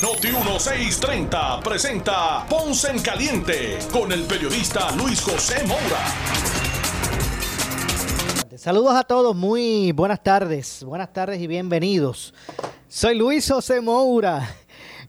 Noti 0.00 0.28
1630 0.28 1.60
presenta 1.60 2.46
Ponce 2.48 2.88
en 2.88 3.00
Caliente 3.00 3.78
con 3.90 4.12
el 4.12 4.22
periodista 4.26 4.92
Luis 4.92 5.20
José 5.20 5.66
Moura. 5.66 6.04
Saludos 8.56 8.94
a 8.94 9.02
todos, 9.02 9.34
muy 9.34 9.90
buenas 9.90 10.22
tardes, 10.22 10.84
buenas 10.84 11.12
tardes 11.12 11.40
y 11.40 11.48
bienvenidos. 11.48 12.32
Soy 12.86 13.18
Luis 13.18 13.50
José 13.50 13.80
Moura. 13.80 14.48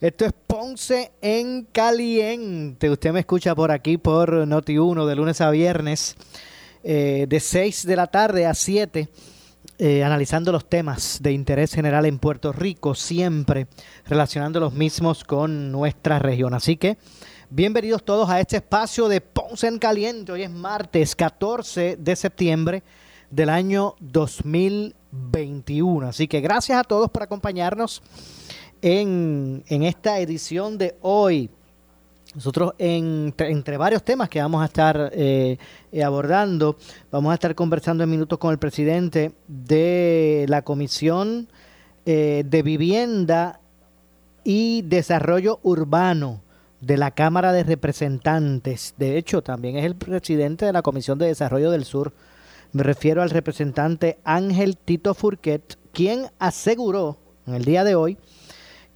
Esto 0.01 0.25
es 0.25 0.33
Ponce 0.47 1.11
en 1.21 1.65
Caliente. 1.65 2.89
Usted 2.89 3.13
me 3.13 3.19
escucha 3.19 3.53
por 3.53 3.71
aquí 3.71 3.99
por 3.99 4.47
Noti 4.47 4.79
1 4.79 5.05
de 5.05 5.15
lunes 5.15 5.39
a 5.39 5.51
viernes 5.51 6.15
eh, 6.83 7.27
de 7.29 7.39
6 7.39 7.85
de 7.85 7.95
la 7.95 8.07
tarde 8.07 8.47
a 8.47 8.55
7 8.55 9.07
eh, 9.81 10.03
analizando 10.03 10.51
los 10.51 10.67
temas 10.67 11.19
de 11.21 11.31
interés 11.31 11.73
general 11.73 12.05
en 12.05 12.19
Puerto 12.19 12.51
Rico, 12.51 12.95
siempre 12.95 13.67
relacionando 14.05 14.59
los 14.59 14.73
mismos 14.73 15.23
con 15.23 15.71
nuestra 15.71 16.19
región. 16.19 16.53
Así 16.53 16.75
que 16.75 16.97
bienvenidos 17.49 18.03
todos 18.03 18.29
a 18.29 18.41
este 18.41 18.57
espacio 18.57 19.07
de 19.07 19.21
Ponce 19.21 19.67
en 19.67 19.79
Caliente. 19.79 20.33
Hoy 20.33 20.43
es 20.43 20.51
martes 20.51 21.15
14 21.15 21.95
de 21.97 22.15
septiembre 22.17 22.83
del 23.31 23.47
año 23.47 23.95
2021. 24.01 26.09
Así 26.09 26.27
que 26.27 26.41
gracias 26.41 26.77
a 26.77 26.83
todos 26.83 27.09
por 27.09 27.23
acompañarnos 27.23 28.03
en, 28.81 29.63
en 29.69 29.83
esta 29.83 30.19
edición 30.19 30.77
de 30.77 30.97
hoy. 30.99 31.49
Nosotros 32.35 32.73
entre 32.77 33.77
varios 33.77 34.03
temas 34.03 34.29
que 34.29 34.39
vamos 34.39 34.61
a 34.61 34.65
estar 34.65 35.11
eh, 35.13 35.57
eh, 35.91 36.03
abordando, 36.03 36.77
vamos 37.11 37.31
a 37.31 37.33
estar 37.33 37.55
conversando 37.55 38.03
en 38.03 38.09
minutos 38.09 38.37
con 38.37 38.51
el 38.51 38.59
presidente 38.59 39.31
de 39.47 40.45
la 40.47 40.61
Comisión 40.61 41.47
eh, 42.05 42.43
de 42.45 42.61
Vivienda 42.61 43.59
y 44.43 44.83
Desarrollo 44.83 45.59
Urbano 45.63 46.41
de 46.81 46.97
la 46.97 47.09
Cámara 47.11 47.51
de 47.51 47.63
Representantes. 47.63 48.93
De 48.97 49.17
hecho, 49.17 49.41
también 49.41 49.77
es 49.77 49.85
el 49.85 49.95
presidente 49.95 50.65
de 50.65 50.73
la 50.73 50.83
Comisión 50.83 51.17
de 51.17 51.25
Desarrollo 51.25 51.71
del 51.71 51.83
Sur. 51.83 52.13
Me 52.73 52.83
refiero 52.83 53.23
al 53.23 53.31
representante 53.31 54.19
Ángel 54.23 54.77
Tito 54.77 55.15
Furquet, 55.15 55.79
quien 55.93 56.27
aseguró 56.37 57.17
en 57.47 57.55
el 57.55 57.65
día 57.65 57.83
de 57.83 57.95
hoy 57.95 58.19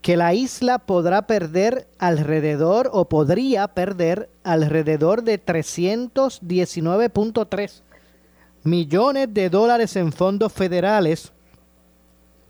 que 0.03 0.15
la 0.17 0.35
isla 0.35 0.77
podrá 0.79 1.21
perder 1.23 1.87
alrededor 1.97 2.89
o 2.91 3.05
podría 3.05 3.69
perder 3.69 4.29
alrededor 4.43 5.23
de 5.23 5.41
319.3 5.43 7.81
millones 8.63 9.33
de 9.33 9.49
dólares 9.49 9.95
en 9.95 10.11
fondos 10.11 10.51
federales 10.51 11.31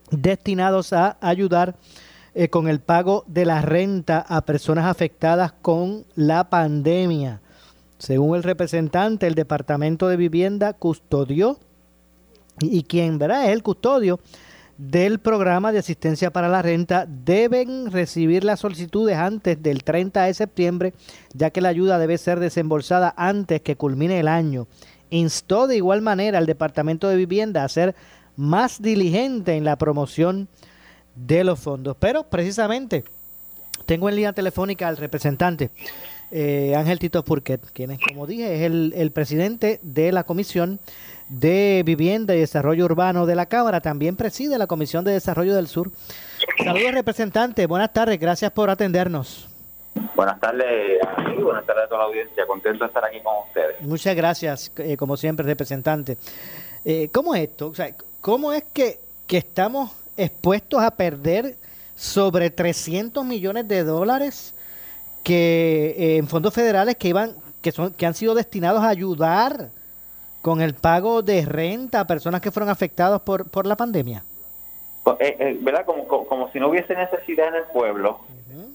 destinados 0.10 0.94
a 0.94 1.18
ayudar 1.22 1.76
eh, 2.34 2.50
con 2.50 2.68
el 2.68 2.80
pago 2.80 3.24
de 3.28 3.46
la 3.46 3.62
renta 3.62 4.26
a 4.28 4.42
personas 4.42 4.88
afectadas 4.88 5.54
con 5.62 6.06
la 6.16 6.50
pandemia. 6.50 7.40
Según 8.00 8.36
el 8.36 8.42
representante, 8.42 9.28
el 9.28 9.36
Departamento 9.36 10.08
de 10.08 10.18
Vivienda 10.18 10.74
custodió 10.74 11.60
y, 12.60 12.80
y 12.80 12.84
quien 12.84 13.20
verá 13.20 13.46
es 13.46 13.52
el 13.52 13.62
custodio 13.62 14.20
del 14.78 15.20
programa 15.20 15.72
de 15.72 15.80
asistencia 15.80 16.32
para 16.32 16.50
la 16.50 16.62
renta 16.62 17.06
deben 17.08 17.92
recibir 17.92 18.44
las 18.44 18.62
solicitudes 18.62 19.18
antes 19.18 19.62
del 19.62 19.84
30 19.84 20.24
de 20.24 20.34
septiembre, 20.34 20.94
ya 21.34 21.52
que 21.52 21.62
la 21.62 21.70
ayuda 21.70 22.00
debe 22.00 22.18
ser 22.18 22.40
desembolsada 22.40 23.14
antes 23.16 23.62
que 23.62 23.76
culmine 23.76 24.20
el 24.20 24.28
año. 24.28 24.68
Instó 25.10 25.68
de 25.68 25.78
igual 25.78 26.02
manera 26.02 26.40
al 26.40 26.48
Departamento 26.48 27.08
de 27.08 27.18
Vivienda 27.18 27.64
a 27.64 27.70
ser 27.70 27.96
más 28.36 28.82
diligente 28.82 29.56
en 29.56 29.64
la 29.64 29.76
promoción 29.76 30.48
de 31.16 31.44
los 31.44 31.60
fondos. 31.60 31.96
Pero 32.00 32.24
precisamente 32.24 33.04
tengo 33.86 34.10
en 34.10 34.16
línea 34.16 34.34
telefónica 34.34 34.88
al 34.88 34.98
representante 34.98 35.70
eh, 36.32 36.74
Ángel 36.76 36.98
Tito 36.98 37.24
Purquet, 37.24 37.62
quien 37.74 37.92
es, 37.92 38.00
como 38.00 38.26
dije, 38.26 38.56
es 38.56 38.72
el 38.96 39.12
presidente 39.12 39.80
de 39.84 40.12
la 40.12 40.24
comisión 40.24 40.80
de 41.30 41.84
Vivienda 41.86 42.36
y 42.36 42.40
Desarrollo 42.40 42.86
Urbano 42.86 43.26
de 43.26 43.36
la 43.36 43.46
Cámara. 43.46 43.82
También 43.82 44.16
preside 44.16 44.58
la 44.58 44.68
Comisión 44.68 45.04
de 45.06 45.12
Desarrollo 45.12 45.56
del 45.56 45.68
Sur. 45.68 45.92
Saludos, 46.64 46.92
representante. 46.94 47.66
Buenas 47.66 47.94
tardes. 47.94 48.20
Gracias 48.20 48.52
por 48.52 48.70
atendernos. 48.70 49.48
Buenas 50.16 50.40
tardes, 50.40 51.00
buenas 51.42 51.66
tardes 51.66 51.86
a 51.86 51.88
toda 51.88 52.02
la 52.02 52.06
audiencia. 52.08 52.46
Contento 52.48 52.84
de 52.84 52.88
estar 52.88 53.06
aquí 53.06 53.20
con 53.22 53.34
ustedes. 53.48 53.82
Muchas 53.82 54.16
gracias, 54.16 54.72
eh, 54.78 54.98
como 54.98 55.18
siempre, 55.18 55.46
representante. 55.46 56.18
Eh, 56.84 57.10
¿Cómo 57.12 57.36
es 57.36 57.44
esto? 57.44 57.68
O 57.68 57.76
sea, 57.76 57.96
¿Cómo 58.22 58.54
es 58.54 58.64
que, 58.74 59.00
que 59.28 59.38
estamos 59.38 59.92
expuestos 60.16 60.82
a 60.82 60.92
perder 60.92 61.58
sobre 61.96 62.50
300 62.50 63.26
millones 63.26 63.68
de 63.68 63.84
dólares 63.84 64.56
que 65.24 65.96
eh, 65.98 66.18
en 66.18 66.28
fondos 66.28 66.54
federales 66.54 66.96
que 66.96 67.10
iban 67.10 67.36
que 67.62 67.72
son 67.72 67.94
que 67.94 68.06
han 68.06 68.14
sido 68.14 68.36
destinados 68.36 68.82
a 68.84 68.90
ayudar 68.90 69.70
con 70.44 70.62
el 70.62 70.74
pago 70.74 71.22
de 71.22 71.46
renta 71.46 72.02
a 72.02 72.06
personas 72.06 72.42
que 72.42 72.52
fueron 72.52 72.70
afectadas 72.70 73.22
por, 73.22 73.50
por 73.50 73.66
la 73.66 73.78
pandemia? 73.78 74.26
Eh, 75.20 75.38
eh, 75.40 75.58
¿Verdad? 75.62 75.86
Como, 75.86 76.06
como, 76.06 76.52
si 76.52 76.60
no 76.60 76.68
hubiese 76.68 76.94
necesidad 76.96 77.48
en 77.48 77.56
el 77.56 77.64
pueblo, 77.72 78.20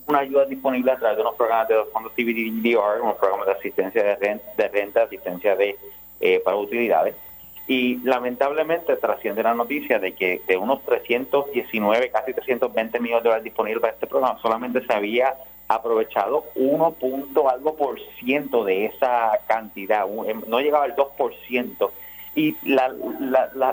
una 0.06 0.20
ayuda 0.20 0.46
disponible 0.46 0.92
a 0.92 0.96
través 0.96 1.18
de 1.18 1.22
unos 1.22 1.34
programas 1.34 1.68
de 1.68 1.74
los 1.74 1.90
fondos 1.90 2.12
CBDR, 2.14 3.02
unos 3.02 3.16
programas 3.16 3.46
de 3.48 3.52
asistencia 3.52 4.02
de 4.02 4.16
renta, 4.16 4.46
de 4.56 4.68
renta 4.68 5.02
asistencia 5.02 5.54
de 5.56 5.76
eh, 6.20 6.40
para 6.42 6.56
utilidades. 6.56 7.14
Y 7.66 7.96
lamentablemente 7.98 8.96
trasciende 8.96 9.42
la 9.42 9.52
noticia 9.52 9.98
de 9.98 10.14
que 10.14 10.40
de 10.48 10.56
unos 10.56 10.82
319, 10.86 12.10
casi 12.10 12.32
320 12.32 12.98
millones 12.98 13.22
de 13.22 13.28
dólares 13.28 13.44
disponibles 13.44 13.82
para 13.82 13.92
este 13.92 14.06
programa, 14.06 14.40
solamente 14.40 14.86
se 14.86 14.92
había 14.94 15.34
aprovechado 15.68 16.46
1 16.54 16.90
punto 16.92 17.48
algo 17.48 17.76
por 17.76 18.00
ciento 18.18 18.64
de 18.64 18.86
esa 18.86 19.38
cantidad, 19.46 20.06
em, 20.26 20.42
no 20.46 20.60
llegaba 20.60 20.84
al 20.84 20.96
2 20.96 21.08
por 21.16 21.34
ciento. 21.46 21.92
Y 22.34 22.56
la, 22.64 22.94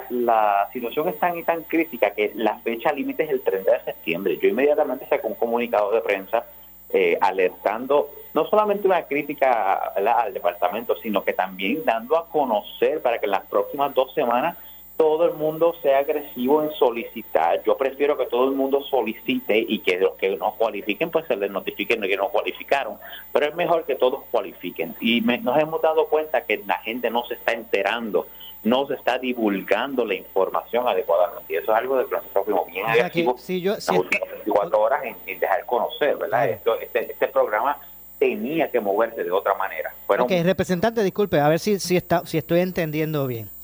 la, 0.10 0.70
situación 0.74 1.08
es 1.10 1.20
tan 1.20 1.38
y 1.38 1.44
tan 1.44 1.64
crítica 1.64 2.12
que 2.12 2.32
la 2.36 2.58
fecha 2.60 2.92
límite 2.92 3.24
es 3.24 3.30
el 3.30 3.42
30 3.42 3.72
de 3.72 3.84
septiembre. 3.84 4.40
Yo 4.42 4.50
inmediatamente 4.50 5.08
saqué 5.08 5.28
un 5.28 5.36
comunicado 5.36 5.92
de 5.92 6.02
prensa 6.02 6.46
eh, 6.92 7.18
alertando 7.22 8.10
no 8.34 8.46
solamente 8.48 8.86
una 8.86 9.04
crítica 9.04 9.76
al 9.96 10.34
departamento, 10.34 10.98
sino 11.02 11.24
que 11.24 11.32
también 11.32 11.86
dando 11.86 12.18
a 12.18 12.28
conocer 12.28 13.02
para 13.02 13.18
que 13.18 13.28
en 13.28 13.32
las 13.32 13.46
próximas 13.46 13.94
dos 13.94 14.14
semanas 14.14 14.58
todo 14.98 15.26
el 15.26 15.34
mundo 15.34 15.76
sea 15.82 16.00
agresivo 16.00 16.64
en 16.64 16.72
solicitar. 16.72 17.62
Yo 17.64 17.76
prefiero 17.78 18.18
que 18.18 18.26
todo 18.28 18.46
el 18.46 18.56
mundo 18.56 18.82
solicite 18.84 19.58
y 19.58 19.80
que 19.80 20.00
los 20.00 20.14
que 20.14 20.36
no 20.38 20.56
cualifiquen, 20.56 21.10
pues 21.10 21.26
se 21.28 21.36
les 21.36 21.52
notifiquen 21.52 22.02
que 22.02 22.16
no 22.16 22.30
cualificaron. 22.30 22.98
Pero 23.34 23.48
es 23.48 23.56
mejor 23.56 23.86
que 23.86 23.96
todos 23.96 24.24
cualifiquen. 24.32 24.96
Y 25.02 25.22
nos 25.22 25.58
hemos 25.58 25.82
dado 25.82 26.06
cuenta 26.08 26.42
que 26.46 26.64
la 26.66 26.78
gente 26.80 27.10
no 27.10 27.26
se 27.26 27.34
está 27.34 27.52
enterando, 27.52 28.28
no 28.64 28.88
se 28.88 28.94
está 28.94 29.18
divulgando 29.18 30.06
la 30.06 30.16
información 30.16 30.88
adecuadamente. 30.88 31.54
Y 31.54 31.58
eso 31.58 31.72
es 31.74 31.78
algo 31.78 31.98
de 31.98 32.06
que 32.06 32.16
nosotros 32.16 32.46
fuimos 32.46 32.68
bien 32.68 32.86
agresivos 32.86 33.42
sí, 33.42 33.62
yo, 33.62 33.74
las 33.74 33.90
últimas 33.90 34.30
24 34.30 34.80
horas 34.80 35.04
en, 35.04 35.40
dejar 35.40 35.66
conocer, 35.66 36.16
¿verdad? 36.16 36.50
Esto, 36.50 36.80
este, 36.80 37.12
este 37.12 37.28
programa 37.28 37.78
tenía 38.18 38.72
que 38.72 38.80
moverse 38.80 39.24
de 39.24 39.32
otra 39.32 39.56
manera. 39.56 39.94
ok, 40.08 40.32
representante, 40.44 41.04
disculpe, 41.04 41.40
a 41.40 41.50
ver 41.50 41.60
si, 41.60 41.80
si, 41.80 41.98
está, 41.98 42.26
si 42.26 42.38
estoy 42.38 42.62
entendiendo 42.62 43.28
bien. 43.28 43.55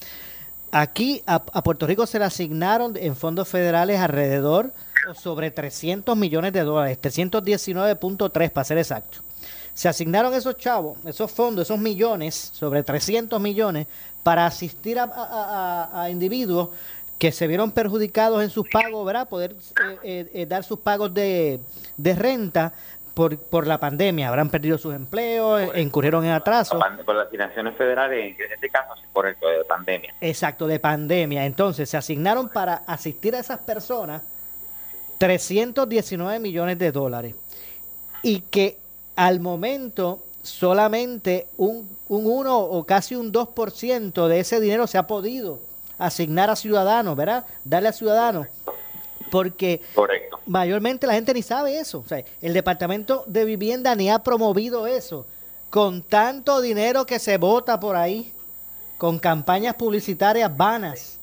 Aquí 0.72 1.22
a, 1.26 1.44
Puerto 1.44 1.86
Rico 1.86 2.06
se 2.08 2.18
le 2.18 2.26
asignaron 2.26 2.96
en 2.96 3.16
fondos 3.16 3.48
federales 3.50 4.00
alrededor 4.00 4.72
sobre 5.14 5.52
300 5.52 6.16
millones 6.16 6.54
de 6.54 6.62
dólares, 6.62 6.98
319.3 7.02 8.50
para 8.52 8.64
ser 8.64 8.78
exacto. 8.78 9.20
Se 9.74 9.90
asignaron 9.90 10.34
esos 10.34 10.58
chavos, 10.58 10.98
esos 11.06 11.32
fondos, 11.32 11.68
esos 11.68 11.80
millones, 11.80 12.52
sobre 12.54 12.84
300 12.84 13.40
millones, 13.42 13.88
para 14.24 14.46
asistir 14.46 14.98
a, 15.00 16.08
individuos 16.10 16.70
que 17.18 17.32
se 17.32 17.48
vieron 17.48 17.72
perjudicados 17.72 18.42
en 18.44 18.50
sus 18.50 18.68
pagos, 18.68 19.06
¿verdad? 19.06 19.28
Poder 19.28 19.52
eh, 19.52 19.98
eh, 20.04 20.32
eh, 20.34 20.46
dar 20.46 20.64
sus 20.64 20.80
pagos 20.80 21.14
de, 21.14 21.60
de 21.98 22.16
renta 22.16 22.74
por, 23.14 23.38
por 23.38 23.68
la 23.68 23.80
pandemia, 23.80 24.28
habrán 24.28 24.50
perdido 24.50 24.78
sus 24.78 24.96
empleos, 24.96 25.76
incurrieron 25.76 26.26
en 26.26 26.32
atraso. 26.32 26.80
Por 27.06 27.16
las 27.16 27.30
financiaciones 27.30 27.76
federales, 27.76 28.40
en 28.40 28.52
este 28.54 28.70
caso, 28.70 28.94
por 29.14 29.28
el 29.28 29.36
de 29.36 29.66
pandemia. 29.68 30.14
Exacto, 30.22 30.68
de 30.68 30.80
pandemia. 30.80 31.46
Entonces, 31.46 31.90
se 31.90 31.98
asignaron 31.98 32.50
para 32.50 32.84
asistir 32.88 33.36
a 33.36 33.40
esas 33.40 33.60
personas 33.60 34.24
319 35.18 36.40
millones 36.40 36.80
de 36.80 36.92
dólares. 36.92 37.36
Y 38.24 38.42
que 38.42 38.78
al 39.16 39.40
momento 39.40 40.24
solamente 40.42 41.48
un, 41.58 41.88
un 42.08 42.26
1 42.26 42.58
o 42.58 42.84
casi 42.86 43.16
un 43.16 43.32
2% 43.32 44.28
de 44.28 44.40
ese 44.40 44.60
dinero 44.60 44.88
se 44.88 44.98
ha 44.98 45.08
podido 45.08 45.60
asignar 45.98 46.50
a 46.50 46.56
ciudadanos, 46.56 47.16
¿verdad? 47.16 47.46
Darle 47.64 47.90
a 47.90 47.94
ciudadanos. 47.94 48.48
Porque 49.32 49.82
mayormente 50.46 51.08
la 51.08 51.14
gente 51.14 51.34
ni 51.34 51.42
sabe 51.42 51.80
eso. 51.80 52.00
O 52.00 52.06
sea, 52.06 52.24
el 52.42 52.54
Departamento 52.54 53.24
de 53.26 53.46
Vivienda 53.46 53.96
ni 53.96 54.10
ha 54.10 54.20
promovido 54.20 54.86
eso. 54.86 55.26
Con 55.70 56.04
tanto 56.04 56.62
dinero 56.62 57.06
que 57.06 57.18
se 57.18 57.38
vota 57.38 57.80
por 57.80 57.96
ahí, 57.96 58.32
con 58.98 59.18
campañas 59.18 59.76
publicitarias 59.76 60.56
vanas. 60.56 61.20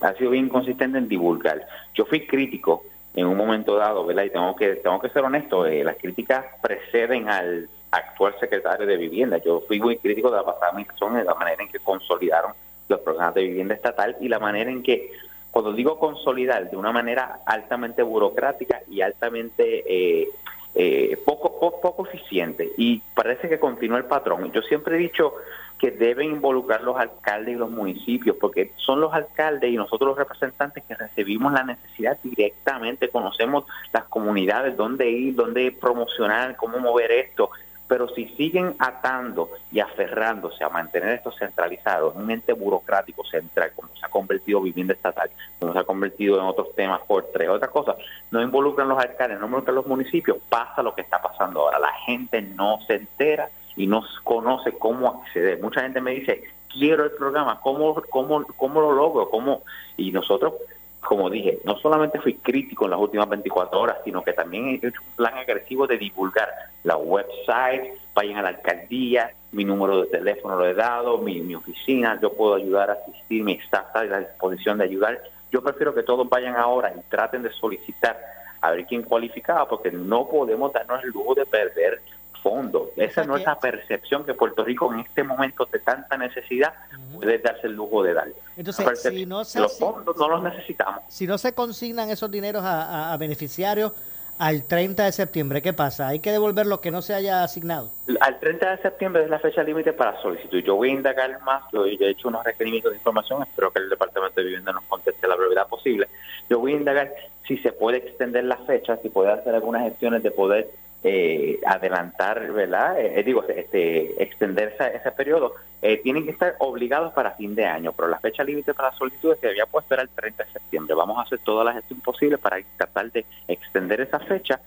Ha 0.00 0.14
sido 0.14 0.30
bien 0.30 0.48
consistente 0.48 0.96
en 0.96 1.08
divulgar. 1.08 1.66
Yo 1.94 2.06
fui 2.06 2.26
crítico 2.26 2.84
en 3.14 3.26
un 3.26 3.36
momento 3.36 3.76
dado, 3.76 4.06
¿verdad? 4.06 4.24
Y 4.24 4.30
tengo 4.30 4.54
que, 4.54 4.76
tengo 4.76 5.00
que 5.00 5.08
ser 5.08 5.24
honesto, 5.24 5.66
eh, 5.66 5.82
las 5.82 5.96
críticas 5.96 6.44
preceden 6.62 7.28
al 7.28 7.68
actual 7.90 8.34
secretario 8.38 8.86
de 8.86 8.96
Vivienda. 8.96 9.38
Yo 9.38 9.60
fui 9.66 9.80
muy 9.80 9.96
crítico 9.96 10.30
de 10.30 10.36
la 10.36 10.44
pasada 10.44 10.68
administración 10.68 11.14
de 11.14 11.24
la 11.24 11.34
manera 11.34 11.62
en 11.62 11.68
que 11.68 11.80
consolidaron 11.80 12.52
los 12.88 13.00
programas 13.00 13.34
de 13.34 13.42
vivienda 13.42 13.74
estatal 13.74 14.16
y 14.20 14.28
la 14.28 14.38
manera 14.38 14.70
en 14.70 14.82
que, 14.82 15.12
cuando 15.58 15.72
digo 15.72 15.98
consolidar, 15.98 16.70
de 16.70 16.76
una 16.76 16.92
manera 16.92 17.40
altamente 17.44 18.00
burocrática 18.04 18.80
y 18.88 19.00
altamente 19.00 19.82
eh, 19.88 20.28
eh, 20.76 21.16
poco, 21.24 21.58
poco, 21.58 21.80
poco 21.80 22.06
eficiente. 22.06 22.70
Y 22.76 23.02
parece 23.12 23.48
que 23.48 23.58
continúa 23.58 23.98
el 23.98 24.04
patrón. 24.04 24.52
Yo 24.52 24.62
siempre 24.62 24.94
he 24.94 24.98
dicho 25.00 25.34
que 25.76 25.90
deben 25.90 26.30
involucrar 26.30 26.82
los 26.82 26.96
alcaldes 26.96 27.56
y 27.56 27.58
los 27.58 27.72
municipios, 27.72 28.36
porque 28.36 28.70
son 28.76 29.00
los 29.00 29.12
alcaldes 29.12 29.72
y 29.72 29.76
nosotros 29.76 30.10
los 30.10 30.18
representantes 30.18 30.84
que 30.84 30.94
recibimos 30.94 31.52
la 31.52 31.64
necesidad 31.64 32.16
directamente, 32.22 33.08
conocemos 33.08 33.64
las 33.92 34.04
comunidades, 34.04 34.76
dónde 34.76 35.10
ir, 35.10 35.34
dónde 35.34 35.72
promocionar, 35.72 36.54
cómo 36.54 36.78
mover 36.78 37.10
esto, 37.10 37.50
pero 37.88 38.06
si 38.10 38.26
siguen 38.36 38.76
atando 38.78 39.50
y 39.72 39.80
aferrándose 39.80 40.62
a 40.62 40.68
mantener 40.68 41.14
esto 41.14 41.32
centralizado 41.32 42.12
en 42.12 42.22
un 42.22 42.30
ente 42.30 42.52
burocrático 42.52 43.24
central, 43.24 43.72
como 43.74 43.88
se 43.96 44.04
ha 44.04 44.10
convertido 44.10 44.60
vivienda 44.60 44.92
estatal, 44.92 45.30
como 45.58 45.72
se 45.72 45.78
ha 45.78 45.84
convertido 45.84 46.36
en 46.36 46.44
otros 46.44 46.74
temas 46.74 47.00
por 47.08 47.28
tres 47.32 47.48
otras 47.48 47.70
cosas, 47.70 47.96
no 48.30 48.42
involucran 48.42 48.88
los 48.88 48.98
alcaldes, 48.98 49.40
no 49.40 49.46
involucran 49.46 49.74
los 49.74 49.86
municipios, 49.86 50.36
pasa 50.48 50.82
lo 50.82 50.94
que 50.94 51.00
está 51.00 51.20
pasando 51.20 51.62
ahora. 51.62 51.78
La 51.78 51.92
gente 52.04 52.42
no 52.42 52.78
se 52.86 52.96
entera 52.96 53.48
y 53.74 53.86
no 53.86 54.04
conoce 54.22 54.72
cómo 54.72 55.22
acceder. 55.22 55.60
Mucha 55.60 55.80
gente 55.80 56.00
me 56.02 56.10
dice, 56.10 56.42
quiero 56.70 57.04
el 57.04 57.12
programa, 57.12 57.60
¿cómo, 57.60 58.02
cómo, 58.10 58.44
cómo 58.56 58.80
lo 58.82 58.92
logro? 58.92 59.30
¿Cómo? 59.30 59.62
Y 59.96 60.12
nosotros 60.12 60.54
como 61.00 61.30
dije, 61.30 61.58
no 61.64 61.78
solamente 61.78 62.20
fui 62.20 62.34
crítico 62.34 62.84
en 62.84 62.92
las 62.92 63.00
últimas 63.00 63.28
24 63.28 63.80
horas, 63.80 63.98
sino 64.04 64.22
que 64.22 64.32
también 64.32 64.68
he 64.68 64.74
hecho 64.74 65.00
un 65.00 65.16
plan 65.16 65.38
agresivo 65.38 65.86
de 65.86 65.98
divulgar 65.98 66.48
la 66.84 66.96
website, 66.96 67.94
vayan 68.14 68.38
a 68.38 68.42
la 68.42 68.48
alcaldía, 68.48 69.30
mi 69.52 69.64
número 69.64 70.02
de 70.02 70.08
teléfono 70.08 70.56
lo 70.56 70.66
he 70.66 70.74
dado, 70.74 71.18
mi, 71.18 71.40
mi 71.40 71.54
oficina, 71.54 72.18
yo 72.20 72.32
puedo 72.32 72.54
ayudar 72.54 72.90
asistir, 72.90 73.42
mi 73.42 73.52
staff 73.54 73.86
está 73.86 74.00
a 74.00 74.04
la 74.04 74.20
disposición 74.20 74.78
de 74.78 74.84
ayudar. 74.84 75.22
Yo 75.50 75.62
prefiero 75.62 75.94
que 75.94 76.02
todos 76.02 76.28
vayan 76.28 76.56
ahora 76.56 76.92
y 76.94 77.00
traten 77.08 77.42
de 77.42 77.50
solicitar 77.52 78.18
a 78.60 78.72
ver 78.72 78.84
quién 78.86 79.02
cualificaba, 79.02 79.68
porque 79.68 79.90
no 79.90 80.28
podemos 80.28 80.72
darnos 80.72 81.02
el 81.04 81.10
lujo 81.10 81.34
de 81.34 81.46
perder 81.46 82.00
fondo. 82.42 82.90
Esa 82.96 83.24
no 83.24 83.36
es 83.36 83.44
la 83.44 83.58
percepción 83.58 84.24
que 84.24 84.34
Puerto 84.34 84.64
Rico 84.64 84.92
en 84.92 85.00
este 85.00 85.22
momento 85.22 85.66
de 85.66 85.78
tanta 85.78 86.16
necesidad 86.16 86.74
puede 87.14 87.38
darse 87.38 87.66
el 87.66 87.74
lujo 87.74 88.02
de 88.02 88.14
dar. 88.14 88.28
Entonces, 88.56 89.02
si 89.02 89.26
no 89.26 89.44
se, 89.44 89.60
los 89.60 89.78
fondos 89.78 90.16
no 90.16 90.28
los 90.28 90.42
necesitamos. 90.42 91.02
Si 91.08 91.26
no 91.26 91.38
se 91.38 91.52
consignan 91.52 92.10
esos 92.10 92.30
dineros 92.30 92.62
a, 92.64 93.16
beneficiarios 93.18 93.92
al 94.38 94.64
30 94.64 95.04
de 95.04 95.12
septiembre, 95.12 95.62
¿qué 95.62 95.72
pasa? 95.72 96.08
¿Hay 96.08 96.20
que 96.20 96.30
devolver 96.30 96.66
lo 96.66 96.80
que 96.80 96.90
no 96.90 97.02
se 97.02 97.14
haya 97.14 97.42
asignado? 97.42 97.90
Al 98.20 98.38
30 98.38 98.70
de 98.70 98.82
septiembre 98.82 99.24
es 99.24 99.30
la 99.30 99.40
fecha 99.40 99.62
límite 99.62 99.92
para 99.92 100.20
solicitud. 100.22 100.58
Yo 100.60 100.76
voy 100.76 100.90
a 100.90 100.92
indagar 100.92 101.40
más, 101.42 101.64
yo 101.72 101.84
he 101.86 102.10
hecho 102.10 102.28
unos 102.28 102.44
requerimientos 102.44 102.92
de 102.92 102.98
información, 102.98 103.42
espero 103.42 103.72
que 103.72 103.80
el 103.80 103.88
Departamento 103.88 104.40
de 104.40 104.46
Vivienda 104.46 104.72
nos 104.72 104.84
conteste 104.84 105.26
a 105.26 105.30
la 105.30 105.36
brevedad 105.36 105.66
posible. 105.66 106.08
Yo 106.48 106.60
voy 106.60 106.74
a 106.74 106.76
indagar 106.76 107.12
si 107.48 107.56
se 107.58 107.72
puede 107.72 107.98
extender 107.98 108.44
la 108.44 108.58
fecha, 108.58 108.96
si 108.98 109.08
puede 109.08 109.32
hacer 109.32 109.54
algunas 109.54 109.82
gestiones 109.82 110.22
de 110.22 110.30
poder 110.30 110.70
eh, 111.04 111.60
adelantar, 111.64 112.52
¿verdad? 112.52 113.00
Eh, 113.00 113.20
eh, 113.20 113.22
digo, 113.22 113.44
este, 113.44 114.22
extender 114.22 114.76
ese 114.78 115.10
periodo, 115.12 115.54
eh, 115.80 115.98
tienen 115.98 116.24
que 116.24 116.32
estar 116.32 116.56
obligados 116.58 117.12
para 117.12 117.32
fin 117.32 117.54
de 117.54 117.64
año, 117.64 117.92
pero 117.92 118.08
la 118.08 118.18
fecha 118.18 118.42
límite 118.42 118.74
para 118.74 118.92
solicitudes 118.92 119.38
se 119.40 119.48
había 119.48 119.66
puesto 119.66 119.94
era 119.94 120.02
el 120.02 120.08
30 120.08 120.44
de 120.44 120.52
septiembre. 120.52 120.94
Vamos 120.94 121.18
a 121.18 121.22
hacer 121.22 121.38
toda 121.40 121.64
la 121.64 121.72
gestión 121.72 122.00
posible 122.00 122.38
para 122.38 122.58
tratar 122.76 123.12
de 123.12 123.24
extender 123.46 124.00
esa 124.00 124.18
fecha. 124.18 124.60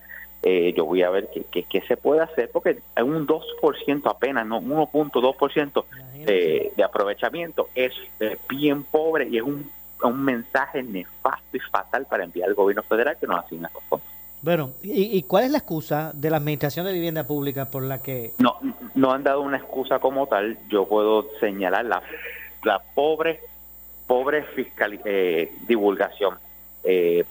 yo 0.44 0.86
voy 0.86 1.04
a 1.04 1.10
ver 1.12 1.30
qué, 1.52 1.64
qué, 1.64 1.82
se 1.82 1.98
puede 1.98 2.22
hacer, 2.22 2.50
porque 2.50 2.80
hay 2.96 3.04
un 3.04 3.28
2% 3.28 4.10
apenas, 4.10 4.48
no 4.48 4.60
1.2% 4.62 5.86
de, 6.26 6.72
de 6.76 6.84
aprovechamiento, 6.84 7.70
es 7.76 7.94
bien 8.50 8.84
pobre 8.84 9.28
y 9.28 9.38
es 9.38 9.44
un, 9.44 9.70
un 10.02 10.26
mensaje 10.26 10.82
nefasto 10.82 11.58
y 11.58 11.60
fatal 11.60 12.08
para 12.10 12.24
enviar 12.24 12.50
al 12.50 12.56
gobierno 12.56 12.84
federal 12.84 13.18
que 13.20 13.28
nos 13.28 13.46
asigna 13.46 13.70
los 13.74 13.84
fondos. 13.84 14.11
Bueno, 14.42 14.72
¿y, 14.82 15.22
cuál 15.24 15.44
es 15.44 15.52
la 15.52 15.60
excusa 15.60 16.12
de 16.16 16.32
la 16.32 16.38
Administración 16.38 16.86
de 16.88 16.94
Vivienda 16.94 17.26
Pública 17.26 17.66
por 17.66 17.84
la 17.84 18.02
que...? 18.02 18.34
No, 18.40 18.58
no 18.96 19.12
han 19.12 19.24
dado 19.24 19.42
una 19.42 19.58
excusa 19.58 20.00
como 20.00 20.26
tal. 20.26 20.58
Yo 20.68 20.88
puedo 20.88 21.28
señalar 21.40 21.86
la, 21.86 22.02
la 22.64 22.80
pobre, 22.96 23.40
pobre 24.08 24.44
fiscal, 24.56 25.00
eh, 25.06 25.54
divulgación, 25.68 26.40
eh, 26.84 27.24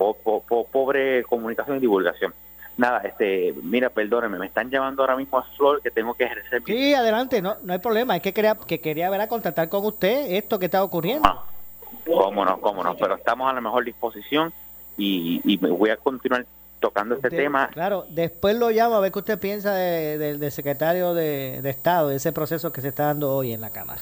pobre 0.71 1.25
comunicación 1.25 1.79
y 1.79 1.81
divulgación. 1.81 2.33
Nada, 2.77 3.01
este, 3.01 3.55
mira, 3.61 3.91
perdóneme, 3.91 4.39
me 4.39 4.47
están 4.47 4.71
llamando 4.71 5.03
ahora 5.03 5.17
mismo 5.17 5.39
a 5.39 5.43
Flor 5.43 5.83
que 5.83 5.91
tengo 5.91 6.15
que 6.15 6.25
ejercer. 6.25 6.62
Sí, 6.65 6.95
adelante, 6.95 7.43
no, 7.43 7.57
no 7.65 7.73
hay 7.73 7.81
problema. 7.81 8.17
Es 8.17 8.23
que 8.23 8.33
quería, 8.33 8.55
que 8.55 8.81
quería 8.81 9.11
ver 9.11 9.21
a 9.21 9.29
contactar 9.29 9.69
con 9.69 9.85
usted 9.85 10.31
esto 10.31 10.61
que 10.61 10.67
está 10.67 10.83
ocurriendo. 10.85 11.29
Ah, 11.29 11.45
cómo 12.07 12.45
no, 12.45 12.61
cómo 12.61 12.85
no, 12.85 12.97
pero 12.97 13.17
estamos 13.17 13.51
a 13.51 13.53
la 13.53 13.61
mejor 13.61 13.85
disposición 13.85 14.53
y, 14.97 15.41
y 15.45 15.59
me 15.59 15.71
voy 15.71 15.91
a 15.91 15.97
continuar 15.97 16.47
tocando 16.81 17.15
este 17.15 17.31
tema. 17.31 17.69
Claro, 17.69 18.06
después 18.11 18.56
lo 18.56 18.71
llamo 18.71 18.97
a 18.97 19.00
ver 19.00 19.12
qué 19.12 19.19
usted 19.19 19.38
piensa 19.38 19.75
del 19.75 20.41
de, 20.41 20.50
secretario 20.50 21.15
de, 21.15 21.61
Estado, 21.69 22.09
de 22.09 22.17
ese 22.17 22.32
proceso 22.32 22.73
que 22.73 22.81
se 22.81 22.88
está 22.88 23.05
dando 23.05 23.32
hoy 23.32 23.53
en 23.53 23.61
la 23.61 23.71
Cámara. 23.71 24.00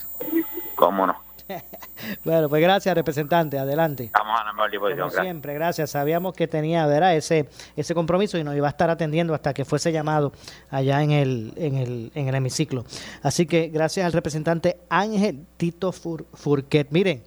¿Cómo 0.76 1.06
no? 1.06 1.28
bueno, 2.25 2.48
pues 2.48 2.62
gracias, 2.62 2.94
representante. 2.94 3.58
Adelante. 3.58 4.04
Estamos 4.04 4.38
a 4.40 4.44
la 4.44 4.52
mejor 4.52 4.70
disposición. 4.70 5.08
Como 5.08 5.22
siempre, 5.22 5.54
gracias. 5.54 5.90
Sabíamos 5.90 6.34
que 6.34 6.46
tenía 6.46 6.86
¿verdad? 6.86 7.16
Ese, 7.16 7.48
ese 7.75 7.94
compromiso 7.94 8.38
y 8.38 8.44
nos 8.44 8.54
iba 8.54 8.66
a 8.66 8.70
estar 8.70 8.90
atendiendo 8.90 9.34
hasta 9.34 9.52
que 9.54 9.64
fuese 9.64 9.90
llamado 9.90 10.32
allá 10.70 11.02
en 11.02 11.10
el, 11.10 11.52
en 11.56 11.74
el, 11.76 12.12
en 12.14 12.28
el 12.28 12.34
hemiciclo. 12.34 12.84
Así 13.22 13.46
que 13.46 13.69
gracias 13.69 14.06
al 14.06 14.12
representante 14.12 14.78
Ángel 14.88 15.46
Tito 15.56 15.90
Furquet. 15.90 16.88
Miren, 16.91 17.24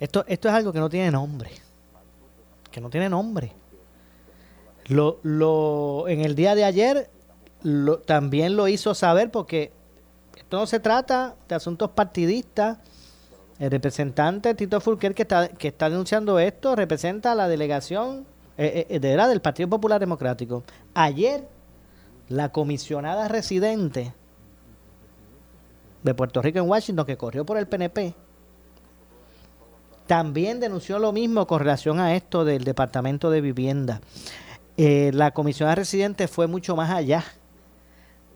esto, 0.00 0.24
esto 0.26 0.48
es 0.48 0.54
algo 0.54 0.72
que 0.72 0.80
no 0.80 0.88
tiene 0.88 1.10
nombre. 1.10 1.50
Que 2.70 2.80
no 2.80 2.88
tiene 2.88 3.08
nombre. 3.08 3.52
Lo, 4.90 5.20
lo, 5.22 6.08
en 6.08 6.20
el 6.20 6.34
día 6.34 6.56
de 6.56 6.64
ayer 6.64 7.10
lo, 7.62 8.00
también 8.00 8.56
lo 8.56 8.66
hizo 8.66 8.92
saber 8.94 9.30
porque 9.30 9.72
esto 10.36 10.58
no 10.58 10.66
se 10.66 10.80
trata 10.80 11.36
de 11.48 11.54
asuntos 11.54 11.90
partidistas. 11.90 12.78
El 13.60 13.70
representante 13.70 14.54
Tito 14.54 14.80
Fulquer 14.80 15.14
que 15.14 15.22
está, 15.22 15.48
que 15.48 15.68
está 15.68 15.88
denunciando 15.88 16.40
esto 16.40 16.74
representa 16.74 17.32
a 17.32 17.34
la 17.36 17.46
delegación 17.46 18.26
eh, 18.58 18.86
eh, 18.90 18.98
de, 18.98 19.16
del 19.16 19.40
Partido 19.40 19.68
Popular 19.68 20.00
Democrático. 20.00 20.64
Ayer 20.94 21.46
la 22.28 22.50
comisionada 22.50 23.28
residente 23.28 24.12
de 26.02 26.14
Puerto 26.14 26.42
Rico 26.42 26.58
en 26.58 26.68
Washington 26.68 27.06
que 27.06 27.16
corrió 27.16 27.46
por 27.46 27.58
el 27.58 27.68
PNP 27.68 28.14
también 30.10 30.58
denunció 30.58 30.98
lo 30.98 31.12
mismo 31.12 31.46
con 31.46 31.60
relación 31.60 32.00
a 32.00 32.16
esto 32.16 32.44
del 32.44 32.64
Departamento 32.64 33.30
de 33.30 33.40
Vivienda. 33.40 34.00
Eh, 34.82 35.10
la 35.12 35.32
comisión 35.32 35.70
residente 35.76 36.26
fue 36.26 36.46
mucho 36.46 36.74
más 36.74 36.88
allá. 36.88 37.22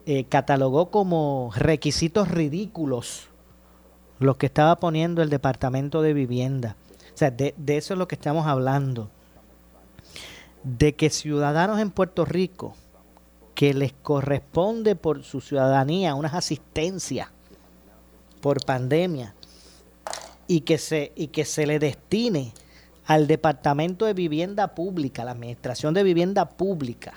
Eh, 0.05 0.25
catalogó 0.25 0.91
como 0.91 1.51
requisitos 1.57 2.31
ridículos 2.31 3.31
los 4.19 4.37
que 4.37 4.45
estaba 4.45 4.77
poniendo 4.77 5.23
el 5.23 5.31
Departamento 5.31 6.03
de 6.03 6.13
Vivienda. 6.13 6.77
O 7.15 7.17
sea, 7.17 7.31
de, 7.31 7.55
de 7.57 7.79
eso 7.79 7.95
es 7.95 7.99
lo 7.99 8.07
que 8.09 8.15
estamos 8.15 8.47
hablando. 8.47 9.09
De 10.65 10.95
que 10.95 11.09
ciudadanos 11.09 11.81
en 11.81 11.91
Puerto 11.91 12.27
Rico 12.27 12.75
que 13.55 13.73
les 13.73 13.95
corresponde 13.95 14.97
por 14.97 15.25
su 15.25 15.41
ciudadanía 15.41 16.15
unas 16.15 16.35
asistencias 16.35 17.29
por 18.43 18.63
pandemia 18.67 19.35
y 20.47 20.61
que 20.61 20.77
se 20.77 21.11
y 21.17 21.29
que 21.29 21.47
se 21.47 21.67
le 21.67 21.79
destine 21.79 22.53
al 23.07 23.27
Departamento 23.27 24.07
de 24.07 24.15
Vivienda 24.15 24.75
Pública, 24.75 25.25
la 25.25 25.33
Administración 25.33 25.95
de 25.95 26.03
Vivienda 26.03 26.49
Pública, 26.49 27.15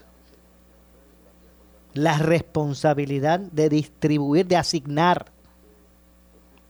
la 1.93 2.17
responsabilidad 2.17 3.39
de 3.39 3.69
distribuir, 3.69 4.45
de 4.45 4.57
asignar 4.57 5.31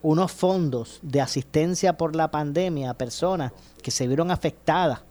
unos 0.02 0.32
fondos 0.32 1.00
de 1.02 1.20
asistencia 1.20 1.98
por 1.98 2.16
la 2.16 2.30
pandemia 2.30 2.92
a 2.92 2.98
personas 2.98 3.52
que 3.82 3.92
se 3.92 4.08
vieron 4.08 4.32
afectadas, 4.32 5.02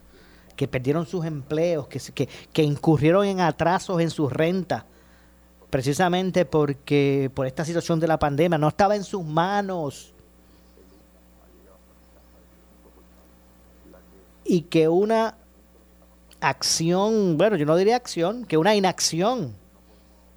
que 0.54 0.68
perdieron 0.68 1.04
sus 1.04 1.26
empleos, 1.26 1.86
que, 1.88 2.00
que, 2.14 2.28
que 2.52 2.62
incurrieron 2.62 3.26
en 3.26 3.40
atrasos 3.40 4.00
en 4.00 4.10
sus 4.10 4.32
rentas 4.32 4.84
precisamente 5.70 6.44
porque 6.44 7.30
por 7.34 7.46
esta 7.46 7.64
situación 7.64 8.00
de 8.00 8.06
la 8.06 8.18
pandemia 8.18 8.58
no 8.58 8.68
estaba 8.68 8.96
en 8.96 9.04
sus 9.04 9.24
manos. 9.24 10.14
Y 14.48 14.62
que 14.62 14.88
una 14.88 15.36
acción, 16.40 17.36
bueno, 17.36 17.56
yo 17.56 17.66
no 17.66 17.76
diría 17.76 17.96
acción, 17.96 18.44
que 18.44 18.56
una 18.56 18.74
inacción 18.74 19.54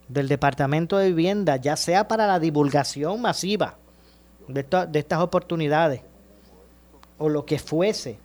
del 0.07 0.27
Departamento 0.27 0.97
de 0.97 1.09
Vivienda, 1.09 1.55
ya 1.57 1.75
sea 1.75 2.07
para 2.07 2.27
la 2.27 2.39
divulgación 2.39 3.21
masiva 3.21 3.77
de, 4.47 4.65
estas 4.93 5.19
oportunidades 5.19 6.01
o 7.17 7.29
lo 7.29 7.45
que 7.45 7.59
fuese, 7.59 8.19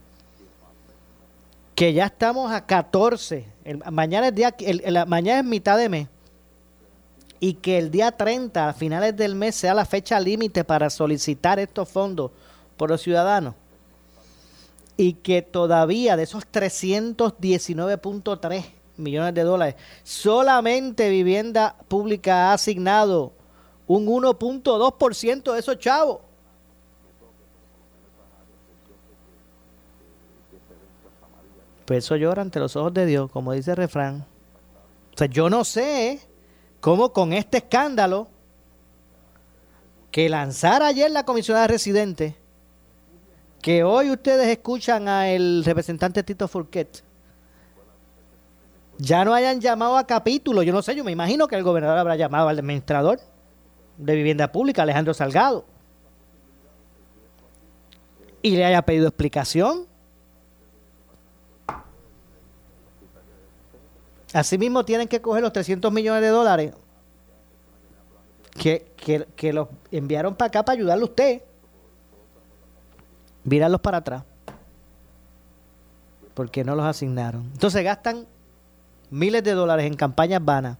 que 1.74 1.92
ya 1.92 2.06
estamos 2.06 2.52
a 2.52 2.64
14, 2.64 3.46
mañana, 3.90 4.28
es 4.28 4.34
día, 4.34 4.54
mañana 5.06 5.40
es 5.40 5.44
mitad 5.44 5.76
de 5.76 5.88
mes, 5.88 6.08
y 7.40 7.54
que 7.54 7.76
el 7.76 7.90
día 7.90 8.12
30, 8.12 8.68
a 8.68 8.72
finales 8.72 9.16
del 9.16 9.34
mes, 9.34 9.56
sea 9.56 9.74
la 9.74 9.84
fecha 9.84 10.18
límite 10.18 10.64
para 10.64 10.88
solicitar 10.88 11.58
estos 11.58 11.88
fondos 11.88 12.30
por 12.76 12.88
los 12.88 13.02
ciudadanos, 13.02 13.54
y 14.96 15.14
que 15.14 15.42
todavía 15.42 16.16
de 16.16 16.22
esos 16.22 16.44
319.3 16.50 18.64
millones 18.96 19.34
de 19.34 19.42
dólares, 19.42 19.74
solamente 20.02 21.10
vivienda 21.10 21.76
pública 21.88 22.50
ha 22.50 22.54
asignado 22.54 23.32
un 23.86 24.06
1.2% 24.06 25.52
de 25.52 25.58
esos 25.58 25.78
chavos. 25.78 26.20
Pues 31.84 32.04
eso 32.04 32.16
llora 32.16 32.42
ante 32.42 32.60
los 32.60 32.76
ojos 32.76 32.94
de 32.94 33.04
Dios, 33.04 33.30
como 33.30 33.52
dice 33.52 33.72
el 33.72 33.76
refrán. 33.76 34.24
O 35.14 35.18
sea, 35.18 35.26
yo 35.26 35.50
no 35.50 35.64
sé 35.64 36.20
cómo 36.80 37.12
con 37.12 37.32
este 37.32 37.58
escándalo 37.58 38.28
que 40.10 40.28
lanzara 40.28 40.86
ayer 40.86 41.10
la 41.10 41.24
comisionada 41.24 41.66
residente, 41.66 42.36
que 43.64 43.82
hoy 43.82 44.10
ustedes 44.10 44.46
escuchan 44.48 45.08
al 45.08 45.64
representante 45.64 46.22
Tito 46.22 46.46
Furquet, 46.46 47.02
ya 48.98 49.24
no 49.24 49.32
hayan 49.32 49.58
llamado 49.58 49.96
a 49.96 50.06
capítulo. 50.06 50.62
Yo 50.62 50.70
no 50.70 50.82
sé, 50.82 50.94
yo 50.94 51.02
me 51.02 51.12
imagino 51.12 51.48
que 51.48 51.56
el 51.56 51.62
gobernador 51.62 51.96
habrá 51.96 52.14
llamado 52.14 52.50
al 52.50 52.58
administrador 52.58 53.20
de 53.96 54.16
vivienda 54.16 54.52
pública, 54.52 54.82
Alejandro 54.82 55.14
Salgado, 55.14 55.64
y 58.42 58.50
le 58.54 58.66
haya 58.66 58.82
pedido 58.82 59.08
explicación 59.08 59.86
Asimismo, 64.34 64.84
tienen 64.84 65.08
que 65.08 65.22
coger 65.22 65.42
los 65.42 65.54
300 65.54 65.90
millones 65.90 66.20
de 66.20 66.28
dólares 66.28 66.74
que, 68.50 68.92
que, 69.34 69.52
los 69.54 69.68
enviaron 69.90 70.34
para 70.34 70.48
acá 70.48 70.64
para 70.66 70.76
ayudarle 70.76 71.02
a 71.02 71.06
usted. 71.06 71.42
Virarlos 73.44 73.80
para 73.80 73.98
atrás. 73.98 74.24
Porque 76.34 76.64
no 76.64 76.74
los 76.74 76.84
asignaron. 76.84 77.42
Entonces 77.52 77.84
gastan 77.84 78.26
miles 79.10 79.44
de 79.44 79.52
dólares 79.52 79.86
en 79.86 79.94
campañas 79.94 80.44
vanas 80.44 80.78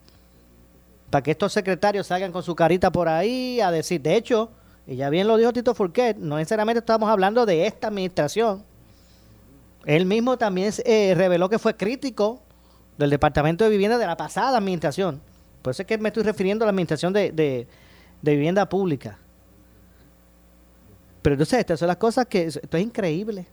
para 1.11 1.23
que 1.23 1.31
estos 1.31 1.53
secretarios 1.53 2.09
salgan 2.09 2.33
con 2.33 2.43
su 2.43 2.57
carita 2.57 2.91
por 2.91 3.09
ahí 3.09 3.61
a 3.61 3.71
decir, 3.71 4.01
de 4.01 4.17
hecho, 4.17 4.51
y 4.85 4.97
ya 4.97 5.11
bien 5.11 5.29
lo 5.29 5.37
dijo 5.37 5.53
Tito 5.53 5.73
Furquet, 5.73 6.17
no 6.17 6.39
necesariamente 6.39 6.81
estamos 6.81 7.09
hablando 7.09 7.47
de 7.47 7.69
esta 7.69 7.87
administración. 7.87 8.65
Él 9.85 10.07
mismo 10.07 10.37
también 10.37 10.73
eh, 10.85 11.15
reveló 11.17 11.49
que 11.49 11.61
fue 11.61 11.77
crítico 11.77 12.41
del 12.99 13.11
Departamento 13.11 13.63
de 13.65 13.71
Vivienda 13.71 13.99
de 13.99 14.07
la 14.07 14.17
pasada 14.17 14.59
administración. 14.59 15.21
Por 15.63 15.71
eso 15.71 15.83
es 15.83 15.87
que 15.87 15.99
me 15.99 16.09
estoy 16.09 16.25
refiriendo 16.25 16.65
a 16.65 16.67
la 16.67 16.71
administración 16.71 17.13
de, 17.13 17.31
de, 17.31 17.67
vivienda 18.21 18.69
pública. 18.69 19.19
Pero 21.25 21.37
entonces 21.37 21.61
estas 21.61 21.79
son 21.81 21.89
las 21.89 21.97
cosas 21.97 22.27
que 22.27 22.43
esto 22.43 22.77
es 22.77 22.83
increíble. 22.83 23.47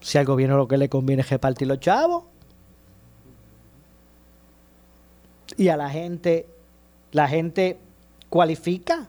Si 0.00 0.16
al 0.16 0.24
gobierno 0.24 0.56
lo 0.56 0.68
que 0.68 0.78
le 0.78 0.88
conviene 0.88 1.22
es 1.22 1.28
repartir 1.28 1.66
los 1.66 1.80
chavos. 1.80 2.22
Y 5.56 5.66
a 5.66 5.76
la 5.76 5.90
gente, 5.90 6.46
la 7.10 7.26
gente 7.26 7.76
cualifica 8.30 9.08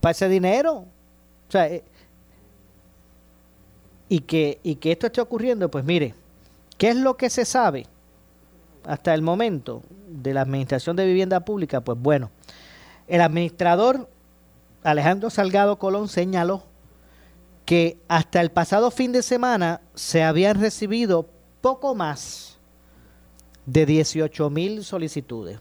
para 0.00 0.12
ese 0.12 0.26
dinero. 0.30 0.86
O 1.48 1.52
sea, 1.52 1.66
eh, 1.66 1.84
y 4.08 4.20
que, 4.20 4.58
y 4.62 4.76
que 4.76 4.92
esto 4.92 5.08
esté 5.08 5.20
ocurriendo, 5.20 5.70
pues 5.70 5.84
mire, 5.84 6.14
¿qué 6.78 6.88
es 6.88 6.96
lo 6.96 7.18
que 7.18 7.28
se 7.28 7.44
sabe 7.44 7.84
hasta 8.84 9.12
el 9.12 9.20
momento 9.20 9.82
de 10.08 10.32
la 10.32 10.40
Administración 10.40 10.96
de 10.96 11.04
Vivienda 11.04 11.40
Pública? 11.40 11.82
Pues 11.82 11.98
bueno, 12.00 12.30
el 13.08 13.20
administrador 13.20 14.08
Alejandro 14.82 15.30
Salgado 15.30 15.78
Colón 15.78 16.08
señaló 16.08 16.64
que 17.64 17.98
hasta 18.08 18.40
el 18.40 18.50
pasado 18.50 18.90
fin 18.90 19.12
de 19.12 19.22
semana 19.22 19.80
se 19.94 20.22
habían 20.22 20.60
recibido 20.60 21.28
poco 21.60 21.94
más 21.94 22.58
de 23.66 23.86
18 23.86 24.50
mil 24.50 24.84
solicitudes. 24.84 25.58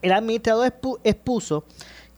El 0.00 0.12
administrador 0.12 0.72
expuso 1.04 1.64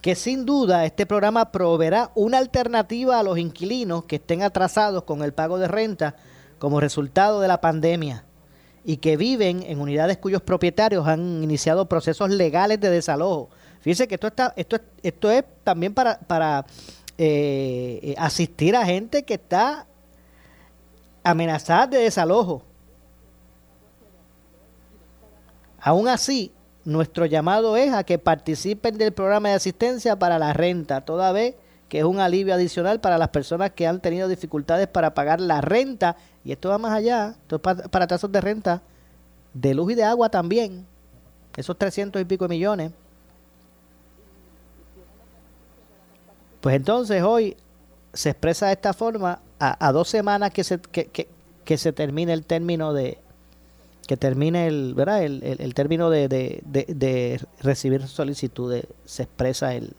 que 0.00 0.14
sin 0.14 0.44
duda 0.44 0.84
este 0.84 1.06
programa 1.06 1.50
proveerá 1.50 2.12
una 2.14 2.38
alternativa 2.38 3.18
a 3.18 3.22
los 3.22 3.38
inquilinos 3.38 4.04
que 4.04 4.16
estén 4.16 4.42
atrasados 4.42 5.02
con 5.02 5.22
el 5.22 5.32
pago 5.32 5.58
de 5.58 5.68
renta 5.68 6.16
como 6.58 6.80
resultado 6.80 7.40
de 7.40 7.48
la 7.48 7.60
pandemia 7.60 8.24
y 8.84 8.98
que 8.98 9.16
viven 9.16 9.64
en 9.64 9.80
unidades 9.80 10.16
cuyos 10.18 10.42
propietarios 10.42 11.08
han 11.08 11.42
iniciado 11.42 11.88
procesos 11.88 12.30
legales 12.30 12.80
de 12.80 12.90
desalojo. 12.90 13.50
Fíjense 13.80 14.08
que 14.08 14.14
esto 14.16 14.26
está, 14.26 14.52
esto, 14.56 14.78
esto 15.02 15.30
es 15.30 15.44
también 15.62 15.94
para, 15.94 16.18
para 16.18 16.66
eh, 17.18 18.14
asistir 18.18 18.76
a 18.76 18.84
gente 18.84 19.24
que 19.24 19.34
está 19.34 19.86
amenazada 21.22 21.86
de 21.86 21.98
desalojo. 21.98 22.62
Aún 25.80 26.08
así, 26.08 26.52
nuestro 26.84 27.26
llamado 27.26 27.76
es 27.76 27.92
a 27.92 28.04
que 28.04 28.18
participen 28.18 28.98
del 28.98 29.12
programa 29.12 29.50
de 29.50 29.54
asistencia 29.54 30.16
para 30.16 30.38
la 30.38 30.52
renta, 30.52 31.00
toda 31.02 31.32
vez 31.32 31.54
que 31.88 31.98
es 31.98 32.04
un 32.04 32.18
alivio 32.18 32.54
adicional 32.54 33.00
para 33.00 33.18
las 33.18 33.28
personas 33.28 33.70
que 33.70 33.86
han 33.86 34.00
tenido 34.00 34.28
dificultades 34.28 34.88
para 34.88 35.14
pagar 35.14 35.40
la 35.40 35.60
renta. 35.60 36.16
Y 36.44 36.52
esto 36.52 36.68
va 36.68 36.78
más 36.78 36.92
allá, 36.92 37.36
esto 37.40 37.56
es 37.56 37.62
para, 37.62 37.84
para 37.84 38.06
tasas 38.06 38.32
de 38.32 38.40
renta 38.40 38.82
de 39.54 39.74
luz 39.74 39.92
y 39.92 39.94
de 39.94 40.04
agua 40.04 40.28
también. 40.28 40.86
Esos 41.56 41.78
300 41.78 42.20
y 42.20 42.24
pico 42.24 42.48
millones. 42.48 42.92
Pues 46.60 46.76
entonces 46.76 47.22
hoy 47.22 47.56
se 48.12 48.30
expresa 48.30 48.66
de 48.66 48.72
esta 48.72 48.92
forma 48.92 49.40
a, 49.58 49.92
dos 49.92 50.08
semanas 50.08 50.52
que 50.52 50.64
se, 50.64 50.78
que, 50.78 51.28
que 51.64 51.78
se 51.78 51.92
termine 51.92 52.32
el 52.32 52.44
término 52.44 52.92
de, 52.92 53.18
que 54.06 54.16
termine 54.16 54.66
el, 54.68 54.94
¿verdad? 54.94 55.22
el, 55.24 55.42
el, 55.42 55.74
término 55.74 56.10
de, 56.10 56.28
de, 56.28 56.62
de, 56.64 57.40
recibir 57.60 58.06
solicitudes, 58.06 58.86
se 59.04 59.24
expresa 59.24 59.74
el... 59.74 59.92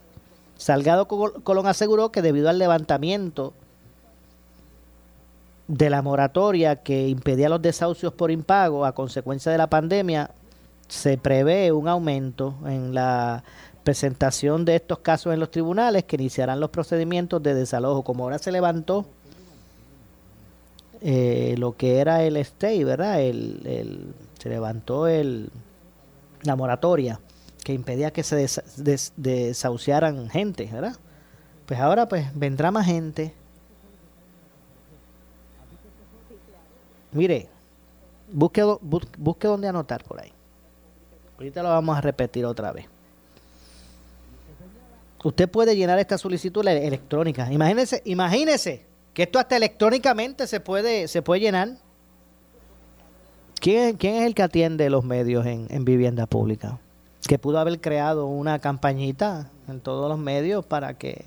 Salgado 0.56 1.08
Colón 1.08 1.68
aseguró 1.68 2.12
que 2.12 2.24
debido 2.24 2.50
al 2.50 2.58
levantamiento 2.58 3.54
de 5.68 5.90
la 5.92 6.02
moratoria 6.02 6.78
que 6.78 7.10
impedía 7.10 7.50
los 7.50 7.62
desahucios 7.62 8.12
por 8.14 8.32
impago 8.32 8.86
a 8.86 8.94
consecuencia 8.94 9.52
de 9.52 9.60
la 9.60 9.68
pandemia, 9.68 10.32
se 10.88 11.18
prevé 11.18 11.72
un 11.72 11.88
aumento 11.88 12.56
en 12.66 12.96
la 12.96 13.44
presentación 13.88 14.66
de 14.66 14.76
estos 14.76 15.00
casos 15.00 15.34
en 15.34 15.40
los 15.40 15.50
tribunales 15.50 16.04
que 16.04 16.18
iniciarán 16.18 16.60
los 16.60 16.72
procedimientos 16.72 17.42
de 17.42 17.54
desalojo. 17.54 18.04
Como 18.04 18.26
ahora 18.26 18.38
se 18.38 18.52
levantó 18.52 19.06
eh, 21.00 21.56
lo 21.58 21.78
que 21.78 22.00
era 22.00 22.22
el 22.24 22.36
stay, 22.36 22.84
¿verdad? 22.84 23.22
El, 23.22 24.14
se 24.40 24.50
levantó 24.50 25.08
el, 25.08 25.50
la 26.42 26.58
moratoria 26.58 27.22
que 27.64 27.72
impedía 27.72 28.12
que 28.12 28.24
se 28.24 28.46
desahuciaran 29.16 30.30
gente, 30.30 30.70
¿verdad? 30.70 30.98
Pues 31.66 31.80
ahora 31.80 32.10
pues 32.10 32.28
vendrá 32.38 32.72
más 32.72 32.88
gente. 32.88 33.34
Mire, 37.14 37.48
busque, 38.34 38.66
busque 39.18 39.48
donde 39.48 39.70
anotar 39.70 40.04
por 40.04 40.20
ahí. 40.20 40.34
Ahorita 41.38 41.64
lo 41.64 41.70
vamos 41.70 41.98
a 41.98 42.02
repetir 42.02 42.46
otra 42.46 42.74
vez. 42.74 42.97
Usted 45.24 45.50
puede 45.50 45.76
llenar 45.76 46.00
esta 46.00 46.18
solicitud 46.18 46.66
electrónica. 46.68 47.52
Imagínese, 47.52 48.02
imagínese 48.06 48.86
que 49.14 49.24
esto 49.24 49.40
hasta 49.40 49.58
electrónicamente 49.58 50.46
se 50.48 50.60
puede, 50.60 51.08
se 51.08 51.22
puede 51.22 51.42
llenar. 51.42 51.70
¿Quién, 53.60 53.98
¿Quién, 53.98 54.16
es 54.16 54.28
el 54.28 54.36
que 54.36 54.44
atiende 54.44 54.90
los 54.90 55.04
medios 55.04 55.46
en, 55.46 55.68
en, 55.70 55.84
vivienda 55.84 56.28
pública? 56.28 56.80
Que 57.28 57.40
pudo 57.40 57.60
haber 57.60 57.82
creado 57.82 58.28
una 58.28 58.60
campañita 58.60 59.50
en 59.68 59.82
todos 59.82 60.08
los 60.08 60.20
medios 60.20 60.66
para 60.66 60.94
que 60.94 61.26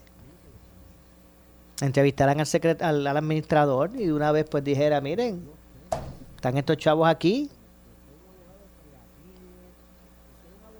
entrevistaran 1.81 2.39
al, 2.39 2.47
secret 2.47 2.81
al, 2.83 3.05
administrador 3.07 3.91
y 3.95 4.07
de 4.07 4.13
una 4.13 4.31
vez 4.31 4.47
pues 4.49 4.63
dijera, 4.63 5.01
miren, 5.01 5.43
están 6.37 6.57
estos 6.57 6.77
chavos 6.77 7.09
aquí, 7.09 7.51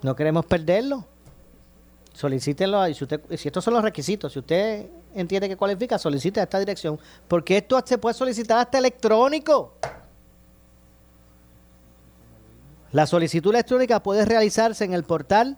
No 0.03 0.17
queremos 0.17 0.47
perderlo. 0.47 1.05
Solicítenlo. 2.21 2.87
Y 2.87 2.93
si, 2.93 3.07
estos 3.49 3.65
son 3.65 3.73
los 3.73 3.83
requisitos, 3.83 4.35
si 4.35 4.41
usted 4.41 4.91
entiende 5.15 5.49
que 5.49 5.57
cualifica, 5.57 5.99
solicite 5.99 6.41
a 6.41 6.43
esta 6.43 6.59
dirección. 6.59 7.01
Porque 7.27 7.57
esto 7.57 7.81
se 7.83 7.97
puede 7.97 8.13
solicitar 8.13 8.59
hasta 8.59 8.77
electrónico. 8.77 9.73
La 12.93 13.07
solicitud 13.07 13.55
electrónica 13.55 14.03
puede 14.03 14.27
realizarse 14.27 14.85
en 14.85 14.93
el 14.93 15.05
portal 15.05 15.57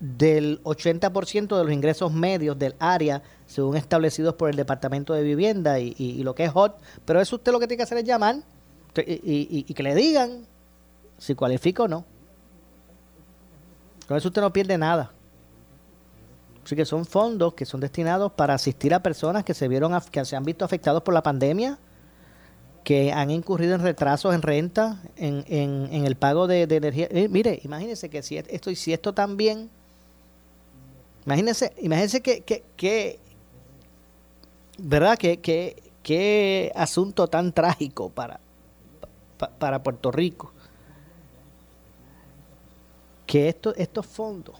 del 0.00 0.62
80% 0.62 1.58
de 1.58 1.64
los 1.64 1.70
ingresos 1.70 2.14
medios 2.14 2.58
del 2.58 2.74
área, 2.78 3.22
según 3.44 3.76
establecidos 3.76 4.36
por 4.36 4.48
el 4.48 4.56
Departamento 4.56 5.12
de 5.12 5.22
Vivienda 5.22 5.78
y, 5.80 6.22
lo 6.22 6.34
que 6.34 6.44
es 6.44 6.50
HOT. 6.54 6.80
Pero 7.04 7.20
eso 7.20 7.36
usted 7.36 7.52
lo 7.52 7.60
que 7.60 7.66
tiene 7.66 7.76
que 7.76 7.82
hacer 7.82 7.98
es 7.98 8.04
llamar 8.04 8.36
y, 8.96 9.64
que 9.64 9.82
le 9.82 9.94
digan 9.94 10.46
si 11.18 11.34
cualifica 11.34 11.82
o 11.82 11.88
no. 11.88 12.06
Con 14.08 14.16
eso 14.16 14.28
usted 14.28 14.40
no 14.40 14.50
pierde 14.50 14.78
nada. 14.78 15.12
Así 16.64 16.74
que 16.74 16.86
son 16.86 17.04
fondos 17.04 17.52
que 17.52 17.66
son 17.66 17.82
destinados 17.82 18.32
para 18.32 18.54
asistir 18.54 18.94
a 18.94 19.02
personas 19.02 19.44
que 19.44 19.52
se 19.52 19.68
vieron 19.68 19.92
que 20.10 20.24
se 20.24 20.36
han 20.36 20.44
visto 20.44 20.64
afectados 20.64 21.02
por 21.02 21.12
la 21.12 21.22
pandemia 21.22 21.78
que 22.86 23.12
han 23.12 23.32
incurrido 23.32 23.74
en 23.74 23.82
retrasos 23.82 24.32
en 24.32 24.42
renta, 24.42 25.02
en, 25.16 25.44
en, 25.48 26.06
el 26.06 26.14
pago 26.14 26.46
de, 26.46 26.62
energía. 26.62 27.08
Eh, 27.10 27.26
mire, 27.28 27.58
imagínense 27.64 28.08
que 28.08 28.22
si 28.22 28.36
esto, 28.36 28.72
si 28.76 28.92
esto 28.92 29.12
también, 29.12 29.68
imagínense, 31.24 31.72
imagínense 31.82 32.22
que, 32.22 32.42
que, 32.76 33.18
¿verdad? 34.78 35.18
Que, 35.18 35.40
que, 35.40 36.72
asunto 36.76 37.26
tan 37.26 37.52
trágico 37.52 38.08
para, 38.08 38.38
para 39.58 39.82
Puerto 39.82 40.12
Rico. 40.12 40.52
Que 43.26 43.48
esto, 43.48 43.74
estos 43.74 44.06
fondos 44.06 44.54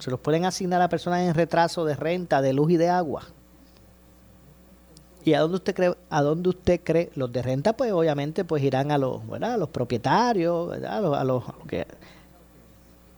se 0.00 0.10
los 0.10 0.18
pueden 0.18 0.44
asignar 0.44 0.82
a 0.82 0.88
personas 0.88 1.20
en 1.20 1.34
retraso 1.34 1.84
de 1.84 1.94
renta, 1.94 2.42
de 2.42 2.52
luz 2.52 2.72
y 2.72 2.76
de 2.78 2.88
agua 2.88 3.28
¿Y 5.24 5.34
a 5.34 5.40
dónde 5.40 5.56
usted 5.56 5.74
cree, 5.74 5.94
a 6.08 6.22
dónde 6.22 6.48
usted 6.48 6.80
cree? 6.82 7.10
Los 7.14 7.30
de 7.32 7.42
renta, 7.42 7.74
pues 7.74 7.92
obviamente, 7.92 8.44
pues 8.44 8.62
irán 8.62 8.90
a 8.90 8.98
los, 8.98 9.20
A 9.42 9.56
los 9.56 9.68
propietarios, 9.68 10.72
A 10.82 11.24
los, 11.24 11.44
que, 11.68 11.86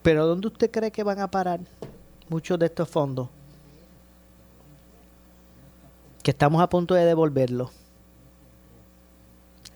pero 0.02 0.26
¿dónde 0.26 0.48
usted 0.48 0.70
cree 0.70 0.90
que 0.90 1.04
van 1.04 1.20
a 1.20 1.30
parar 1.30 1.60
muchos 2.28 2.58
de 2.58 2.66
estos 2.66 2.88
fondos? 2.88 3.28
Que 6.22 6.32
estamos 6.32 6.60
a 6.60 6.68
punto 6.68 6.94
de 6.94 7.04
devolverlos. 7.04 7.70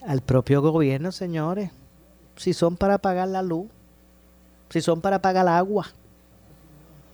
Al 0.05 0.21
propio 0.21 0.63
gobierno, 0.63 1.13
señores. 1.13 1.71
Si 2.37 2.53
son 2.53 2.77
para 2.77 2.99
pagar 2.99 3.29
la 3.29 3.43
luz, 3.43 3.67
si 4.71 4.81
son 4.81 5.01
para 5.01 5.23
pagar 5.23 5.45
el 5.45 5.53
agua. 5.53 5.87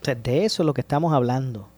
de 0.02 0.44
eso 0.44 0.62
es 0.62 0.66
lo 0.66 0.74
que 0.74 0.80
estamos 0.80 1.12
hablando 1.12 1.71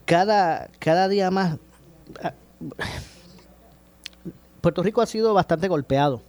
cada, 0.05 0.69
cada 0.79 1.07
día 1.07 1.31
más 1.31 1.57
ah, 2.21 2.33
Puerto 4.61 4.83
Rico 4.83 5.01
ha 5.01 5.05
sido 5.05 5.33
bastante 5.33 5.67
golpeado 5.67 6.21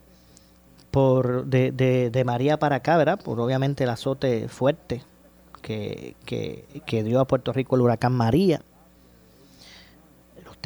por 0.90 1.46
de, 1.46 1.70
de, 1.72 2.24
María 2.24 2.58
para 2.58 2.76
acá, 2.76 2.96
¿verdad? 2.96 3.20
Por 3.20 3.40
obviamente 3.40 3.84
el 3.84 3.90
azote 3.90 4.48
fuerte 4.48 5.02
que, 5.62 6.16
que 6.24 7.02
dio 7.02 7.20
a 7.20 7.26
Puerto 7.26 7.52
Rico 7.52 7.76
el 7.76 7.82
huracán 7.82 8.12
María 8.12 8.62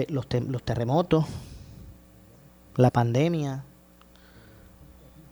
los, 0.09 0.27
los 0.47 0.63
terremotos, 0.63 1.25
la 2.77 2.91
pandemia. 2.91 3.65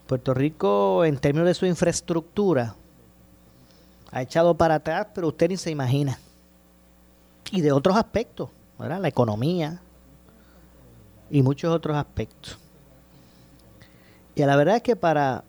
Puerto 0.06 0.34
Rico, 0.34 1.04
en 1.04 1.18
términos 1.18 1.48
de 1.48 1.54
su 1.54 1.66
infraestructura, 1.66 2.74
ha 4.12 4.22
echado 4.22 4.56
para 4.56 4.76
atrás, 4.76 5.08
pero 5.14 5.28
usted 5.28 5.48
ni 5.48 5.56
se 5.56 5.70
imagina. 5.70 6.18
Y 7.50 7.60
de 7.60 7.72
otros 7.72 7.96
aspectos, 7.96 8.50
¿verdad? 8.78 9.00
La 9.00 9.08
economía 9.08 9.80
y 11.30 11.42
muchos 11.42 11.72
otros 11.72 11.96
aspectos. 11.96 12.58
Y 14.34 14.44
la 14.44 14.56
verdad 14.56 14.76
es 14.76 14.82
que 14.82 14.96
para, 14.96 15.44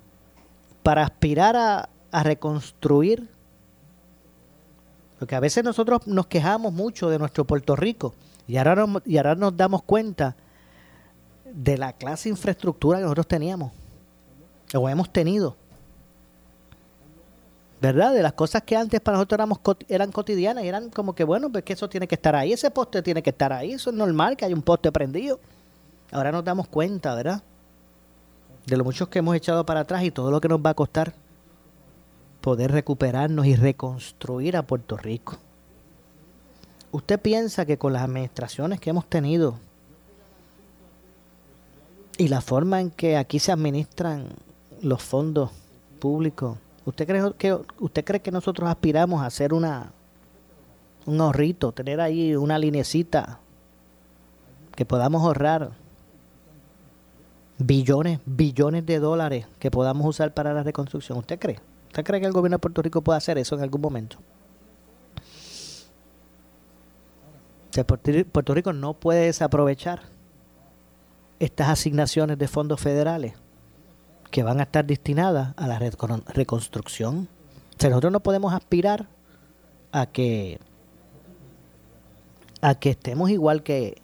para 0.81 1.03
aspirar 1.03 1.55
a, 1.55 1.89
a 2.11 2.23
reconstruir, 2.23 3.29
porque 5.19 5.35
a 5.35 5.39
veces 5.39 5.63
nosotros 5.63 6.07
nos 6.07 6.27
quejamos 6.27 6.73
mucho 6.73 7.09
de 7.09 7.19
nuestro 7.19 7.45
Puerto 7.45 7.75
Rico, 7.75 8.13
y 8.47 8.57
ahora, 8.57 8.75
nos, 8.75 9.01
y 9.05 9.17
ahora 9.17 9.35
nos 9.35 9.55
damos 9.55 9.83
cuenta 9.83 10.35
de 11.51 11.77
la 11.77 11.93
clase 11.93 12.29
de 12.29 12.31
infraestructura 12.31 12.97
que 12.97 13.03
nosotros 13.03 13.27
teníamos, 13.27 13.71
o 14.73 14.89
hemos 14.89 15.11
tenido. 15.11 15.55
¿Verdad? 17.79 18.13
De 18.13 18.23
las 18.23 18.33
cosas 18.33 18.63
que 18.63 18.75
antes 18.75 18.99
para 19.01 19.17
nosotros 19.17 19.37
éramos, 19.37 19.59
eran 19.87 20.11
cotidianas 20.11 20.63
eran 20.63 20.89
como 20.89 21.13
que, 21.13 21.23
bueno, 21.23 21.51
pues 21.51 21.63
que 21.63 21.73
eso 21.73 21.87
tiene 21.87 22.07
que 22.07 22.15
estar 22.15 22.35
ahí, 22.35 22.53
ese 22.53 22.71
poste 22.71 23.03
tiene 23.03 23.21
que 23.21 23.29
estar 23.29 23.53
ahí, 23.53 23.73
eso 23.73 23.91
es 23.91 23.95
normal 23.95 24.35
que 24.35 24.45
haya 24.45 24.55
un 24.55 24.63
poste 24.63 24.91
prendido. 24.91 25.39
Ahora 26.11 26.31
nos 26.31 26.43
damos 26.43 26.67
cuenta, 26.67 27.13
¿verdad? 27.13 27.43
De 28.65 28.77
lo 28.77 28.83
muchos 28.83 29.09
que 29.09 29.19
hemos 29.19 29.35
echado 29.35 29.65
para 29.65 29.81
atrás 29.81 30.03
y 30.03 30.11
todo 30.11 30.31
lo 30.31 30.41
que 30.41 30.47
nos 30.47 30.59
va 30.59 30.71
a 30.71 30.73
costar 30.73 31.13
poder 32.41 32.71
recuperarnos 32.71 33.45
y 33.45 33.55
reconstruir 33.55 34.57
a 34.57 34.63
Puerto 34.63 34.97
Rico. 34.97 35.37
¿Usted 36.91 37.19
piensa 37.19 37.65
que 37.65 37.77
con 37.77 37.93
las 37.93 38.03
administraciones 38.03 38.79
que 38.79 38.89
hemos 38.89 39.05
tenido 39.05 39.59
y 42.17 42.29
la 42.29 42.41
forma 42.41 42.81
en 42.81 42.89
que 42.89 43.17
aquí 43.17 43.39
se 43.39 43.51
administran 43.51 44.25
los 44.81 45.03
fondos 45.03 45.51
públicos, 45.99 46.57
¿usted 46.85 47.05
cree 47.05 47.33
que 47.37 47.57
usted 47.79 48.03
cree 48.03 48.21
que 48.21 48.31
nosotros 48.31 48.69
aspiramos 48.69 49.21
a 49.21 49.27
hacer 49.27 49.53
una 49.53 49.91
un 51.05 51.21
ahorrito, 51.21 51.71
tener 51.71 52.01
ahí 52.01 52.35
una 52.35 52.59
linecita 52.59 53.39
que 54.75 54.85
podamos 54.85 55.23
ahorrar 55.23 55.71
billones, 57.57 58.19
billones 58.25 58.85
de 58.85 58.99
dólares 58.99 59.47
que 59.59 59.71
podamos 59.71 60.05
usar 60.05 60.33
para 60.33 60.53
la 60.53 60.63
reconstrucción? 60.63 61.17
¿Usted 61.19 61.39
cree? 61.39 61.59
¿Usted 61.87 62.03
cree 62.03 62.19
que 62.19 62.27
el 62.27 62.33
gobierno 62.33 62.55
de 62.55 62.59
Puerto 62.59 62.81
Rico 62.81 63.01
puede 63.01 63.17
hacer 63.17 63.37
eso 63.37 63.55
en 63.55 63.61
algún 63.61 63.81
momento? 63.81 64.17
Puerto 67.85 68.53
Rico 68.53 68.73
no 68.73 68.93
puede 68.93 69.25
desaprovechar 69.25 70.01
estas 71.39 71.69
asignaciones 71.69 72.37
de 72.37 72.47
fondos 72.47 72.81
federales 72.81 73.33
que 74.31 74.43
van 74.43 74.59
a 74.59 74.63
estar 74.63 74.85
destinadas 74.85 75.53
a 75.55 75.67
la 75.67 75.79
reconstrucción. 75.79 77.27
O 77.75 77.79
sea, 77.79 77.89
nosotros 77.89 78.11
no 78.11 78.19
podemos 78.19 78.53
aspirar 78.53 79.07
a 79.91 80.05
que 80.05 80.59
a 82.61 82.75
que 82.75 82.89
estemos 82.89 83.29
igual 83.29 83.61
que, 83.61 84.01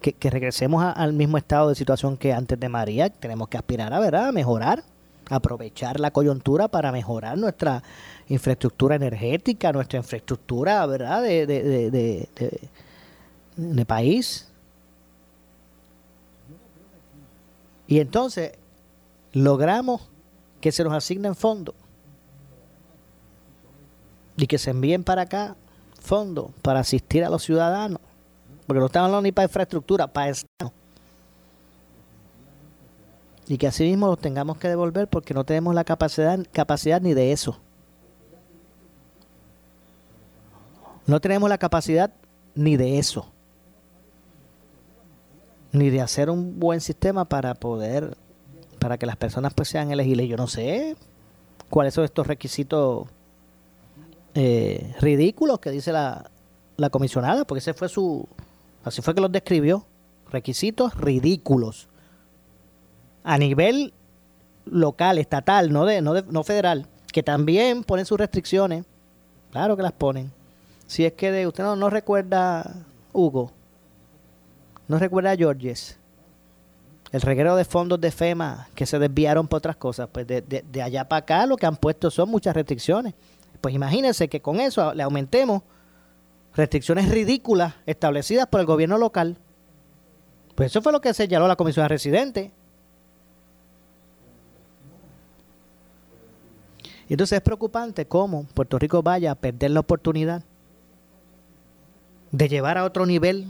que, 0.00 0.30
regresemos 0.30 0.84
al 0.84 1.14
mismo 1.14 1.38
estado 1.38 1.70
de 1.70 1.74
situación 1.74 2.16
que 2.16 2.32
antes 2.32 2.60
de 2.60 2.68
María. 2.68 3.10
Tenemos 3.10 3.48
que 3.48 3.56
aspirar 3.56 3.92
a, 3.92 3.98
¿verdad? 3.98 4.28
a 4.28 4.32
mejorar, 4.32 4.84
aprovechar 5.30 5.98
la 5.98 6.10
coyuntura 6.10 6.68
para 6.68 6.92
mejorar 6.92 7.38
nuestra 7.38 7.82
infraestructura 8.28 8.96
energética, 8.96 9.72
nuestra 9.72 9.98
infraestructura 9.98 10.84
¿verdad? 10.86 11.22
De, 11.22 11.46
de, 11.46 12.28
país. 13.86 14.48
Y 17.86 18.00
entonces 18.00 18.52
logramos 19.32 20.08
que 20.60 20.72
se 20.72 20.82
nos 20.82 20.92
asignen 20.92 21.34
fondos 21.34 21.74
y 24.36 24.46
que 24.46 24.58
se 24.58 24.70
envíen 24.70 25.04
para 25.04 25.22
acá 25.22 25.56
fondos 26.00 26.50
para 26.62 26.80
asistir 26.80 27.24
a 27.24 27.30
los 27.30 27.42
ciudadanos, 27.42 28.00
porque 28.66 28.80
no 28.80 28.86
estamos 28.86 29.06
hablando 29.06 29.22
ni 29.22 29.32
para 29.32 29.46
infraestructura, 29.46 30.06
para 30.06 30.30
Estado. 30.30 30.72
Y 33.48 33.58
que 33.58 33.68
así 33.68 33.84
mismo 33.84 34.08
los 34.08 34.18
tengamos 34.18 34.58
que 34.58 34.68
devolver 34.68 35.08
porque 35.08 35.32
no 35.32 35.44
tenemos 35.44 35.74
la 35.74 35.84
capacidad, 35.84 36.38
capacidad 36.52 37.00
ni 37.00 37.14
de 37.14 37.32
eso. 37.32 37.60
No 41.06 41.20
tenemos 41.20 41.48
la 41.48 41.58
capacidad 41.58 42.12
ni 42.56 42.76
de 42.76 42.98
eso. 42.98 43.30
Ni 45.76 45.90
de 45.90 46.00
hacer 46.00 46.30
un 46.30 46.58
buen 46.58 46.80
sistema 46.80 47.26
para 47.26 47.54
poder, 47.54 48.16
para 48.78 48.96
que 48.96 49.04
las 49.04 49.16
personas 49.16 49.52
pues 49.52 49.68
sean 49.68 49.90
elegibles. 49.90 50.28
Yo 50.28 50.36
no 50.36 50.46
sé 50.46 50.96
cuáles 51.68 51.92
son 51.92 52.04
estos 52.04 52.26
requisitos 52.26 53.06
eh, 54.34 54.94
ridículos 55.00 55.58
que 55.58 55.70
dice 55.70 55.92
la, 55.92 56.30
la 56.76 56.90
comisionada, 56.90 57.44
porque 57.44 57.58
ese 57.58 57.74
fue 57.74 57.88
su, 57.88 58.26
así 58.84 59.02
fue 59.02 59.14
que 59.14 59.20
los 59.20 59.32
describió, 59.32 59.84
requisitos 60.30 60.94
ridículos 60.94 61.88
a 63.24 63.38
nivel 63.38 63.92
local, 64.64 65.18
estatal, 65.18 65.72
no 65.72 65.84
de, 65.84 66.00
no 66.02 66.14
de, 66.14 66.22
no 66.30 66.44
federal, 66.44 66.86
que 67.12 67.22
también 67.22 67.84
ponen 67.84 68.06
sus 68.06 68.18
restricciones, 68.18 68.84
claro 69.50 69.76
que 69.76 69.82
las 69.82 69.92
ponen. 69.92 70.32
Si 70.86 71.04
es 71.04 71.14
que 71.14 71.32
de, 71.32 71.46
usted 71.46 71.64
no, 71.64 71.76
no 71.76 71.90
recuerda 71.90 72.84
Hugo, 73.12 73.52
no 74.88 74.98
recuerda 74.98 75.32
a 75.32 75.36
Georges, 75.36 75.98
el 77.12 77.20
reguero 77.20 77.56
de 77.56 77.64
fondos 77.64 78.00
de 78.00 78.10
FEMA 78.10 78.68
que 78.74 78.86
se 78.86 78.98
desviaron 78.98 79.48
por 79.48 79.58
otras 79.58 79.76
cosas, 79.76 80.08
pues 80.10 80.26
de, 80.26 80.42
de 80.42 80.82
allá 80.82 81.08
para 81.08 81.20
acá 81.20 81.46
lo 81.46 81.56
que 81.56 81.66
han 81.66 81.76
puesto 81.76 82.10
son 82.10 82.28
muchas 82.28 82.54
restricciones. 82.54 83.14
Pues 83.60 83.74
imagínense 83.74 84.28
que 84.28 84.40
con 84.40 84.60
eso 84.60 84.92
le 84.94 85.02
aumentemos 85.02 85.62
restricciones 86.54 87.08
ridículas 87.10 87.74
establecidas 87.86 88.46
por 88.46 88.60
el 88.60 88.66
gobierno 88.66 88.98
local. 88.98 89.36
Pues 90.54 90.72
eso 90.72 90.82
fue 90.82 90.92
lo 90.92 91.00
que 91.00 91.12
señaló 91.14 91.46
la 91.46 91.56
Comisión 91.56 91.84
de 91.84 91.88
Residentes. 91.88 92.50
Y 97.08 97.12
entonces 97.12 97.36
es 97.36 97.42
preocupante 97.42 98.06
cómo 98.06 98.44
Puerto 98.54 98.78
Rico 98.78 99.02
vaya 99.02 99.30
a 99.30 99.34
perder 99.36 99.70
la 99.70 99.80
oportunidad 99.80 100.42
de 102.32 102.48
llevar 102.48 102.78
a 102.78 102.84
otro 102.84 103.06
nivel 103.06 103.46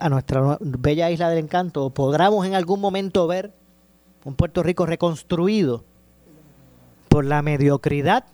a 0.00 0.08
nuestra 0.08 0.58
bella 0.60 1.10
isla 1.10 1.28
del 1.30 1.38
encanto. 1.44 1.86
O 1.86 1.90
podamos 1.90 2.46
en 2.46 2.54
algún 2.54 2.80
momento 2.80 3.26
ver 3.26 3.52
un 4.24 4.34
Puerto 4.34 4.62
Rico 4.62 4.86
reconstruido 4.86 5.84
por 7.08 7.24
la 7.24 7.42
mediocridad 7.42 8.24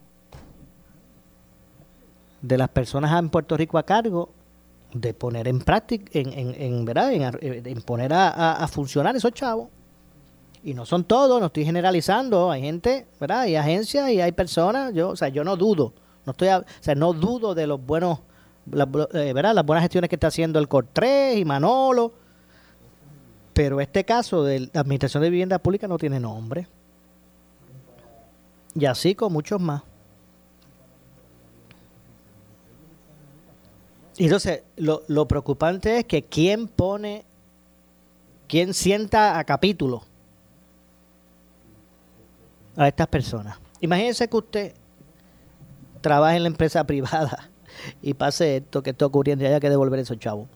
de 2.43 2.57
las 2.57 2.69
personas 2.71 3.19
en 3.19 3.29
Puerto 3.29 3.57
Rico 3.57 3.79
a 3.79 3.83
cargo 3.85 4.31
de 4.93 5.15
poner 5.15 5.47
en 5.49 5.61
práctica, 5.61 6.11
en, 6.15 6.55
en, 6.57 6.85
¿verdad? 6.85 7.13
En, 7.13 7.83
poner 7.83 8.13
a, 8.13 8.67
funcionar 8.69 9.15
esos 9.15 9.33
chavos. 9.33 9.69
Y 10.63 10.75
no 10.75 10.85
son 10.85 11.05
todos, 11.05 11.41
no 11.41 11.47
estoy 11.47 11.65
generalizando, 11.65 12.51
hay 12.51 12.61
gente, 12.61 13.07
¿verdad? 13.19 13.41
Hay 13.41 13.57
agencias 13.57 14.11
y 14.11 14.21
hay 14.21 14.33
personas, 14.33 14.93
yo, 14.93 15.11
o 15.11 15.17
sea, 15.17 15.29
yo 15.29 15.43
no 15.43 15.57
dudo, 15.57 15.95
no 16.27 16.33
estoy, 16.33 16.49
o 16.49 16.65
sea, 16.81 16.95
no 16.95 17.15
dudo 17.15 17.55
de 17.55 17.67
los 17.67 17.85
buenos, 17.85 18.19
eh, 18.67 19.33
¿verdad? 19.33 19.55
Las 19.55 19.67
buenas 19.67 19.83
gestiones 19.83 20.09
que 20.09 20.17
está 20.17 20.29
haciendo 20.29 20.59
el 20.59 20.69
Cortés 20.69 21.37
y 21.39 21.45
Manolo, 21.45 22.13
pero 23.53 23.81
este 23.81 24.05
caso 24.05 24.45
de 24.45 24.71
la 24.73 24.81
Administración 24.81 25.23
de 25.23 25.31
Vivienda 25.31 25.59
Pública 25.59 25.89
no 25.89 25.99
tiene 25.99 26.21
nombre. 26.21 26.69
Y 28.75 28.85
así 28.85 29.15
con 29.15 29.33
muchos 29.33 29.61
más. 29.61 29.83
Y 34.17 34.25
entonces, 34.25 34.63
lo, 34.77 35.03
lo 35.09 35.27
preocupante 35.27 35.99
es 35.99 36.05
que 36.05 36.25
quién 36.25 36.69
pone, 36.69 37.25
quién 38.47 38.75
sienta 38.75 39.39
a 39.39 39.45
capítulo 39.45 40.03
a 42.77 42.87
estas 42.87 43.09
personas. 43.09 43.59
Imagínense 43.81 44.29
que 44.29 44.37
usted 44.37 44.75
trabaja 46.01 46.37
en 46.37 46.43
la 46.45 46.49
empresa 46.49 46.85
privada 46.87 47.50
y 48.03 48.15
pase 48.15 48.59
esto 48.59 48.83
que 48.83 48.91
está 48.91 49.07
ocurriendo 49.07 49.45
y 49.45 49.49
haya 49.49 49.61
que 49.61 49.71
devolver 49.71 50.01
esos 50.01 50.19
chavos. 50.19 50.49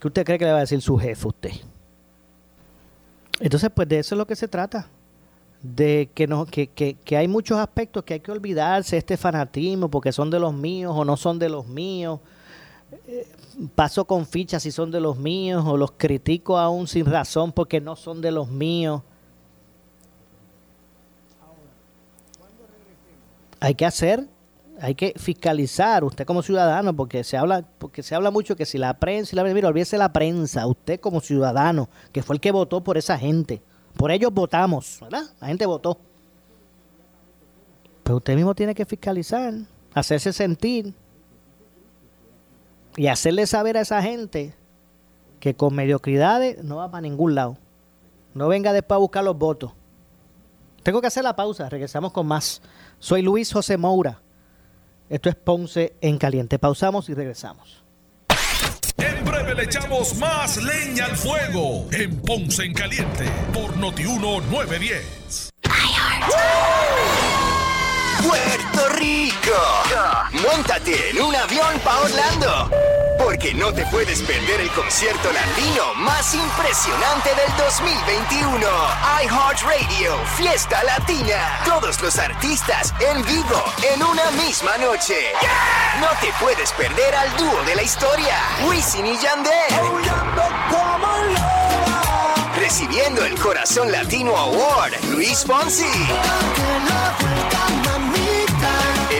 ¿Qué 0.00 0.08
usted 0.08 0.24
cree 0.24 0.38
que 0.38 0.44
le 0.44 0.52
va 0.52 0.58
a 0.58 0.60
decir 0.60 0.80
su 0.80 0.96
jefe 0.98 1.24
a 1.24 1.28
usted? 1.28 1.50
Entonces, 3.40 3.70
pues 3.74 3.88
de 3.88 3.98
eso 3.98 4.14
es 4.14 4.18
lo 4.18 4.26
que 4.26 4.36
se 4.36 4.48
trata. 4.48 4.88
De 5.62 6.10
que, 6.14 6.26
no, 6.26 6.46
que, 6.46 6.68
que, 6.68 6.94
que 6.94 7.16
hay 7.16 7.28
muchos 7.28 7.58
aspectos 7.58 8.04
que 8.04 8.14
hay 8.14 8.20
que 8.20 8.30
olvidarse, 8.30 8.96
este 8.96 9.16
fanatismo, 9.16 9.88
porque 9.88 10.12
son 10.12 10.30
de 10.30 10.38
los 10.38 10.52
míos 10.54 10.92
o 10.94 11.04
no 11.04 11.16
son 11.16 11.38
de 11.38 11.48
los 11.48 11.66
míos 11.66 12.20
paso 13.74 14.04
con 14.04 14.26
fichas 14.26 14.62
si 14.62 14.70
son 14.70 14.90
de 14.90 15.00
los 15.00 15.16
míos 15.16 15.64
o 15.66 15.76
los 15.76 15.92
critico 15.92 16.58
aún 16.58 16.86
sin 16.86 17.06
razón 17.06 17.52
porque 17.52 17.80
no 17.80 17.96
son 17.96 18.20
de 18.20 18.30
los 18.30 18.48
míos. 18.48 19.02
Hay 23.58 23.74
que 23.74 23.86
hacer, 23.86 24.28
hay 24.80 24.94
que 24.94 25.14
fiscalizar 25.16 26.04
usted 26.04 26.26
como 26.26 26.42
ciudadano 26.42 26.94
porque 26.94 27.24
se 27.24 27.36
habla 27.36 27.64
porque 27.78 28.02
se 28.02 28.14
habla 28.14 28.30
mucho 28.30 28.56
que 28.56 28.66
si 28.66 28.78
la 28.78 28.94
prensa 28.94 29.34
y 29.34 29.36
la 29.36 29.44
mira, 29.44 29.68
olvídese 29.68 29.96
la 29.96 30.12
prensa, 30.12 30.66
usted 30.66 31.00
como 31.00 31.20
ciudadano, 31.20 31.88
que 32.12 32.22
fue 32.22 32.36
el 32.36 32.40
que 32.40 32.50
votó 32.50 32.82
por 32.82 32.98
esa 32.98 33.18
gente. 33.18 33.62
Por 33.96 34.10
ellos 34.10 34.32
votamos, 34.32 34.98
¿verdad? 35.00 35.24
La 35.40 35.46
gente 35.46 35.64
votó. 35.64 35.98
Pero 38.02 38.16
usted 38.18 38.36
mismo 38.36 38.54
tiene 38.54 38.74
que 38.74 38.84
fiscalizar, 38.84 39.54
hacerse 39.94 40.32
sentir 40.32 40.94
y 42.96 43.06
hacerle 43.06 43.46
saber 43.46 43.76
a 43.76 43.80
esa 43.80 44.02
gente 44.02 44.54
que 45.40 45.54
con 45.54 45.74
mediocridades 45.74 46.62
no 46.62 46.76
va 46.76 46.90
para 46.90 47.00
ningún 47.00 47.34
lado. 47.34 47.56
No 48.34 48.48
venga 48.48 48.72
después 48.72 48.96
a 48.96 49.00
buscar 49.00 49.24
los 49.24 49.38
votos. 49.38 49.72
Tengo 50.82 51.00
que 51.00 51.06
hacer 51.06 51.24
la 51.24 51.34
pausa, 51.34 51.68
regresamos 51.68 52.12
con 52.12 52.26
más. 52.26 52.60
Soy 52.98 53.22
Luis 53.22 53.52
José 53.52 53.76
Moura. 53.76 54.20
Esto 55.08 55.28
es 55.28 55.36
Ponce 55.36 55.94
en 56.00 56.18
Caliente. 56.18 56.58
Pausamos 56.58 57.08
y 57.08 57.14
regresamos. 57.14 57.84
En 58.98 59.24
breve 59.24 59.54
le 59.54 59.64
echamos 59.64 60.16
más 60.16 60.56
leña 60.62 61.04
al 61.06 61.16
fuego 61.16 61.86
en 61.92 62.16
Ponce 62.16 62.64
en 62.64 62.74
Caliente 62.74 63.24
por 63.52 63.76
Notiuno 63.76 64.40
910. 64.40 65.50
Puerto 68.76 68.94
Rico. 68.96 69.56
Montate 70.32 71.10
en 71.10 71.22
un 71.22 71.34
avión 71.34 71.80
para 71.82 72.00
Orlando. 72.00 72.70
Porque 73.18 73.54
no 73.54 73.72
te 73.72 73.86
puedes 73.86 74.20
perder 74.20 74.60
el 74.60 74.70
concierto 74.70 75.32
latino 75.32 75.94
más 75.96 76.34
impresionante 76.34 77.30
del 77.30 77.56
2021. 77.56 78.66
iHeartRadio, 79.22 80.16
Fiesta 80.36 80.82
Latina. 80.84 81.60
Todos 81.64 82.00
los 82.02 82.18
artistas 82.18 82.92
en 83.00 83.24
vivo 83.24 83.64
en 83.94 84.02
una 84.02 84.30
misma 84.32 84.76
noche. 84.76 85.32
No 86.00 86.08
te 86.20 86.30
puedes 86.38 86.70
perder 86.72 87.14
al 87.14 87.34
dúo 87.38 87.62
de 87.64 87.76
la 87.76 87.82
historia, 87.82 88.36
Wisin 88.68 89.06
y 89.06 89.16
Yandel. 89.18 89.52
Recibiendo 92.58 93.24
el 93.24 93.38
Corazón 93.38 93.90
Latino 93.90 94.36
Award, 94.36 94.92
Luis 95.10 95.44
Fonsi 95.46 95.86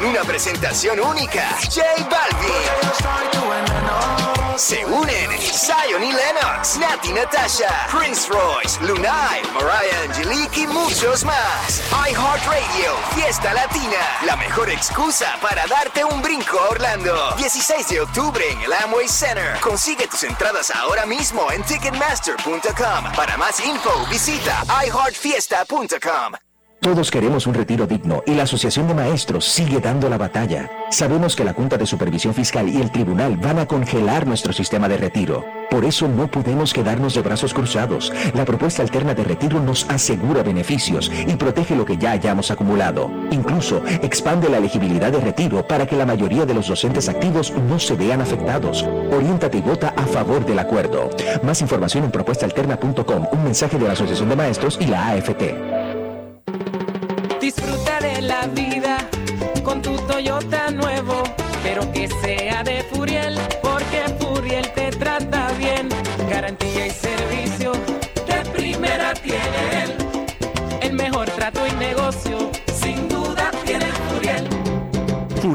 una 0.08 0.22
presentación 0.22 1.00
única, 1.00 1.42
J 1.62 1.82
Balvin. 2.08 2.76
Se 4.56 4.84
unen 4.86 5.30
Zion 5.38 6.02
y 6.02 6.12
Lennox, 6.12 6.78
Nati 6.78 7.12
Natasha, 7.12 7.86
Prince 7.90 8.28
Royce, 8.28 8.80
Lunay, 8.82 9.42
Mariah 9.52 10.02
Angelique 10.04 10.60
y 10.62 10.66
muchos 10.66 11.24
más. 11.24 11.82
iHeartRadio, 12.08 12.96
Fiesta 13.14 13.52
Latina, 13.52 13.98
la 14.24 14.36
mejor 14.36 14.70
excusa 14.70 15.26
para 15.42 15.66
darte 15.66 16.04
un 16.04 16.22
brinco 16.22 16.58
a 16.58 16.70
Orlando. 16.70 17.34
16 17.36 17.88
de 17.88 18.00
octubre 18.00 18.50
en 18.50 18.62
el 18.62 18.72
Amway 18.72 19.08
Center. 19.08 19.58
Consigue 19.60 20.06
tus 20.06 20.22
entradas 20.24 20.70
ahora 20.70 21.04
mismo 21.04 21.50
en 21.52 21.62
Ticketmaster.com. 21.64 23.12
Para 23.14 23.36
más 23.36 23.60
info, 23.60 24.06
visita 24.08 24.64
iHeartFiesta.com. 24.86 26.45
Todos 26.86 27.10
queremos 27.10 27.48
un 27.48 27.54
retiro 27.54 27.84
digno 27.84 28.22
y 28.26 28.34
la 28.34 28.44
Asociación 28.44 28.86
de 28.86 28.94
Maestros 28.94 29.44
sigue 29.44 29.80
dando 29.80 30.08
la 30.08 30.18
batalla. 30.18 30.70
Sabemos 30.88 31.34
que 31.34 31.42
la 31.42 31.52
Junta 31.52 31.76
de 31.76 31.84
Supervisión 31.84 32.32
Fiscal 32.32 32.68
y 32.68 32.80
el 32.80 32.92
Tribunal 32.92 33.36
van 33.38 33.58
a 33.58 33.66
congelar 33.66 34.24
nuestro 34.24 34.52
sistema 34.52 34.88
de 34.88 34.96
retiro. 34.96 35.44
Por 35.68 35.84
eso 35.84 36.06
no 36.06 36.28
podemos 36.28 36.72
quedarnos 36.72 37.14
de 37.14 37.22
brazos 37.22 37.52
cruzados. 37.52 38.12
La 38.34 38.44
propuesta 38.44 38.82
alterna 38.82 39.14
de 39.14 39.24
retiro 39.24 39.58
nos 39.58 39.90
asegura 39.90 40.44
beneficios 40.44 41.10
y 41.26 41.34
protege 41.34 41.74
lo 41.74 41.84
que 41.84 41.96
ya 41.96 42.12
hayamos 42.12 42.52
acumulado. 42.52 43.10
Incluso 43.32 43.82
expande 44.00 44.48
la 44.48 44.58
elegibilidad 44.58 45.10
de 45.10 45.18
retiro 45.18 45.66
para 45.66 45.86
que 45.86 45.96
la 45.96 46.06
mayoría 46.06 46.46
de 46.46 46.54
los 46.54 46.68
docentes 46.68 47.08
activos 47.08 47.52
no 47.68 47.80
se 47.80 47.96
vean 47.96 48.20
afectados. 48.20 48.84
Oriéntate 49.10 49.58
y 49.58 49.62
vota 49.62 49.88
a 49.96 50.06
favor 50.06 50.46
del 50.46 50.60
acuerdo. 50.60 51.10
Más 51.42 51.60
información 51.62 52.04
en 52.04 52.12
propuestaalterna.com, 52.12 53.26
un 53.32 53.42
mensaje 53.42 53.76
de 53.76 53.88
la 53.88 53.94
Asociación 53.94 54.28
de 54.28 54.36
Maestros 54.36 54.78
y 54.80 54.86
la 54.86 55.08
AFT. 55.08 55.75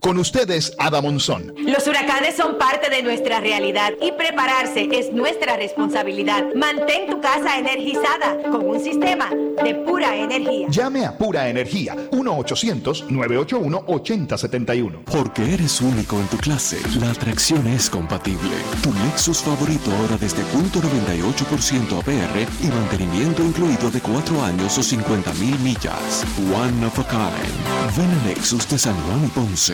Con 0.00 0.18
ustedes, 0.18 0.74
Ada 0.78 1.00
Monzón. 1.00 1.54
Los 1.58 1.86
huracanes 1.86 2.34
son 2.36 2.58
parte 2.58 2.90
de 2.90 3.02
nuestra 3.02 3.40
realidad 3.40 3.92
y 4.00 4.12
prepararse 4.12 4.88
es 4.92 5.12
nuestra 5.12 5.56
responsabilidad. 5.56 6.44
Mantén 6.54 7.10
tu 7.10 7.20
casa 7.20 7.58
energizada 7.58 8.38
con 8.50 8.66
un 8.66 8.80
sistema 8.80 9.30
de 9.62 9.74
pura 9.86 10.16
energía. 10.16 10.68
Llame 10.68 11.04
a 11.04 11.16
Pura 11.16 11.48
Energía 11.48 11.94
1-800-981-8071. 12.10 15.04
Porque 15.04 15.54
eres 15.54 15.80
único 15.80 16.18
en 16.18 16.26
tu 16.28 16.36
clase, 16.38 16.78
la 17.00 17.10
atracción 17.10 17.66
es 17.68 17.88
compatible. 17.90 18.50
Tu 18.82 18.92
Lexus 19.04 19.42
favorito 19.42 19.90
ahora 20.00 20.16
desde 20.18 20.42
punto 20.44 20.80
.98% 20.80 21.98
APR 22.00 22.46
y 22.62 22.66
mantenimiento 22.68 23.42
incluido 23.42 23.90
de 23.90 24.00
4 24.00 24.42
años 24.44 24.78
o 24.78 24.82
50 24.82 25.32
mil 25.34 25.58
millas. 25.60 26.24
One 26.52 26.84
of 26.86 26.98
a 26.98 27.04
kind. 27.04 27.94
Ven 27.96 28.10
a 28.10 28.24
Lexus 28.26 28.68
de 28.68 28.78
San 28.78 28.96
Juan 29.02 29.24
y 29.24 29.28
Ponce. 29.28 29.73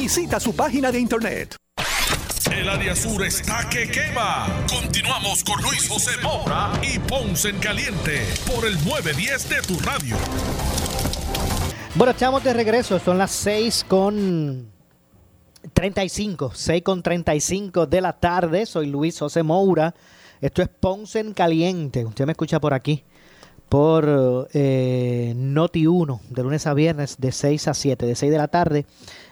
Visita 0.00 0.40
su 0.40 0.56
página 0.56 0.90
de 0.90 0.98
internet. 0.98 1.56
El 2.50 2.70
área 2.70 2.96
sur 2.96 3.22
está 3.22 3.68
que 3.68 3.86
quema. 3.86 4.46
Continuamos 4.66 5.44
con 5.44 5.60
Luis 5.60 5.86
José 5.90 6.12
Moura 6.22 6.72
y 6.82 6.98
Ponce 7.00 7.50
en 7.50 7.58
Caliente 7.58 8.22
por 8.46 8.66
el 8.66 8.82
910 8.82 9.48
de 9.50 9.56
tu 9.60 9.78
radio. 9.80 10.16
Bueno, 11.96 12.12
estamos 12.12 12.42
de 12.42 12.54
regreso. 12.54 12.98
Son 12.98 13.18
las 13.18 13.30
6 13.30 13.84
con 13.86 14.70
35. 15.74 16.52
6 16.54 16.82
con 16.82 17.02
35 17.02 17.84
de 17.84 18.00
la 18.00 18.14
tarde. 18.14 18.64
Soy 18.64 18.86
Luis 18.86 19.18
José 19.18 19.42
Moura. 19.42 19.94
Esto 20.40 20.62
es 20.62 20.68
Ponce 20.68 21.20
en 21.20 21.34
Caliente. 21.34 22.06
Usted 22.06 22.24
me 22.24 22.32
escucha 22.32 22.58
por 22.58 22.72
aquí. 22.72 23.04
Por 23.68 24.48
eh, 24.54 25.34
Noti 25.36 25.86
1, 25.86 26.22
de 26.30 26.42
lunes 26.42 26.66
a 26.66 26.72
viernes, 26.72 27.16
de 27.18 27.30
6 27.30 27.68
a 27.68 27.74
7, 27.74 28.06
de 28.06 28.14
6 28.16 28.32
de 28.32 28.38
la 28.38 28.48
tarde 28.48 28.86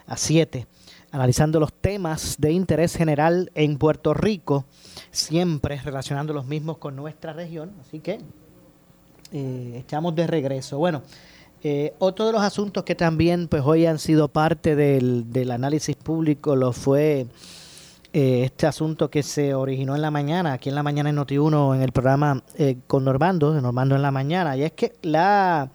a 0.09 0.17
7, 0.17 0.67
analizando 1.13 1.61
los 1.61 1.73
temas 1.73 2.37
de 2.39 2.53
interés 2.53 2.97
general 2.97 3.51
en 3.55 3.79
Puerto 3.79 4.15
Rico, 4.15 4.65
siempre 5.11 5.81
relacionando 5.83 6.33
los 6.33 6.47
mismos 6.47 6.79
con 6.79 6.97
nuestra 6.97 7.33
región. 7.33 7.73
Así 7.81 8.01
que 8.01 8.19
eh, 9.33 9.75
estamos 9.77 10.15
de 10.15 10.27
regreso. 10.27 10.79
Bueno, 10.79 11.03
eh, 11.63 11.95
otro 11.99 12.27
de 12.27 12.33
los 12.33 12.43
asuntos 12.43 12.85
que 12.85 12.95
también 12.95 13.49
pues 13.49 13.63
hoy 13.65 13.87
han 13.87 13.99
sido 13.99 14.29
parte 14.29 14.75
del, 14.77 15.33
del 15.33 15.51
análisis 15.51 15.97
público 15.97 16.55
lo 16.57 16.73
fue 16.73 17.27
eh, 18.15 18.45
este 18.45 18.67
asunto 18.67 19.11
que 19.11 19.23
se 19.23 19.55
originó 19.55 19.95
en 19.95 20.01
la 20.01 20.11
mañana, 20.11 20.55
aquí 20.55 20.71
en 20.71 20.75
la 20.75 20.83
mañana 20.83 21.11
en 21.11 21.17
Noti1, 21.17 21.77
en 21.77 21.83
el 21.83 21.93
programa 21.93 22.43
eh, 22.57 22.79
con 22.87 23.05
Normando, 23.05 23.61
Normando 23.61 23.97
en 23.97 24.03
la 24.03 24.11
mañana, 24.11 24.57
y 24.57 24.63
es 24.63 24.73
que 24.73 24.95
la 25.03 25.71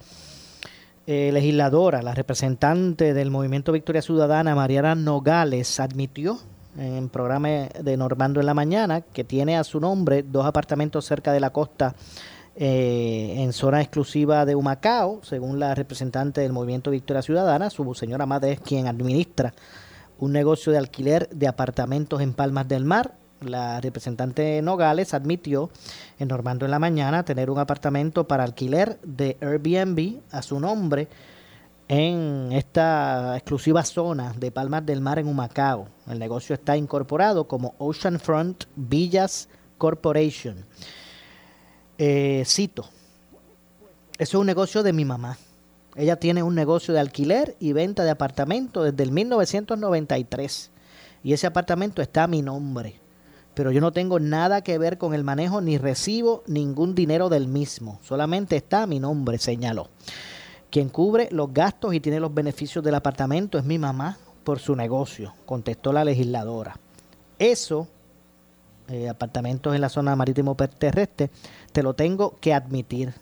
eh, 1.05 1.31
legisladora, 1.33 2.01
la 2.01 2.13
representante 2.13 3.13
del 3.13 3.29
Movimiento 3.29 3.71
Victoria 3.71 4.01
Ciudadana, 4.01 4.55
Mariana 4.55 4.95
Nogales, 4.95 5.79
admitió 5.79 6.39
en 6.77 7.09
programa 7.09 7.49
de 7.49 7.97
Normando 7.97 8.39
en 8.39 8.45
la 8.45 8.53
mañana 8.53 9.01
que 9.01 9.23
tiene 9.23 9.57
a 9.57 9.63
su 9.63 9.79
nombre 9.79 10.23
dos 10.23 10.45
apartamentos 10.45 11.05
cerca 11.05 11.31
de 11.31 11.39
la 11.39 11.51
costa 11.51 11.95
eh, 12.55 13.35
en 13.37 13.51
zona 13.51 13.81
exclusiva 13.81 14.45
de 14.45 14.55
Humacao, 14.55 15.21
según 15.23 15.59
la 15.59 15.73
representante 15.73 16.41
del 16.41 16.53
Movimiento 16.53 16.91
Victoria 16.91 17.21
Ciudadana, 17.21 17.69
su 17.69 17.93
señora 17.95 18.25
madre 18.25 18.53
es 18.53 18.59
quien 18.59 18.87
administra 18.87 19.53
un 20.19 20.31
negocio 20.31 20.71
de 20.71 20.77
alquiler 20.77 21.27
de 21.29 21.47
apartamentos 21.47 22.21
en 22.21 22.33
Palmas 22.33 22.67
del 22.67 22.85
Mar. 22.85 23.15
La 23.49 23.81
representante 23.81 24.61
Nogales 24.61 25.13
admitió 25.13 25.69
en 26.19 26.27
Normando 26.27 26.65
en 26.65 26.71
la 26.71 26.79
mañana 26.79 27.23
tener 27.25 27.49
un 27.49 27.59
apartamento 27.59 28.27
para 28.27 28.43
alquiler 28.43 28.99
de 29.03 29.37
Airbnb 29.41 30.21
a 30.31 30.41
su 30.41 30.59
nombre 30.59 31.07
en 31.87 32.51
esta 32.51 33.35
exclusiva 33.35 33.83
zona 33.83 34.33
de 34.37 34.51
Palmas 34.51 34.85
del 34.85 35.01
Mar 35.01 35.19
en 35.19 35.27
Humacao. 35.27 35.87
El 36.07 36.19
negocio 36.19 36.55
está 36.55 36.77
incorporado 36.77 37.47
como 37.47 37.75
Oceanfront 37.77 38.65
Villas 38.75 39.49
Corporation. 39.77 40.65
Eh, 41.97 42.43
cito, 42.45 42.83
eso 44.17 44.37
es 44.37 44.41
un 44.41 44.45
negocio 44.45 44.83
de 44.83 44.93
mi 44.93 45.05
mamá. 45.05 45.37
Ella 45.95 46.15
tiene 46.15 46.41
un 46.41 46.55
negocio 46.55 46.93
de 46.93 46.99
alquiler 46.99 47.55
y 47.59 47.73
venta 47.73 48.03
de 48.03 48.09
apartamentos 48.09 48.85
desde 48.85 49.03
el 49.03 49.11
1993 49.11 50.71
y 51.23 51.33
ese 51.33 51.47
apartamento 51.47 52.01
está 52.01 52.23
a 52.23 52.27
mi 52.27 52.41
nombre. 52.41 53.02
Pero 53.53 53.71
yo 53.71 53.81
no 53.81 53.91
tengo 53.91 54.19
nada 54.19 54.61
que 54.61 54.77
ver 54.77 54.97
con 54.97 55.13
el 55.13 55.23
manejo 55.23 55.61
ni 55.61 55.77
recibo 55.77 56.43
ningún 56.47 56.95
dinero 56.95 57.29
del 57.29 57.47
mismo. 57.47 57.99
Solamente 58.03 58.55
está 58.55 58.87
mi 58.87 58.99
nombre, 58.99 59.37
señaló. 59.37 59.89
Quien 60.71 60.89
cubre 60.89 61.29
los 61.31 61.53
gastos 61.53 61.93
y 61.93 61.99
tiene 61.99 62.19
los 62.19 62.33
beneficios 62.33 62.83
del 62.83 62.95
apartamento 62.95 63.59
es 63.59 63.63
mi 63.63 63.77
mamá 63.77 64.17
por 64.43 64.59
su 64.59 64.75
negocio, 64.75 65.33
contestó 65.45 65.93
la 65.93 66.03
legisladora. 66.03 66.79
Eso, 67.39 67.87
eh, 68.89 69.09
apartamentos 69.09 69.75
en 69.75 69.81
la 69.81 69.89
zona 69.89 70.15
marítimo 70.15 70.55
terrestre, 70.55 71.29
te 71.71 71.83
lo 71.83 71.93
tengo 71.93 72.37
que 72.39 72.53
admitir. 72.53 73.13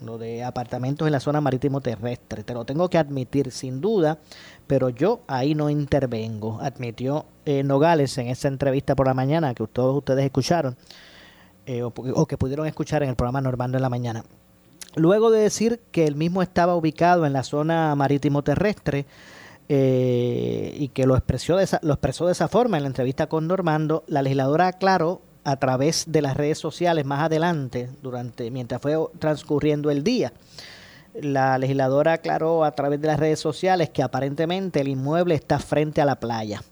Lo 0.00 0.18
de 0.18 0.44
apartamentos 0.44 1.06
en 1.06 1.12
la 1.12 1.20
zona 1.20 1.40
marítimo 1.40 1.80
terrestre, 1.80 2.42
te 2.42 2.52
lo 2.52 2.64
tengo 2.64 2.90
que 2.90 2.98
admitir 2.98 3.50
sin 3.50 3.80
duda, 3.80 4.18
pero 4.66 4.88
yo 4.88 5.20
ahí 5.26 5.54
no 5.54 5.70
intervengo, 5.70 6.58
admitió 6.60 7.26
eh, 7.44 7.62
Nogales 7.62 8.16
en 8.18 8.28
esa 8.28 8.48
entrevista 8.48 8.94
por 8.94 9.06
la 9.06 9.14
mañana 9.14 9.54
que 9.54 9.66
todos 9.66 9.96
ustedes 9.96 10.24
escucharon 10.24 10.76
eh, 11.66 11.82
o, 11.82 12.26
que 12.26 12.36
pudieron 12.36 12.66
escuchar 12.66 13.02
en 13.02 13.10
el 13.10 13.16
programa 13.16 13.40
Normando 13.40 13.78
en 13.78 13.82
la 13.82 13.88
mañana. 13.88 14.24
Luego 14.96 15.30
de 15.30 15.40
decir 15.40 15.80
que 15.90 16.06
él 16.06 16.14
mismo 16.14 16.42
estaba 16.42 16.76
ubicado 16.76 17.26
en 17.26 17.32
la 17.32 17.42
zona 17.42 17.94
marítimo 17.94 18.42
terrestre 18.42 19.06
eh, 19.68 20.74
y 20.78 20.88
que 20.88 21.06
lo 21.06 21.16
expresó, 21.16 21.56
de 21.56 21.64
esa, 21.64 21.80
lo 21.82 21.94
expresó 21.94 22.26
de 22.26 22.32
esa 22.32 22.48
forma 22.48 22.76
en 22.76 22.84
la 22.84 22.88
entrevista 22.88 23.28
con 23.28 23.46
Normando, 23.48 24.04
la 24.06 24.22
legisladora 24.22 24.68
aclaró 24.68 25.22
a 25.42 25.56
través 25.56 26.04
de 26.08 26.22
las 26.22 26.36
redes 26.36 26.58
sociales 26.58 27.04
más 27.04 27.20
adelante, 27.22 27.90
durante 28.02 28.50
mientras 28.50 28.80
fue 28.80 28.96
transcurriendo 29.18 29.90
el 29.90 30.04
día. 30.04 30.32
La 31.14 31.58
legisladora 31.58 32.14
aclaró 32.14 32.64
a 32.64 32.72
través 32.72 33.00
de 33.00 33.06
las 33.06 33.20
redes 33.20 33.38
sociales 33.38 33.90
que 33.90 34.02
aparentemente 34.02 34.80
el 34.80 34.88
inmueble 34.88 35.34
está 35.34 35.58
frente 35.58 36.00
a 36.00 36.04
la 36.04 36.18
playa. 36.18 36.62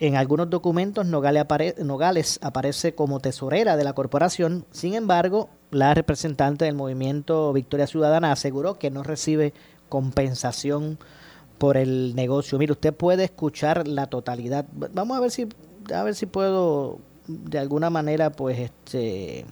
En 0.00 0.16
algunos 0.16 0.48
documentos 0.48 1.06
Nogales, 1.06 1.42
apare 1.42 1.74
Nogales, 1.78 2.38
aparece 2.42 2.94
como 2.94 3.18
tesorera 3.20 3.76
de 3.76 3.84
la 3.84 3.94
corporación, 3.94 4.64
sin 4.70 4.94
embargo, 4.94 5.48
la 5.70 5.92
representante 5.92 6.64
del 6.64 6.74
movimiento 6.74 7.52
Victoria 7.52 7.86
Ciudadana 7.86 8.30
aseguró 8.30 8.78
que 8.78 8.90
no 8.90 9.02
recibe 9.02 9.54
compensación 9.88 10.98
por 11.58 11.76
el 11.76 12.14
negocio. 12.14 12.58
Mire, 12.58 12.72
usted 12.72 12.94
puede 12.94 13.24
escuchar 13.24 13.88
la 13.88 14.06
totalidad. 14.06 14.66
Vamos 14.72 15.16
a 15.16 15.20
ver 15.20 15.30
si 15.32 15.48
a 15.92 16.02
ver 16.02 16.14
si 16.14 16.26
puedo 16.26 17.00
de 17.26 17.58
alguna 17.58 17.90
manera 17.90 18.30
pues 18.30 18.58
este 18.58 19.46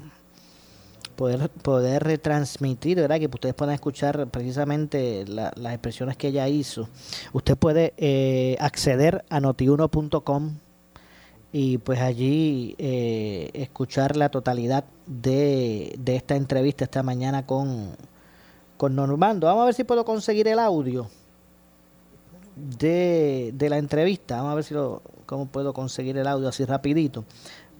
poder 1.16 1.48
poder 1.48 2.04
retransmitir, 2.04 2.98
¿verdad? 2.98 3.18
Que 3.18 3.26
ustedes 3.26 3.54
puedan 3.54 3.74
escuchar 3.74 4.28
precisamente 4.28 5.24
las 5.26 5.72
expresiones 5.72 6.16
que 6.16 6.28
ella 6.28 6.48
hizo. 6.48 6.88
Usted 7.32 7.56
puede 7.56 7.94
eh, 7.96 8.56
acceder 8.60 9.24
a 9.28 9.40
notiuno.com 9.40 10.58
y 11.52 11.78
pues 11.78 12.00
allí 12.00 12.74
eh, 12.78 13.50
escuchar 13.54 14.16
la 14.16 14.28
totalidad 14.28 14.84
de, 15.06 15.94
de, 15.98 16.16
esta 16.16 16.36
entrevista 16.36 16.84
esta 16.84 17.02
mañana 17.02 17.46
con, 17.46 17.96
con 18.76 18.94
Normando. 18.94 19.46
Vamos 19.46 19.62
a 19.62 19.66
ver 19.66 19.74
si 19.74 19.84
puedo 19.84 20.04
conseguir 20.04 20.48
el 20.48 20.58
audio 20.58 21.08
de, 22.56 23.52
de 23.54 23.70
la 23.70 23.78
entrevista. 23.78 24.36
Vamos 24.36 24.52
a 24.52 24.54
ver 24.56 24.64
si 24.64 24.74
lo, 24.74 25.02
cómo 25.26 25.46
puedo 25.46 25.72
conseguir 25.74 26.16
el 26.16 26.26
audio 26.26 26.48
así 26.48 26.64
rapidito 26.64 27.24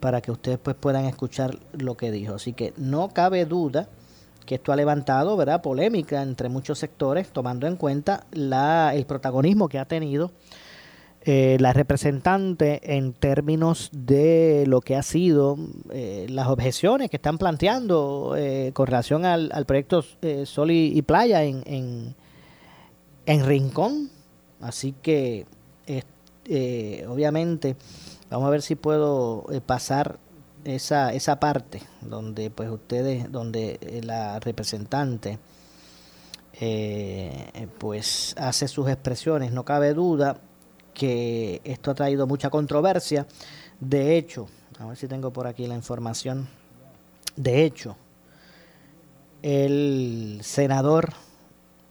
para 0.00 0.20
que 0.20 0.30
ustedes 0.30 0.59
pues 0.59 0.76
puedan 0.76 1.04
escuchar 1.04 1.59
lo 1.72 1.96
que 1.96 2.11
dijo. 2.11 2.35
Así 2.35 2.52
que 2.52 2.72
no 2.76 3.09
cabe 3.09 3.44
duda 3.44 3.88
que 4.44 4.56
esto 4.56 4.72
ha 4.72 4.76
levantado 4.76 5.37
¿verdad? 5.37 5.61
polémica 5.61 6.22
entre 6.22 6.48
muchos 6.48 6.78
sectores, 6.78 7.28
tomando 7.28 7.66
en 7.66 7.76
cuenta 7.76 8.24
la, 8.32 8.92
el 8.94 9.04
protagonismo 9.04 9.68
que 9.68 9.78
ha 9.78 9.85
tenido 9.85 10.30
eh, 11.28 11.56
la 11.59 11.72
representante 11.72 12.96
en 12.96 13.12
términos 13.12 13.90
de 13.92 14.64
lo 14.68 14.80
que 14.80 14.94
ha 14.94 15.02
sido 15.02 15.59
eh, 15.90 16.26
las 16.30 16.46
objeciones 16.46 17.11
que 17.11 17.16
están 17.16 17.37
planteando 17.37 18.35
eh, 18.38 18.70
con 18.72 18.87
relación 18.87 19.24
al, 19.24 19.50
al 19.52 19.66
proyecto 19.66 20.04
eh, 20.22 20.46
Sol 20.46 20.70
y, 20.70 20.96
y 20.96 21.02
Playa 21.02 21.42
en, 21.42 21.64
en, 21.66 22.14
en, 23.26 23.44
Rincón. 23.44 24.11
Así 24.61 24.94
que, 25.02 25.46
eh, 26.48 27.04
obviamente, 27.09 27.74
vamos 28.30 28.46
a 28.46 28.50
ver 28.50 28.62
si 28.62 28.74
puedo 28.74 29.46
pasar 29.66 30.18
esa, 30.64 31.12
esa 31.12 31.38
parte 31.38 31.82
donde 32.00 32.50
pues 32.50 32.70
ustedes, 32.70 33.30
donde 33.30 34.00
la 34.04 34.40
representante 34.40 35.38
pues 37.78 38.34
hace 38.38 38.68
sus 38.68 38.88
expresiones. 38.88 39.52
No 39.52 39.64
cabe 39.64 39.94
duda 39.94 40.40
que 40.94 41.60
esto 41.64 41.90
ha 41.90 41.94
traído 41.94 42.26
mucha 42.26 42.50
controversia. 42.50 43.26
De 43.78 44.16
hecho, 44.16 44.48
a 44.78 44.86
ver 44.86 44.96
si 44.96 45.06
tengo 45.06 45.32
por 45.32 45.46
aquí 45.46 45.66
la 45.66 45.74
información. 45.74 46.48
De 47.36 47.64
hecho, 47.64 47.96
el 49.42 50.40
senador, 50.42 51.12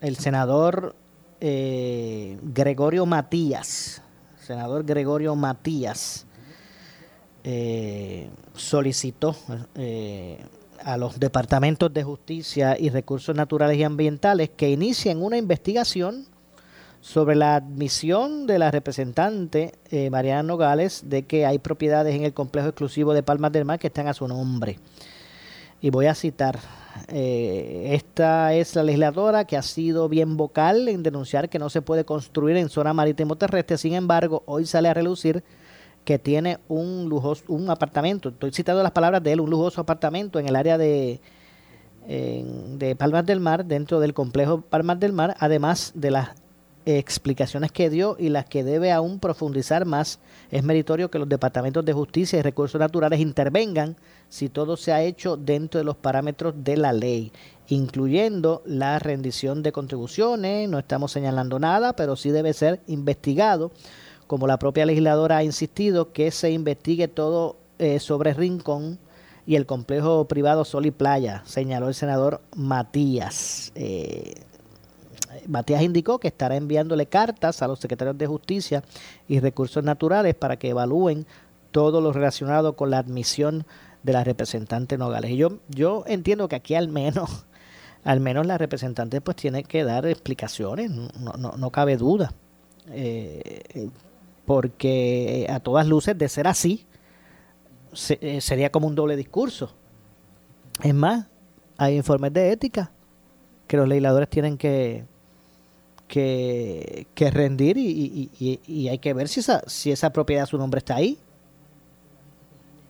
el 0.00 0.16
senador 0.16 0.96
eh, 1.40 2.38
Gregorio 2.42 3.06
Matías, 3.06 4.02
senador 4.40 4.84
Gregorio 4.84 5.36
Matías, 5.36 6.25
eh, 7.48 8.28
solicitó 8.56 9.36
eh, 9.76 10.36
a 10.82 10.96
los 10.96 11.20
departamentos 11.20 11.94
de 11.94 12.02
justicia 12.02 12.76
y 12.76 12.88
recursos 12.88 13.36
naturales 13.36 13.78
y 13.78 13.84
ambientales 13.84 14.50
que 14.56 14.68
inicien 14.68 15.22
una 15.22 15.36
investigación 15.36 16.26
sobre 17.00 17.36
la 17.36 17.54
admisión 17.54 18.48
de 18.48 18.58
la 18.58 18.72
representante 18.72 19.74
eh, 19.92 20.10
Mariana 20.10 20.42
Nogales 20.42 21.04
de 21.04 21.22
que 21.22 21.46
hay 21.46 21.60
propiedades 21.60 22.16
en 22.16 22.24
el 22.24 22.34
complejo 22.34 22.66
exclusivo 22.66 23.14
de 23.14 23.22
Palmas 23.22 23.52
del 23.52 23.64
Mar 23.64 23.78
que 23.78 23.86
están 23.86 24.08
a 24.08 24.14
su 24.14 24.26
nombre. 24.26 24.80
Y 25.80 25.90
voy 25.90 26.06
a 26.06 26.16
citar, 26.16 26.58
esta 27.06 28.54
es 28.54 28.74
la 28.74 28.82
legisladora 28.82 29.44
que 29.44 29.56
ha 29.56 29.62
sido 29.62 30.08
bien 30.08 30.36
vocal 30.36 30.88
en 30.88 31.04
denunciar 31.04 31.48
que 31.48 31.60
no 31.60 31.70
se 31.70 31.80
puede 31.80 32.04
construir 32.04 32.56
en 32.56 32.70
zona 32.70 32.92
marítimo 32.92 33.36
terrestre, 33.36 33.78
sin 33.78 33.94
embargo, 33.94 34.42
hoy 34.46 34.66
sale 34.66 34.88
a 34.88 34.94
relucir 34.94 35.44
que 36.06 36.20
tiene 36.20 36.58
un 36.68 37.08
lujoso, 37.08 37.42
un 37.48 37.68
apartamento, 37.68 38.28
estoy 38.28 38.52
citando 38.52 38.80
las 38.80 38.92
palabras 38.92 39.24
de 39.24 39.32
él, 39.32 39.40
un 39.40 39.50
lujoso 39.50 39.80
apartamento 39.80 40.38
en 40.38 40.46
el 40.46 40.54
área 40.54 40.78
de, 40.78 41.20
de 42.06 42.96
Palmas 42.96 43.26
del 43.26 43.40
Mar, 43.40 43.64
dentro 43.64 43.98
del 43.98 44.14
complejo 44.14 44.60
Palmas 44.60 45.00
del 45.00 45.12
Mar, 45.12 45.36
además 45.40 45.90
de 45.96 46.12
las 46.12 46.28
explicaciones 46.84 47.72
que 47.72 47.90
dio 47.90 48.14
y 48.20 48.28
las 48.28 48.44
que 48.44 48.62
debe 48.62 48.92
aún 48.92 49.18
profundizar 49.18 49.84
más. 49.84 50.20
Es 50.52 50.62
meritorio 50.62 51.10
que 51.10 51.18
los 51.18 51.28
departamentos 51.28 51.84
de 51.84 51.92
justicia 51.92 52.38
y 52.38 52.42
recursos 52.42 52.78
naturales 52.78 53.18
intervengan 53.18 53.96
si 54.28 54.48
todo 54.48 54.76
se 54.76 54.92
ha 54.92 55.02
hecho 55.02 55.36
dentro 55.36 55.78
de 55.78 55.84
los 55.84 55.96
parámetros 55.96 56.54
de 56.62 56.76
la 56.76 56.92
ley, 56.92 57.32
incluyendo 57.66 58.62
la 58.64 59.00
rendición 59.00 59.64
de 59.64 59.72
contribuciones. 59.72 60.68
No 60.68 60.78
estamos 60.78 61.10
señalando 61.10 61.58
nada, 61.58 61.94
pero 61.94 62.14
sí 62.14 62.30
debe 62.30 62.52
ser 62.52 62.80
investigado, 62.86 63.72
como 64.26 64.46
la 64.46 64.58
propia 64.58 64.86
legisladora 64.86 65.38
ha 65.38 65.44
insistido, 65.44 66.12
que 66.12 66.30
se 66.30 66.50
investigue 66.50 67.08
todo 67.08 67.56
eh, 67.78 68.00
sobre 68.00 68.34
Rincón 68.34 68.98
y 69.46 69.54
el 69.54 69.66
complejo 69.66 70.26
privado 70.26 70.64
Sol 70.64 70.86
y 70.86 70.90
Playa, 70.90 71.42
señaló 71.46 71.88
el 71.88 71.94
senador 71.94 72.40
Matías. 72.56 73.72
Eh, 73.74 74.34
Matías 75.46 75.82
indicó 75.82 76.18
que 76.18 76.28
estará 76.28 76.56
enviándole 76.56 77.06
cartas 77.06 77.62
a 77.62 77.68
los 77.68 77.78
secretarios 77.78 78.18
de 78.18 78.26
Justicia 78.26 78.82
y 79.28 79.38
Recursos 79.38 79.84
Naturales 79.84 80.34
para 80.34 80.56
que 80.56 80.70
evalúen 80.70 81.26
todo 81.70 82.00
lo 82.00 82.12
relacionado 82.12 82.74
con 82.74 82.90
la 82.90 82.98
admisión 82.98 83.66
de 84.02 84.12
la 84.12 84.24
representante 84.24 84.98
Nogales. 84.98 85.30
Y 85.30 85.36
yo, 85.36 85.58
yo 85.68 86.04
entiendo 86.06 86.48
que 86.48 86.56
aquí 86.56 86.74
al 86.74 86.88
menos, 86.88 87.46
al 88.04 88.20
menos 88.20 88.46
la 88.46 88.58
representante 88.58 89.20
pues 89.20 89.36
tiene 89.36 89.62
que 89.62 89.84
dar 89.84 90.06
explicaciones, 90.06 90.90
no, 90.90 91.32
no, 91.38 91.52
no 91.56 91.70
cabe 91.70 91.96
duda. 91.96 92.32
Eh, 92.88 93.90
porque 94.46 95.46
a 95.50 95.60
todas 95.60 95.86
luces 95.86 96.16
de 96.16 96.28
ser 96.28 96.46
así, 96.46 96.86
se, 97.92 98.18
eh, 98.22 98.40
sería 98.40 98.70
como 98.70 98.86
un 98.86 98.94
doble 98.94 99.16
discurso. 99.16 99.74
Es 100.82 100.94
más, 100.94 101.26
hay 101.76 101.96
informes 101.96 102.32
de 102.32 102.52
ética 102.52 102.92
que 103.66 103.76
los 103.76 103.88
legisladores 103.88 104.28
tienen 104.28 104.56
que, 104.56 105.04
que, 106.06 107.30
rendir 107.32 107.76
y, 107.76 108.30
y, 108.38 108.60
y, 108.66 108.88
hay 108.88 108.98
que 108.98 109.12
ver 109.12 109.28
si 109.28 109.40
esa, 109.40 109.62
si 109.66 109.90
esa 109.90 110.10
propiedad, 110.10 110.46
su 110.46 110.56
nombre 110.56 110.78
está 110.78 110.96
ahí. 110.96 111.18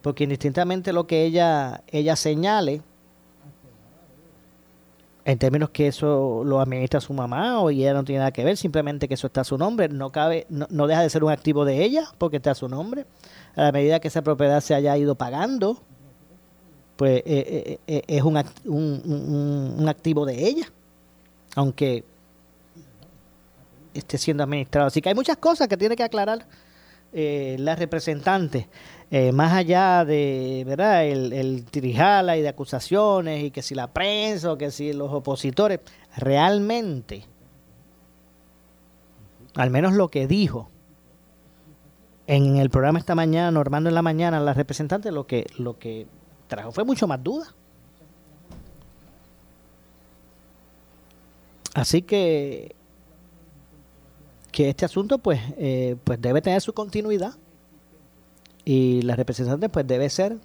Porque 0.02 0.24
indistintamente 0.24 0.92
lo 0.92 1.06
que 1.06 1.24
ella, 1.24 1.82
ella 1.88 2.14
señale, 2.14 2.82
en 5.28 5.38
términos 5.38 5.70
que 5.70 5.88
eso 5.88 6.42
lo 6.44 6.60
administra 6.60 7.00
su 7.00 7.12
mamá 7.12 7.60
o 7.60 7.68
ella 7.70 7.92
no 7.92 8.04
tiene 8.04 8.20
nada 8.20 8.30
que 8.30 8.44
ver, 8.44 8.56
simplemente 8.56 9.08
que 9.08 9.14
eso 9.14 9.26
está 9.26 9.40
a 9.40 9.44
su 9.44 9.58
nombre, 9.58 9.88
no 9.88 10.10
cabe, 10.12 10.46
no, 10.48 10.66
no 10.70 10.86
deja 10.86 11.02
de 11.02 11.10
ser 11.10 11.24
un 11.24 11.32
activo 11.32 11.64
de 11.64 11.82
ella 11.84 12.04
porque 12.16 12.36
está 12.36 12.52
a 12.52 12.54
su 12.54 12.68
nombre. 12.68 13.06
A 13.56 13.62
la 13.64 13.72
medida 13.72 13.98
que 13.98 14.06
esa 14.08 14.22
propiedad 14.22 14.60
se 14.60 14.74
haya 14.76 14.96
ido 14.96 15.16
pagando, 15.16 15.82
pues 16.96 17.18
eh, 17.18 17.24
eh, 17.26 17.78
eh, 17.88 18.02
es 18.06 18.22
un, 18.22 18.36
act- 18.36 18.64
un, 18.66 19.02
un- 19.04 19.74
un 19.80 19.88
activo 19.88 20.24
de 20.26 20.46
ella, 20.46 20.66
aunque 21.56 22.04
esté 23.94 24.18
siendo 24.18 24.44
administrado. 24.44 24.86
Así 24.86 25.00
que 25.02 25.08
hay 25.08 25.14
muchas 25.16 25.38
cosas 25.38 25.66
que 25.68 25.76
tiene 25.76 25.96
que 25.96 26.04
aclarar 26.04 26.46
eh, 27.18 27.56
la 27.58 27.74
representante, 27.74 28.68
eh, 29.10 29.32
más 29.32 29.54
allá 29.54 30.04
de 30.04 30.64
verdad 30.66 31.06
el, 31.06 31.32
el 31.32 31.64
tirijala 31.64 32.36
y 32.36 32.42
de 32.42 32.48
acusaciones 32.48 33.42
y 33.42 33.50
que 33.50 33.62
si 33.62 33.74
la 33.74 33.86
prensa 33.86 34.52
o 34.52 34.58
que 34.58 34.70
si 34.70 34.92
los 34.92 35.10
opositores, 35.10 35.80
realmente, 36.14 37.24
al 39.54 39.70
menos 39.70 39.94
lo 39.94 40.08
que 40.08 40.26
dijo 40.26 40.68
en 42.26 42.56
el 42.56 42.68
programa 42.68 42.98
esta 42.98 43.14
mañana, 43.14 43.50
Normando 43.50 43.88
en 43.88 43.94
la 43.94 44.02
mañana, 44.02 44.38
la 44.38 44.52
representante 44.52 45.10
lo 45.10 45.26
que, 45.26 45.46
lo 45.56 45.78
que 45.78 46.06
trajo 46.48 46.70
fue 46.70 46.84
mucho 46.84 47.06
más 47.06 47.24
duda. 47.24 47.46
Así 51.72 52.02
que 52.02 52.76
que 54.56 54.70
este 54.70 54.86
asunto 54.86 55.18
pues 55.18 55.38
eh, 55.58 55.96
pues 56.02 56.18
debe 56.18 56.40
tener 56.40 56.62
su 56.62 56.72
continuidad 56.72 57.34
y 58.64 59.02
la 59.02 59.14
representante 59.14 59.68
pues 59.68 59.86
debe 59.86 60.08
ser 60.08 60.38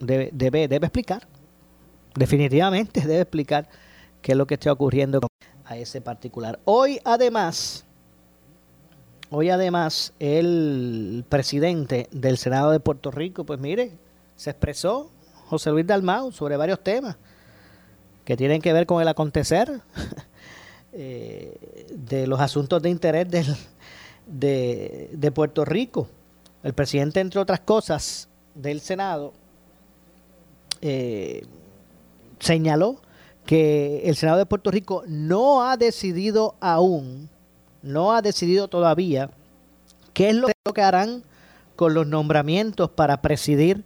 debe 0.00 0.30
debe, 0.32 0.66
debe 0.66 0.88
explicar 0.88 1.28
definitivamente 2.16 3.00
debe 3.06 3.20
explicar 3.20 3.68
qué 4.20 4.32
es 4.32 4.36
lo 4.36 4.48
que 4.48 4.54
está 4.54 4.72
ocurriendo 4.72 5.20
a 5.64 5.76
ese 5.76 6.00
particular. 6.00 6.58
Hoy 6.64 6.98
además 7.04 7.86
hoy 9.30 9.50
además 9.50 10.12
el 10.18 11.24
presidente 11.28 12.08
del 12.10 12.36
Senado 12.36 12.72
de 12.72 12.80
Puerto 12.80 13.12
Rico 13.12 13.46
pues 13.46 13.60
mire 13.60 13.92
se 14.34 14.50
expresó 14.50 15.12
José 15.46 15.70
Luis 15.70 15.86
Dalmau 15.86 16.32
sobre 16.32 16.56
varios 16.56 16.82
temas 16.82 17.16
que 18.24 18.36
tienen 18.36 18.60
que 18.60 18.72
ver 18.72 18.86
con 18.86 19.00
el 19.00 19.06
acontecer 19.06 19.82
eh, 20.92 21.86
de 21.94 22.26
los 22.26 22.40
asuntos 22.40 22.82
de 22.82 22.90
interés 22.90 23.28
del, 23.30 23.46
de, 24.26 25.10
de 25.12 25.32
Puerto 25.32 25.64
Rico. 25.64 26.08
El 26.62 26.74
presidente, 26.74 27.20
entre 27.20 27.40
otras 27.40 27.60
cosas, 27.60 28.28
del 28.54 28.80
Senado, 28.80 29.32
eh, 30.82 31.46
señaló 32.38 33.00
que 33.46 34.02
el 34.04 34.16
Senado 34.16 34.38
de 34.38 34.46
Puerto 34.46 34.70
Rico 34.70 35.02
no 35.06 35.62
ha 35.68 35.76
decidido 35.76 36.54
aún, 36.60 37.28
no 37.82 38.12
ha 38.12 38.22
decidido 38.22 38.68
todavía 38.68 39.30
qué 40.12 40.30
es 40.30 40.36
lo 40.36 40.48
que 40.74 40.82
harán 40.82 41.22
con 41.76 41.94
los 41.94 42.06
nombramientos 42.06 42.90
para 42.90 43.22
presidir 43.22 43.84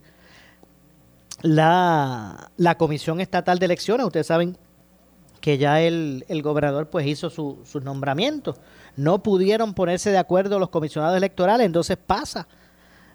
la, 1.42 2.50
la 2.56 2.76
Comisión 2.76 3.20
Estatal 3.20 3.58
de 3.58 3.66
Elecciones. 3.66 4.06
Ustedes 4.06 4.26
saben 4.26 4.56
que 5.44 5.58
ya 5.58 5.82
el, 5.82 6.24
el 6.28 6.40
gobernador 6.40 6.88
pues 6.88 7.06
hizo 7.06 7.28
su, 7.28 7.58
sus 7.66 7.82
nombramientos. 7.82 8.56
No 8.96 9.22
pudieron 9.22 9.74
ponerse 9.74 10.10
de 10.10 10.16
acuerdo 10.16 10.58
los 10.58 10.70
comisionados 10.70 11.18
electorales, 11.18 11.66
entonces 11.66 11.98
pasa 11.98 12.48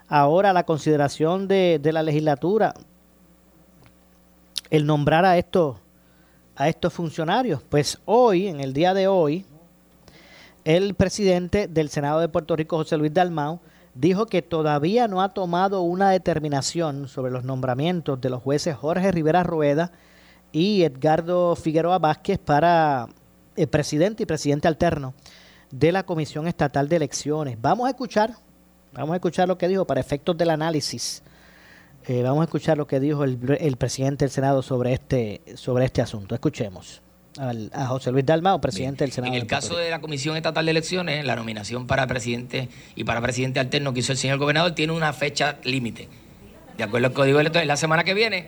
ahora 0.08 0.54
la 0.54 0.64
consideración 0.64 1.48
de, 1.48 1.80
de 1.82 1.92
la 1.92 2.04
legislatura 2.04 2.76
el 4.70 4.86
nombrar 4.86 5.26
a 5.26 5.40
estos 5.40 5.78
a 6.56 6.70
estos 6.70 6.94
funcionarios. 6.94 7.64
Pues 7.68 7.98
hoy, 8.06 8.48
en 8.48 8.60
el 8.60 8.74
día 8.74 8.94
de 8.94 9.08
hoy, 9.08 9.44
el 10.66 10.94
presidente 10.94 11.68
del 11.68 11.90
Senado 11.90 12.20
de 12.20 12.30
Puerto 12.30 12.56
Rico, 12.56 12.78
José 12.78 12.98
Luis 12.98 13.12
Dalmau, 13.12 13.60
dijo 13.96 14.28
que 14.28 14.44
todavía 14.44 15.08
no 15.08 15.24
ha 15.24 15.34
tomado 15.34 15.82
una 15.82 16.12
determinación 16.12 17.08
sobre 17.08 17.32
los 17.32 17.44
nombramientos 17.44 18.22
de 18.22 18.30
los 18.30 18.44
jueces 18.44 18.76
Jorge 18.76 19.12
Rivera 19.12 19.42
Rueda 19.42 19.94
y 20.52 20.84
Edgardo 20.84 21.56
Figueroa 21.56 22.00
Vázquez 22.00 22.40
para 22.40 23.08
el 23.56 23.68
presidente 23.68 24.24
y 24.24 24.26
presidente 24.26 24.68
alterno 24.68 25.14
de 25.72 25.92
la 25.92 26.04
Comisión 26.04 26.48
Estatal 26.48 26.90
de 26.90 26.96
Elecciones. 26.96 27.58
Vamos 27.62 27.88
a 27.88 27.90
escuchar, 27.92 28.34
vamos 28.94 29.14
a 29.14 29.16
escuchar 29.18 29.48
lo 29.48 29.58
que 29.58 29.68
dijo 29.68 29.86
para 29.86 30.00
efectos 30.00 30.38
del 30.38 30.50
análisis. 30.50 31.22
Eh, 32.08 32.24
vamos 32.24 32.42
a 32.42 32.44
escuchar 32.46 32.78
lo 32.78 32.88
que 32.88 33.00
dijo 33.00 33.24
el, 33.24 33.38
el 33.60 33.76
presidente 33.78 34.26
del 34.26 34.32
Senado 34.32 34.62
sobre 34.64 34.94
este, 34.94 35.42
sobre 35.56 35.86
este 35.86 36.02
asunto. 36.02 36.34
Escuchemos 36.34 37.02
al- 37.38 37.70
a 37.74 37.86
José 37.88 38.12
Luis 38.12 38.26
Dalmao, 38.26 38.60
presidente 38.60 39.04
del 39.04 39.12
Senado. 39.12 39.34
En 39.34 39.40
el 39.40 39.46
caso 39.46 39.78
de 39.78 39.92
la 39.92 40.02
Comisión 40.02 40.36
Estatal 40.36 40.66
de 40.66 40.72
Elecciones, 40.72 41.24
la 41.26 41.36
nominación 41.36 41.86
para 41.86 42.08
presidente 42.08 42.70
y 42.96 43.04
para 43.04 43.22
presidente 43.22 43.60
alterno 43.60 43.94
que 43.94 44.00
hizo 44.00 44.14
el 44.14 44.18
señor 44.18 44.40
gobernador 44.40 44.72
tiene 44.72 44.94
una 44.94 45.14
fecha 45.14 45.60
límite. 45.64 46.08
De 46.78 46.84
acuerdo 46.86 47.08
al 47.08 47.14
Código 47.14 47.40
Electoral, 47.40 47.68
la 47.68 47.76
semana 47.78 48.04
que 48.04 48.14
viene, 48.16 48.48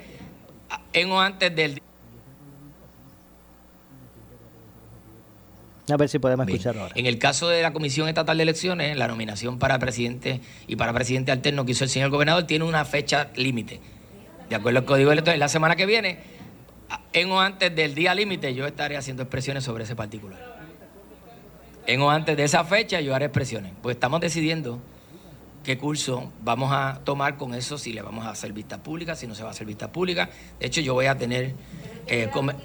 en 0.94 1.12
o 1.12 1.20
antes 1.22 1.54
del... 1.56 1.82
A 5.92 5.98
ver 5.98 6.10
si 6.10 6.20
podemos 6.20 6.46
Bien. 6.46 6.60
ahora. 6.68 6.94
En 6.96 7.06
el 7.06 7.20
caso 7.20 7.50
de 7.50 7.62
la 7.62 7.74
Comisión 7.74 8.08
Estatal 8.08 8.38
de 8.38 8.44
Elecciones, 8.44 8.98
la 8.98 9.08
nominación 9.08 9.60
para 9.60 9.78
presidente 9.80 10.40
y 10.68 10.76
para 10.76 10.94
presidente 10.94 11.32
alterno 11.32 11.66
que 11.66 11.74
hizo 11.74 11.84
el 11.84 11.90
señor 11.90 12.10
gobernador 12.10 12.44
tiene 12.46 12.66
una 12.66 12.86
fecha 12.86 13.30
límite. 13.36 13.80
De 14.50 14.56
acuerdo 14.56 14.80
al 14.80 14.86
Código 14.86 15.12
Electoral, 15.12 15.40
la 15.40 15.48
semana 15.48 15.76
que 15.76 15.86
viene, 15.86 16.20
en 17.14 17.32
o 17.32 17.40
antes 17.42 17.74
del 17.76 17.96
día 17.96 18.14
límite, 18.16 18.54
yo 18.54 18.66
estaré 18.66 18.98
haciendo 18.98 19.24
expresiones 19.24 19.64
sobre 19.64 19.84
ese 19.84 19.96
particular. 19.96 20.40
En 21.88 22.02
o 22.02 22.10
antes 22.12 22.38
de 22.38 22.44
esa 22.44 22.64
fecha, 22.64 23.02
yo 23.02 23.16
haré 23.16 23.26
expresiones. 23.26 23.74
Pues 23.82 23.96
estamos 23.96 24.22
decidiendo 24.22 24.80
qué 25.64 25.78
curso 25.78 26.32
vamos 26.44 26.72
a 26.74 27.02
tomar 27.04 27.38
con 27.38 27.54
eso, 27.54 27.78
si 27.78 27.94
le 27.94 28.02
vamos 28.02 28.26
a 28.26 28.32
hacer 28.32 28.52
vista 28.54 28.82
pública, 28.84 29.16
si 29.16 29.28
no 29.28 29.36
se 29.36 29.44
va 29.44 29.50
a 29.50 29.52
hacer 29.52 29.66
vista 29.68 29.92
pública. 29.92 30.30
De 30.60 30.68
hecho, 30.68 30.82
yo 30.82 30.94
voy 30.94 31.06
a 31.08 31.18
tener... 31.18 31.54
eh, 32.08 32.30
come- 32.32 32.56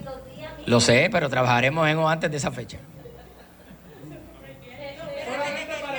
lo 0.67 0.81
sé, 0.81 1.09
pero 1.13 1.29
trabajaremos 1.29 1.89
en 1.89 1.97
o 1.99 2.09
antes 2.09 2.31
de 2.31 2.37
esa 2.39 2.51
fecha. 2.51 2.79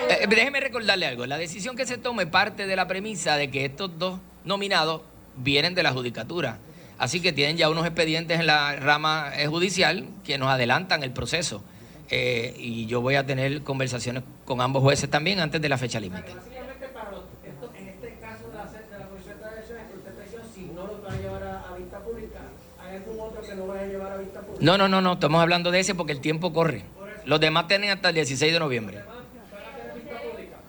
Eh, 0.10 0.26
déjeme 0.28 0.60
recordarle 0.60 1.06
algo. 1.06 1.26
La 1.26 1.38
decisión 1.38 1.76
que 1.76 1.86
se 1.86 1.98
tome 1.98 2.28
parte 2.28 2.66
de 2.66 2.76
la 2.76 2.88
premisa 2.88 3.36
de 3.36 3.52
que 3.52 3.66
estos 3.66 3.98
dos 3.98 4.20
nominados 4.46 5.02
vienen 5.36 5.76
de 5.76 5.84
la 5.84 5.92
judicatura. 5.92 6.60
Así 6.98 7.22
que 7.22 7.32
tienen 7.34 7.58
ya 7.58 7.70
unos 7.70 7.86
expedientes 7.86 8.40
en 8.40 8.48
la 8.48 8.76
rama 8.78 9.32
eh, 9.36 9.48
judicial 9.48 10.08
que 10.24 10.38
nos 10.38 10.50
adelantan 10.50 11.04
el 11.04 11.12
proceso. 11.12 11.64
Eh, 12.10 12.56
y 12.58 12.86
yo 12.86 13.02
voy 13.02 13.16
a 13.16 13.26
tener 13.26 13.62
conversaciones 13.64 14.24
con 14.46 14.62
ambos 14.62 14.82
jueces 14.82 15.10
también 15.10 15.40
antes 15.40 15.62
de 15.62 15.70
la 15.70 15.78
fecha 15.78 16.00
límite. 16.00 16.34
No, 24.60 24.78
no, 24.78 24.88
no, 24.88 25.02
no, 25.02 25.14
estamos 25.14 25.42
hablando 25.42 25.70
de 25.70 25.80
ese 25.82 25.94
porque 25.94 26.14
el 26.14 26.22
tiempo 26.22 26.52
corre. 26.54 26.84
Los 27.26 27.40
demás 27.40 27.68
tienen 27.68 27.92
hasta 27.92 28.10
el 28.10 28.16
16 28.16 28.54
de 28.54 28.60
noviembre. 28.60 29.04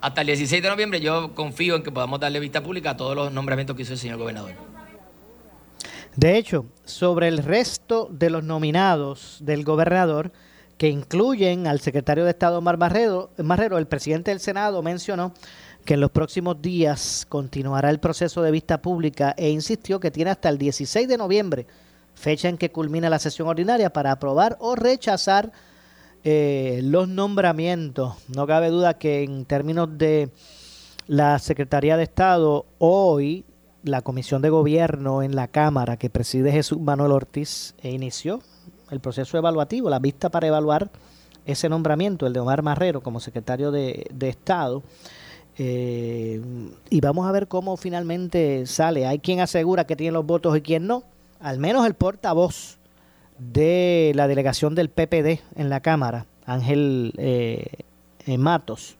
Hasta 0.01 0.21
el 0.21 0.27
16 0.27 0.63
de 0.63 0.69
noviembre 0.69 1.01
yo 1.01 1.35
confío 1.35 1.75
en 1.75 1.83
que 1.83 1.91
podamos 1.91 2.19
darle 2.19 2.39
vista 2.39 2.63
pública 2.63 2.91
a 2.91 2.97
todos 2.97 3.15
los 3.15 3.33
nombramientos 3.33 3.75
que 3.75 3.81
hizo 3.81 3.93
el 3.93 3.99
señor 3.99 4.17
gobernador. 4.17 4.51
De 6.15 6.37
hecho, 6.37 6.65
sobre 6.85 7.27
el 7.27 7.39
resto 7.39 8.07
de 8.11 8.29
los 8.29 8.43
nominados 8.43 9.37
del 9.41 9.63
gobernador, 9.63 10.31
que 10.77 10.87
incluyen 10.87 11.67
al 11.67 11.81
secretario 11.81 12.23
de 12.23 12.31
Estado 12.31 12.59
Omar 12.59 12.77
Marrero, 12.77 13.31
Marrero, 13.37 13.77
el 13.77 13.87
presidente 13.87 14.31
del 14.31 14.39
Senado 14.39 14.81
mencionó 14.81 15.33
que 15.83 15.95
en 15.95 16.01
los 16.01 16.11
próximos 16.11 16.61
días 16.61 17.25
continuará 17.27 17.89
el 17.89 17.99
proceso 17.99 18.41
de 18.41 18.51
vista 18.51 18.81
pública 18.81 19.35
e 19.37 19.49
insistió 19.49 19.99
que 19.99 20.11
tiene 20.11 20.31
hasta 20.31 20.47
el 20.47 20.57
16 20.57 21.07
de 21.07 21.17
noviembre, 21.17 21.67
fecha 22.15 22.47
en 22.47 22.57
que 22.57 22.71
culmina 22.71 23.09
la 23.09 23.19
sesión 23.19 23.49
ordinaria, 23.49 23.91
para 23.91 24.13
aprobar 24.13 24.55
o 24.59 24.75
rechazar 24.75 25.51
eh, 26.23 26.81
los 26.83 27.07
nombramientos. 27.07 28.15
No 28.27 28.45
cabe 28.45 28.69
duda 28.69 28.95
que 28.95 29.23
en 29.23 29.45
términos 29.45 29.97
de 29.97 30.29
la 31.07 31.39
Secretaría 31.39 31.97
de 31.97 32.03
Estado, 32.03 32.65
hoy 32.77 33.45
la 33.83 34.01
Comisión 34.01 34.41
de 34.41 34.49
Gobierno 34.49 35.23
en 35.23 35.35
la 35.35 35.47
Cámara 35.47 35.97
que 35.97 36.09
preside 36.09 36.51
Jesús 36.51 36.79
Manuel 36.79 37.11
Ortiz 37.11 37.73
e 37.81 37.91
inició 37.91 38.41
el 38.91 38.99
proceso 38.99 39.37
evaluativo, 39.37 39.89
la 39.89 39.99
vista 39.99 40.29
para 40.29 40.47
evaluar 40.47 40.89
ese 41.45 41.69
nombramiento, 41.69 42.27
el 42.27 42.33
de 42.33 42.39
Omar 42.39 42.63
Marrero 42.63 43.01
como 43.01 43.19
secretario 43.19 43.71
de, 43.71 44.09
Estado. 44.21 44.83
Eh, 45.57 46.41
y 46.89 47.01
vamos 47.01 47.27
a 47.27 47.31
ver 47.31 47.47
cómo 47.47 47.77
finalmente 47.77 48.65
sale. 48.65 49.05
Hay 49.07 49.19
quien 49.19 49.39
asegura 49.39 49.85
que 49.85 49.95
tiene 49.95 50.13
los 50.13 50.25
votos 50.25 50.57
y 50.57 50.61
quien 50.61 50.87
no. 50.87 51.03
Al 51.39 51.59
menos 51.59 51.85
el 51.85 51.93
portavoz 51.93 52.78
de 53.39 54.11
la 54.15 54.27
delegación 54.27 54.75
del 54.75 54.89
PPD 54.89 55.39
en 55.55 55.69
la 55.69 55.79
Cámara, 55.79 56.25
Ángel 56.45 57.13
eh, 57.17 57.65
eh, 58.25 58.37
Matos, 58.37 58.95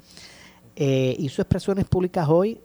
eh, 0.76 1.16
hizo 1.20 1.42
expresiones 1.42 1.86
públicas 1.86 2.28
hoy 2.30 2.60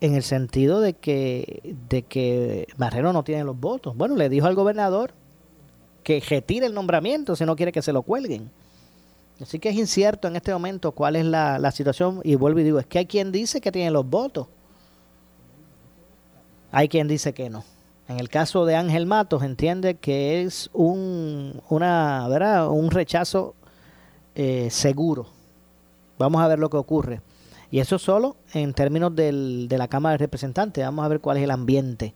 en 0.00 0.14
el 0.14 0.22
sentido 0.22 0.80
de 0.80 0.94
que, 0.94 1.76
de 1.88 2.02
que 2.02 2.66
Marrero 2.76 3.12
no 3.12 3.22
tiene 3.22 3.44
los 3.44 3.58
votos. 3.58 3.96
Bueno, 3.96 4.16
le 4.16 4.28
dijo 4.28 4.46
al 4.46 4.54
gobernador 4.54 5.14
que 6.02 6.20
retire 6.20 6.66
el 6.66 6.74
nombramiento 6.74 7.36
si 7.36 7.44
no 7.44 7.56
quiere 7.56 7.72
que 7.72 7.82
se 7.82 7.92
lo 7.92 8.02
cuelguen. 8.02 8.50
Así 9.40 9.58
que 9.58 9.70
es 9.70 9.76
incierto 9.76 10.28
en 10.28 10.36
este 10.36 10.52
momento 10.52 10.92
cuál 10.92 11.16
es 11.16 11.24
la, 11.24 11.58
la 11.58 11.70
situación. 11.70 12.20
Y 12.24 12.34
vuelvo 12.34 12.60
y 12.60 12.64
digo, 12.64 12.78
es 12.78 12.86
que 12.86 12.98
hay 12.98 13.06
quien 13.06 13.32
dice 13.32 13.60
que 13.60 13.72
tiene 13.72 13.90
los 13.90 14.08
votos. 14.08 14.48
Hay 16.70 16.88
quien 16.88 17.08
dice 17.08 17.32
que 17.32 17.48
no. 17.48 17.64
En 18.08 18.20
el 18.20 18.28
caso 18.28 18.66
de 18.66 18.76
Ángel 18.76 19.06
Matos 19.06 19.42
entiende 19.42 19.94
que 19.94 20.42
es 20.42 20.68
un, 20.72 21.62
una, 21.70 22.26
¿verdad? 22.28 22.68
un 22.68 22.90
rechazo 22.90 23.54
eh, 24.34 24.68
seguro. 24.70 25.26
Vamos 26.18 26.42
a 26.42 26.48
ver 26.48 26.58
lo 26.58 26.68
que 26.68 26.76
ocurre. 26.76 27.22
Y 27.70 27.80
eso 27.80 27.98
solo 27.98 28.36
en 28.52 28.74
términos 28.74 29.14
del, 29.16 29.66
de 29.68 29.78
la 29.78 29.88
Cámara 29.88 30.12
de 30.12 30.18
Representantes. 30.18 30.84
Vamos 30.84 31.04
a 31.04 31.08
ver 31.08 31.20
cuál 31.20 31.38
es 31.38 31.44
el 31.44 31.50
ambiente 31.50 32.14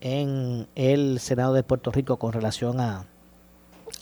en 0.00 0.66
el 0.74 1.20
Senado 1.20 1.54
de 1.54 1.62
Puerto 1.62 1.90
Rico 1.90 2.18
con 2.18 2.32
relación 2.32 2.80
a, 2.80 3.06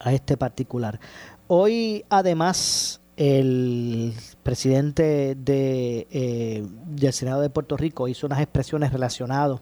a 0.01 0.13
este 0.13 0.37
particular. 0.37 0.99
Hoy, 1.47 2.05
además, 2.09 3.01
el 3.17 4.15
presidente 4.43 5.35
de, 5.35 6.07
eh, 6.11 6.67
del 6.87 7.13
Senado 7.13 7.43
de 7.43 7.51
Puerto 7.51 7.77
Rico 7.77 8.09
hizo 8.09 8.27
unas 8.27 8.41
expresiones 8.41 8.93
relacionadas 8.93 9.61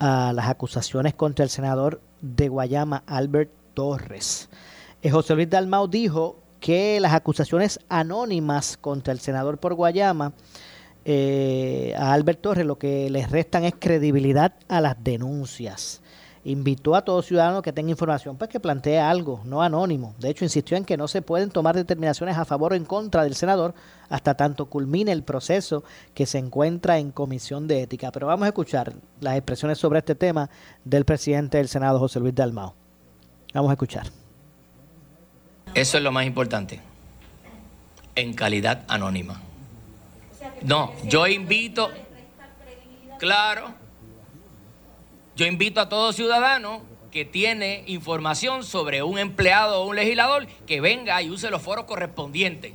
a 0.00 0.32
las 0.32 0.48
acusaciones 0.48 1.14
contra 1.14 1.44
el 1.44 1.50
senador 1.50 2.00
de 2.20 2.48
Guayama, 2.48 3.04
Albert 3.06 3.52
Torres. 3.74 4.48
Eh, 5.02 5.10
José 5.10 5.34
Luis 5.34 5.48
Dalmau 5.48 5.86
dijo 5.88 6.40
que 6.58 6.98
las 7.00 7.12
acusaciones 7.12 7.78
anónimas 7.88 8.76
contra 8.76 9.12
el 9.12 9.20
senador 9.20 9.58
por 9.58 9.74
Guayama 9.74 10.32
eh, 11.04 11.94
a 11.96 12.12
Albert 12.12 12.42
Torres 12.42 12.66
lo 12.66 12.78
que 12.78 13.08
les 13.08 13.30
restan 13.30 13.64
es 13.64 13.74
credibilidad 13.78 14.54
a 14.68 14.80
las 14.80 15.02
denuncias. 15.02 15.99
Invitó 16.42 16.94
a 16.94 17.04
todo 17.04 17.20
ciudadano 17.20 17.60
que 17.60 17.72
tenga 17.72 17.90
información, 17.90 18.38
pues 18.38 18.48
que 18.48 18.60
plantee 18.60 18.98
algo, 18.98 19.42
no 19.44 19.60
anónimo. 19.60 20.14
De 20.18 20.30
hecho, 20.30 20.44
insistió 20.44 20.76
en 20.78 20.86
que 20.86 20.96
no 20.96 21.06
se 21.06 21.20
pueden 21.20 21.50
tomar 21.50 21.76
determinaciones 21.76 22.38
a 22.38 22.46
favor 22.46 22.72
o 22.72 22.76
en 22.76 22.86
contra 22.86 23.24
del 23.24 23.34
senador 23.34 23.74
hasta 24.08 24.34
tanto 24.34 24.66
culmine 24.66 25.12
el 25.12 25.22
proceso 25.22 25.84
que 26.14 26.24
se 26.24 26.38
encuentra 26.38 26.98
en 26.98 27.10
comisión 27.10 27.68
de 27.68 27.82
ética. 27.82 28.10
Pero 28.10 28.26
vamos 28.26 28.46
a 28.46 28.48
escuchar 28.48 28.94
las 29.20 29.36
expresiones 29.36 29.76
sobre 29.76 29.98
este 29.98 30.14
tema 30.14 30.48
del 30.84 31.04
presidente 31.04 31.58
del 31.58 31.68
Senado, 31.68 31.98
José 31.98 32.20
Luis 32.20 32.34
Dalmao. 32.34 32.74
Vamos 33.52 33.68
a 33.68 33.74
escuchar. 33.74 34.06
Eso 35.74 35.98
es 35.98 36.02
lo 36.02 36.10
más 36.10 36.24
importante. 36.24 36.80
En 38.14 38.32
calidad 38.32 38.84
anónima. 38.88 39.40
No, 40.62 40.92
yo 41.04 41.26
invito, 41.26 41.90
claro, 43.18 43.74
yo 45.40 45.46
invito 45.46 45.80
a 45.80 45.88
todo 45.88 46.12
ciudadano 46.12 46.82
que 47.10 47.24
tiene 47.24 47.82
información 47.86 48.62
sobre 48.62 49.02
un 49.02 49.18
empleado 49.18 49.80
o 49.80 49.86
un 49.86 49.96
legislador 49.96 50.46
que 50.66 50.82
venga 50.82 51.22
y 51.22 51.30
use 51.30 51.48
los 51.48 51.62
foros 51.62 51.86
correspondientes. 51.86 52.74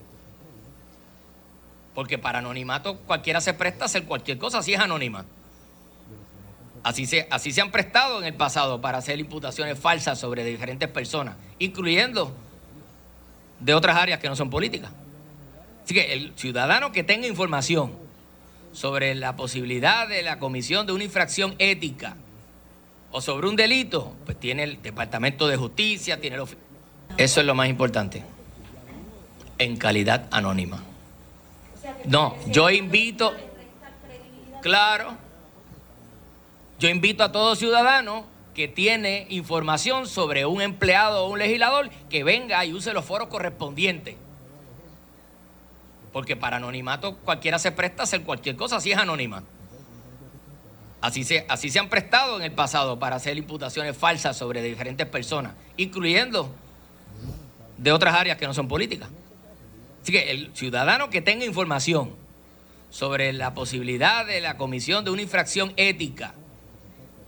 Porque 1.94 2.18
para 2.18 2.40
anonimato 2.40 2.98
cualquiera 3.02 3.40
se 3.40 3.54
presta 3.54 3.84
a 3.84 3.86
hacer 3.86 4.06
cualquier 4.06 4.40
cosa 4.40 4.64
si 4.64 4.74
es 4.74 4.80
anónima. 4.80 5.26
Así 6.82 7.06
se, 7.06 7.28
así 7.30 7.52
se 7.52 7.62
han 7.62 7.70
prestado 7.70 8.18
en 8.18 8.26
el 8.26 8.34
pasado 8.34 8.82
para 8.82 8.98
hacer 8.98 9.20
imputaciones 9.20 9.78
falsas 9.78 10.20
sobre 10.20 10.44
diferentes 10.44 10.90
personas, 10.90 11.38
incluyendo 11.60 12.36
de 13.60 13.76
otras 13.76 13.96
áreas 13.96 14.18
que 14.20 14.28
no 14.28 14.36
son 14.36 14.50
políticas. 14.50 14.92
Así 15.84 15.94
que 15.94 16.14
el 16.14 16.34
ciudadano 16.36 16.92
que 16.92 17.04
tenga 17.04 17.28
información 17.28 17.94
sobre 18.72 19.14
la 19.14 19.36
posibilidad 19.36 20.08
de 20.08 20.24
la 20.24 20.40
comisión 20.40 20.88
de 20.88 20.94
una 20.94 21.04
infracción 21.04 21.54
ética 21.60 22.18
o 23.16 23.22
sobre 23.22 23.48
un 23.48 23.56
delito, 23.56 24.14
pues 24.26 24.38
tiene 24.38 24.64
el 24.64 24.82
Departamento 24.82 25.48
de 25.48 25.56
Justicia, 25.56 26.20
tiene 26.20 26.36
el 26.36 26.44
Eso 27.16 27.40
es 27.40 27.46
lo 27.46 27.56
más 27.56 27.70
importante. 27.70 28.26
En 29.58 29.78
calidad 29.78 30.28
anónima. 30.32 30.84
No, 32.04 32.36
yo 32.48 32.70
invito, 32.70 33.34
claro, 34.62 35.16
yo 36.78 36.90
invito 36.90 37.24
a 37.24 37.32
todo 37.32 37.56
ciudadano 37.56 38.26
que 38.54 38.68
tiene 38.68 39.28
información 39.30 40.08
sobre 40.08 40.46
un 40.46 40.62
empleado 40.62 41.24
o 41.24 41.30
un 41.30 41.40
legislador 41.40 41.90
que 42.10 42.26
venga 42.26 42.66
y 42.66 42.74
use 42.74 42.92
los 42.92 43.06
foros 43.06 43.30
correspondientes. 43.30 44.18
Porque 46.12 46.36
para 46.36 46.58
anonimato 46.58 47.16
cualquiera 47.20 47.60
se 47.60 47.72
presta 47.72 48.04
a 48.04 48.04
hacer 48.04 48.24
cualquier 48.24 48.58
cosa 48.58 48.82
si 48.82 48.92
es 48.92 48.98
anónima. 48.98 49.44
Así 51.06 51.24
se, 51.24 51.46
así 51.48 51.70
se 51.70 51.78
han 51.78 51.88
prestado 51.88 52.38
en 52.38 52.42
el 52.42 52.52
pasado 52.52 52.98
para 52.98 53.18
hacer 53.18 53.38
imputaciones 53.38 53.96
falsas 53.96 54.36
sobre 54.36 54.64
diferentes 54.64 55.06
personas, 55.06 55.54
incluyendo 55.78 56.52
de 57.78 57.92
otras 57.92 58.16
áreas 58.16 58.40
que 58.40 58.48
no 58.48 58.56
son 58.56 58.68
políticas. 58.68 59.08
Así 60.02 60.12
que 60.12 60.32
el 60.32 60.50
ciudadano 60.56 61.12
que 61.12 61.22
tenga 61.22 61.46
información 61.46 62.10
sobre 62.90 63.34
la 63.34 63.54
posibilidad 63.54 64.26
de 64.26 64.42
la 64.42 64.58
comisión 64.58 65.06
de 65.06 65.12
una 65.12 65.22
infracción 65.22 65.74
ética 65.78 66.34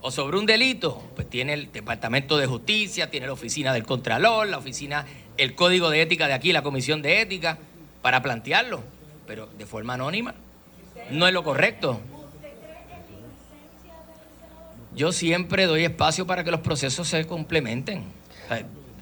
o 0.01 0.09
sobre 0.09 0.39
un 0.39 0.47
delito, 0.47 1.03
pues 1.15 1.29
tiene 1.29 1.53
el 1.53 1.71
Departamento 1.71 2.35
de 2.39 2.47
Justicia, 2.47 3.11
tiene 3.11 3.27
la 3.27 3.33
Oficina 3.33 3.73
del 3.73 3.83
Contralor, 3.83 4.47
la 4.47 4.57
oficina, 4.57 5.05
el 5.37 5.53
Código 5.53 5.91
de 5.91 6.01
Ética 6.01 6.27
de 6.27 6.33
aquí, 6.33 6.51
la 6.51 6.63
Comisión 6.63 7.03
de 7.03 7.21
Ética, 7.21 7.59
para 8.01 8.23
plantearlo, 8.23 8.81
pero 9.27 9.45
de 9.55 9.67
forma 9.67 9.93
anónima. 9.93 10.33
No 11.11 11.27
es 11.27 11.33
lo 11.35 11.43
correcto. 11.43 12.01
Yo 14.97 15.11
siempre 15.11 15.67
doy 15.67 15.85
espacio 15.85 16.25
para 16.25 16.43
que 16.43 16.49
los 16.49 16.61
procesos 16.61 17.07
se 17.07 17.27
complementen. 17.27 18.03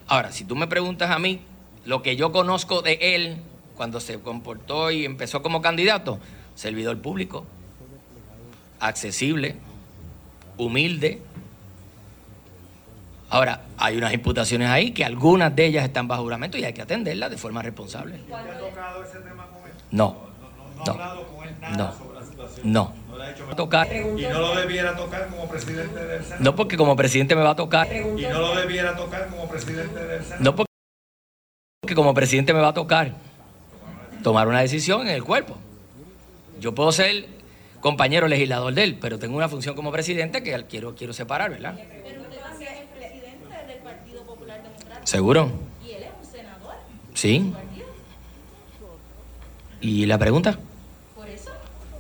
Ahora, 0.08 0.34
si 0.34 0.44
tú 0.44 0.56
me 0.58 0.68
preguntas 0.68 1.10
a 1.10 1.18
mí 1.20 1.40
lo 1.86 2.04
que 2.04 2.18
yo 2.18 2.34
conozco 2.34 2.82
de 2.82 3.00
él 3.02 3.38
cuando 3.78 4.02
se 4.02 4.20
comportó 4.20 4.92
y 4.92 5.06
empezó 5.06 5.42
como 5.42 5.62
candidato, 5.62 6.20
servidor 6.54 7.02
público, 7.02 7.46
accesible, 8.82 9.56
humilde. 10.58 11.22
Ahora, 13.30 13.62
hay 13.78 13.98
unas 13.98 14.14
imputaciones 14.14 14.70
ahí 14.70 14.92
que 14.92 15.06
algunas 15.06 15.56
de 15.56 15.66
ellas 15.66 15.86
están 15.86 16.10
bajo 16.10 16.24
juramento 16.24 16.58
y 16.58 16.66
hay 16.66 16.74
que 16.74 16.82
atenderlas 16.82 17.32
de 17.32 17.38
forma 17.38 17.62
responsable. 17.62 18.20
No. 19.92 20.18
No. 20.86 20.94
No. 21.78 21.94
No. 22.64 23.05
Tocar. 23.56 23.88
Y 23.94 24.22
no 24.24 24.40
lo 24.40 24.56
debiera 24.56 24.96
tocar 24.96 25.28
como 25.28 25.48
presidente 25.48 26.00
del 26.06 26.24
Senado. 26.24 26.44
No, 26.44 26.56
porque 26.56 26.78
como 26.78 26.96
presidente 26.96 27.36
me 27.36 27.44
va 27.44 27.52
a 27.52 27.56
tocar. 27.56 27.88
Y 27.92 28.22
no 28.24 28.40
lo 28.40 28.56
debiera 28.56 28.96
tocar 28.96 29.28
como 29.28 29.48
presidente 29.48 30.00
del 30.00 30.24
Senado. 30.24 30.44
No, 30.44 30.56
porque 30.56 31.96
como 31.96 32.14
presidente 32.14 32.54
me 32.54 32.60
va 32.62 32.70
a 32.70 32.74
tocar 32.74 33.14
tomar 34.26 34.48
una 34.48 34.62
decisión 34.62 35.02
en 35.02 35.10
el 35.10 35.24
cuerpo. 35.24 35.56
Yo 36.60 36.74
puedo 36.74 36.92
ser 36.92 37.28
compañero 37.80 38.28
legislador 38.28 38.74
de 38.74 38.84
él, 38.84 38.98
pero 39.00 39.20
tengo 39.20 39.38
una 39.38 39.48
función 39.48 39.76
como 39.76 39.92
presidente 39.92 40.42
que 40.42 40.66
quiero, 40.68 40.96
quiero 40.96 41.14
separar, 41.14 41.52
¿verdad? 41.52 41.76
Pero 42.04 42.24
usted 42.24 42.42
va 42.42 42.50
a 42.50 42.58
ser 42.58 42.70
el 42.70 42.88
presidente 42.88 43.68
del 43.68 43.78
Partido 43.84 44.24
Popular 44.24 44.64
Democrático. 44.64 45.06
¿Seguro? 45.06 45.52
Y 45.86 45.92
él 45.92 46.04
es 46.06 46.10
un 46.20 46.32
senador. 46.32 46.74
Sí. 47.14 47.54
¿Y 49.80 50.08
la 50.08 50.18
pregunta? 50.18 50.58
Por 51.16 51.30
eso, 51.30 51.52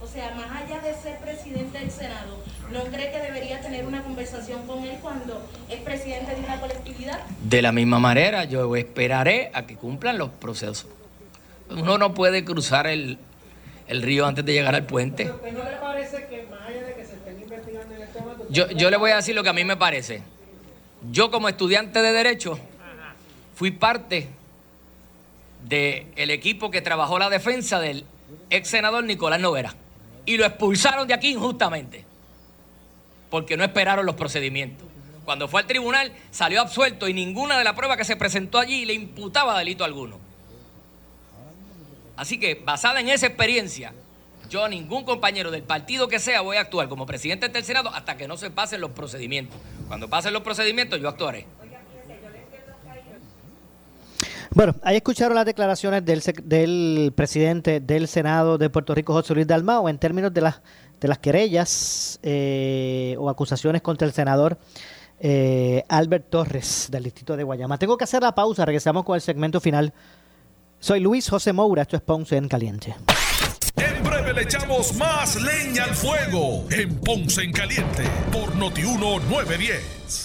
o 0.01 0.07
sea, 0.07 0.33
más 0.33 0.63
allá 0.63 0.81
de 0.81 0.95
ser 0.95 1.19
presidente 1.19 1.77
del 1.77 1.91
Senado, 1.91 2.39
¿no 2.73 2.85
cree 2.85 3.11
que 3.11 3.19
debería 3.19 3.61
tener 3.61 3.85
una 3.85 4.01
conversación 4.01 4.65
con 4.65 4.83
él 4.83 4.97
cuando 4.99 5.47
es 5.69 5.79
presidente 5.81 6.33
de 6.33 6.41
una 6.41 6.59
colectividad? 6.59 7.19
De 7.45 7.61
la 7.61 7.71
misma 7.71 7.99
manera, 7.99 8.45
yo 8.45 8.75
esperaré 8.75 9.51
a 9.53 9.67
que 9.67 9.75
cumplan 9.75 10.17
los 10.17 10.29
procesos. 10.29 10.87
Uno 11.69 11.99
no 11.99 12.15
puede 12.15 12.43
cruzar 12.43 12.87
el, 12.87 13.19
el 13.87 14.01
río 14.01 14.25
antes 14.25 14.43
de 14.43 14.53
llegar 14.53 14.73
al 14.73 14.87
puente. 14.87 15.25
¿No 15.25 15.35
le 15.43 15.75
parece 15.79 16.25
que 16.25 16.47
más 16.49 16.61
allá 16.61 16.81
de 16.81 16.95
que 16.95 17.05
se 17.05 17.13
estén 17.13 17.39
investigando 17.39 17.93
en 17.93 18.01
el 18.01 18.09
tema... 18.09 18.33
Yo, 18.49 18.67
yo 18.71 18.89
le 18.89 18.97
voy 18.97 19.11
a 19.11 19.17
decir 19.17 19.35
lo 19.35 19.43
que 19.43 19.49
a 19.49 19.53
mí 19.53 19.63
me 19.63 19.77
parece. 19.77 20.23
Yo 21.11 21.29
como 21.29 21.47
estudiante 21.47 22.01
de 22.01 22.13
Derecho 22.13 22.57
fui 23.53 23.69
parte 23.69 24.27
del 25.65 26.31
equipo 26.31 26.71
que 26.71 26.81
trabajó 26.81 27.19
la 27.19 27.29
defensa 27.29 27.79
del 27.79 28.05
ex 28.49 28.67
senador 28.67 29.03
Nicolás 29.03 29.39
Novera. 29.39 29.75
Y 30.25 30.37
lo 30.37 30.47
expulsaron 30.47 31.07
de 31.07 31.13
aquí 31.13 31.33
injustamente. 31.33 32.05
Porque 33.29 33.55
no 33.55 33.63
esperaron 33.63 34.03
los 34.03 34.15
procedimientos. 34.15 34.87
Cuando 35.25 35.47
fue 35.47 35.61
al 35.61 35.67
tribunal 35.67 36.11
salió 36.31 36.61
absuelto 36.61 37.07
y 37.07 37.13
ninguna 37.13 37.57
de 37.57 37.63
las 37.63 37.73
pruebas 37.73 37.97
que 37.97 38.05
se 38.05 38.15
presentó 38.15 38.59
allí 38.59 38.85
le 38.85 38.93
imputaba 38.93 39.57
delito 39.57 39.83
alguno. 39.83 40.19
Así 42.15 42.39
que, 42.39 42.55
basada 42.55 43.01
en 43.01 43.09
esa 43.09 43.25
experiencia, 43.25 43.93
yo 44.49 44.63
a 44.63 44.69
ningún 44.69 45.03
compañero 45.03 45.51
del 45.51 45.63
partido 45.63 46.07
que 46.07 46.19
sea 46.19 46.41
voy 46.41 46.57
a 46.57 46.61
actuar 46.61 46.87
como 46.87 47.05
presidente 47.05 47.49
del 47.49 47.63
Senado 47.63 47.89
hasta 47.89 48.15
que 48.15 48.27
no 48.27 48.37
se 48.37 48.51
pasen 48.51 48.79
los 48.79 48.91
procedimientos. 48.91 49.59
Cuando 49.87 50.07
pasen 50.07 50.31
los 50.31 50.43
procedimientos, 50.43 51.01
yo 51.01 51.09
actuaré. 51.09 51.45
Bueno, 54.51 54.73
ahí 54.83 54.95
escucharon 54.95 55.35
las 55.35 55.45
declaraciones 55.45 56.05
del, 56.05 56.21
del 56.43 57.11
presidente 57.13 57.81
del 57.81 58.07
Senado 58.07 58.57
de 58.57 58.69
Puerto 58.69 58.95
Rico, 58.95 59.11
José 59.11 59.33
Luis 59.33 59.47
Dalmao, 59.47 59.89
en 59.89 59.97
términos 59.97 60.33
de 60.33 60.39
las, 60.39 60.61
de 61.01 61.09
las 61.09 61.17
querellas 61.17 62.19
eh, 62.23 63.17
o 63.19 63.29
acusaciones 63.29 63.81
contra 63.81 64.07
el 64.07 64.13
senador 64.13 64.57
eh, 65.19 65.83
Albert 65.87 66.29
Torres 66.29 66.87
del 66.91 67.03
distrito 67.03 67.35
de 67.37 67.43
Guayama. 67.43 67.77
Tengo 67.77 67.97
que 67.97 68.03
hacer 68.03 68.21
la 68.21 68.35
pausa, 68.35 68.65
regresamos 68.65 69.03
con 69.03 69.15
el 69.15 69.21
segmento 69.21 69.59
final. 69.59 69.93
Soy 70.79 70.99
Luis 70.99 71.29
José 71.29 71.53
Moura, 71.53 71.83
esto 71.83 71.95
es 71.95 72.01
Ponce 72.01 72.37
en 72.37 72.47
Caliente. 72.47 72.95
En 73.77 74.03
breve 74.03 74.33
le 74.33 74.43
echamos 74.43 74.95
más 74.95 75.41
leña 75.41 75.85
al 75.85 75.95
fuego 75.95 76.65
en 76.71 76.95
Ponce 76.99 77.43
en 77.43 77.51
Caliente 77.51 78.03
por 78.31 78.55
Notiuno 78.55 79.19
910. 79.19 80.24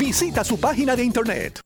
Visita 0.01 0.43
su 0.43 0.59
página 0.59 0.95
de 0.95 1.03
internet. 1.03 1.59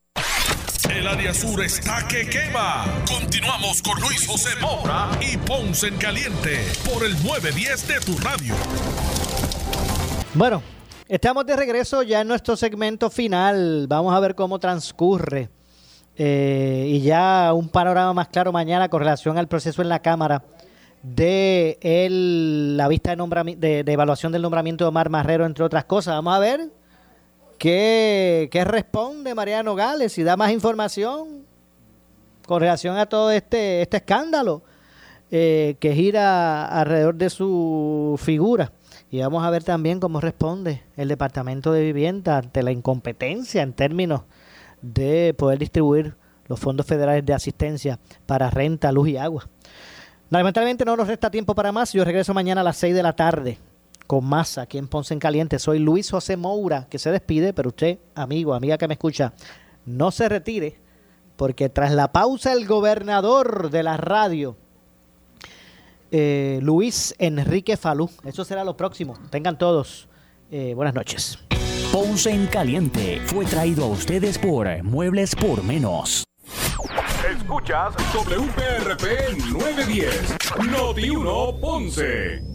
El 0.93 1.07
área 1.07 1.33
sur 1.33 1.63
está 1.63 2.05
que 2.05 2.27
quema. 2.29 2.83
Continuamos 3.07 3.81
con 3.81 3.97
Luis 4.01 4.27
José 4.27 4.49
Moura 4.61 5.09
y 5.21 5.37
Ponce 5.37 5.87
en 5.87 5.95
Caliente 5.95 6.59
por 6.93 7.05
el 7.05 7.13
910 7.23 7.87
de 7.87 7.99
tu 8.01 8.17
radio. 8.19 8.53
Bueno, 10.33 10.61
estamos 11.07 11.45
de 11.45 11.55
regreso 11.55 12.03
ya 12.03 12.19
en 12.19 12.27
nuestro 12.27 12.57
segmento 12.57 13.09
final. 13.09 13.85
Vamos 13.87 14.13
a 14.13 14.19
ver 14.19 14.35
cómo 14.35 14.59
transcurre. 14.59 15.47
eh, 16.17 16.87
y 16.89 17.01
ya 17.03 17.53
un 17.53 17.69
panorama 17.69 18.13
más 18.13 18.27
claro 18.27 18.51
mañana 18.51 18.89
con 18.89 18.99
relación 18.99 19.37
al 19.37 19.47
proceso 19.47 19.81
en 19.81 19.87
la 19.89 19.99
Cámara 20.01 20.43
de 21.03 21.77
el- 21.81 22.75
la 22.75 22.89
vista 22.89 23.15
de, 23.15 23.55
de, 23.57 23.83
de 23.85 23.91
evaluación 23.93 24.31
del 24.33 24.41
nombramiento 24.41 24.83
de 24.83 24.89
Omar 24.89 25.09
Marrero, 25.09 25.45
entre 25.45 25.63
otras 25.63 25.85
cosas. 25.85 26.15
Vamos 26.15 26.35
a 26.35 26.39
ver 26.39 26.69
qué, 27.57 28.49
qué 28.51 28.63
responde 28.63 29.35
Mariano 29.35 29.75
Gales, 29.75 30.13
si 30.13 30.23
da 30.23 30.37
más 30.37 30.51
información 30.51 31.45
con 32.45 32.59
relación 32.59 32.97
a 32.97 33.07
todo 33.07 33.31
este, 33.31 33.81
este 33.81 33.97
escándalo 33.97 34.61
eh, 35.31 35.75
que 35.79 35.93
gira 35.93 36.65
alrededor 36.65 37.15
de 37.15 37.29
su 37.29 38.19
figura. 38.21 38.71
Y 39.09 39.19
vamos 39.19 39.43
a 39.43 39.49
ver 39.49 39.63
también 39.63 39.99
cómo 39.99 40.21
responde 40.21 40.83
el 40.97 41.07
Departamento 41.07 41.71
de 41.71 41.83
Vivienda 41.83 42.37
ante 42.37 42.63
la 42.63 42.71
incompetencia 42.71 43.61
en 43.61 43.73
términos 43.73 44.21
de 44.81 45.33
poder 45.37 45.59
distribuir 45.59 46.15
los 46.47 46.59
fondos 46.59 46.85
federales 46.85 47.25
de 47.25 47.33
asistencia 47.33 47.99
para 48.25 48.49
renta, 48.49 48.91
luz 48.91 49.09
y 49.09 49.17
agua. 49.17 49.47
Lamentablemente 50.29 50.85
no 50.85 50.95
nos 50.95 51.07
resta 51.07 51.29
tiempo 51.31 51.55
para 51.55 51.71
más. 51.71 51.93
Yo 51.93 52.03
regreso 52.03 52.33
mañana 52.33 52.61
a 52.61 52.63
las 52.63 52.77
6 52.77 52.93
de 52.93 53.03
la 53.03 53.13
tarde 53.13 53.57
con 54.07 54.25
más 54.25 54.57
aquí 54.57 54.77
en 54.77 54.87
Ponce 54.87 55.13
en 55.13 55.19
Caliente. 55.19 55.59
Soy 55.59 55.79
Luis 55.79 56.09
José 56.11 56.37
Moura, 56.37 56.87
que 56.89 56.99
se 56.99 57.11
despide, 57.11 57.53
pero 57.53 57.69
usted, 57.69 57.99
amigo, 58.13 58.53
amiga 58.53 58.77
que 58.77 58.87
me 58.87 58.93
escucha, 58.93 59.33
no 59.85 60.11
se 60.11 60.29
retire, 60.29 60.79
porque 61.35 61.69
tras 61.69 61.91
la 61.91 62.11
pausa 62.11 62.53
el 62.53 62.65
gobernador 62.67 63.69
de 63.69 63.83
la 63.83 63.97
radio, 63.97 64.55
eh, 66.11 66.59
Luis 66.61 67.15
Enrique 67.19 67.77
Falú, 67.77 68.09
eso 68.23 68.45
será 68.45 68.63
lo 68.63 68.77
próximo. 68.77 69.17
Tengan 69.29 69.57
todos 69.57 70.07
eh, 70.51 70.73
buenas 70.75 70.93
noches. 70.93 71.39
Ponce 71.91 72.31
en 72.31 72.47
Caliente 72.47 73.21
fue 73.25 73.45
traído 73.45 73.85
a 73.85 73.87
ustedes 73.87 74.37
por 74.37 74.67
Muebles 74.83 75.35
por 75.35 75.63
Menos. 75.63 76.23
Escuchas 77.29 77.95
WPRP 78.13 79.37
910, 79.51 80.35
Noti 80.69 81.09
1 81.09 81.59
Ponce. 81.59 82.54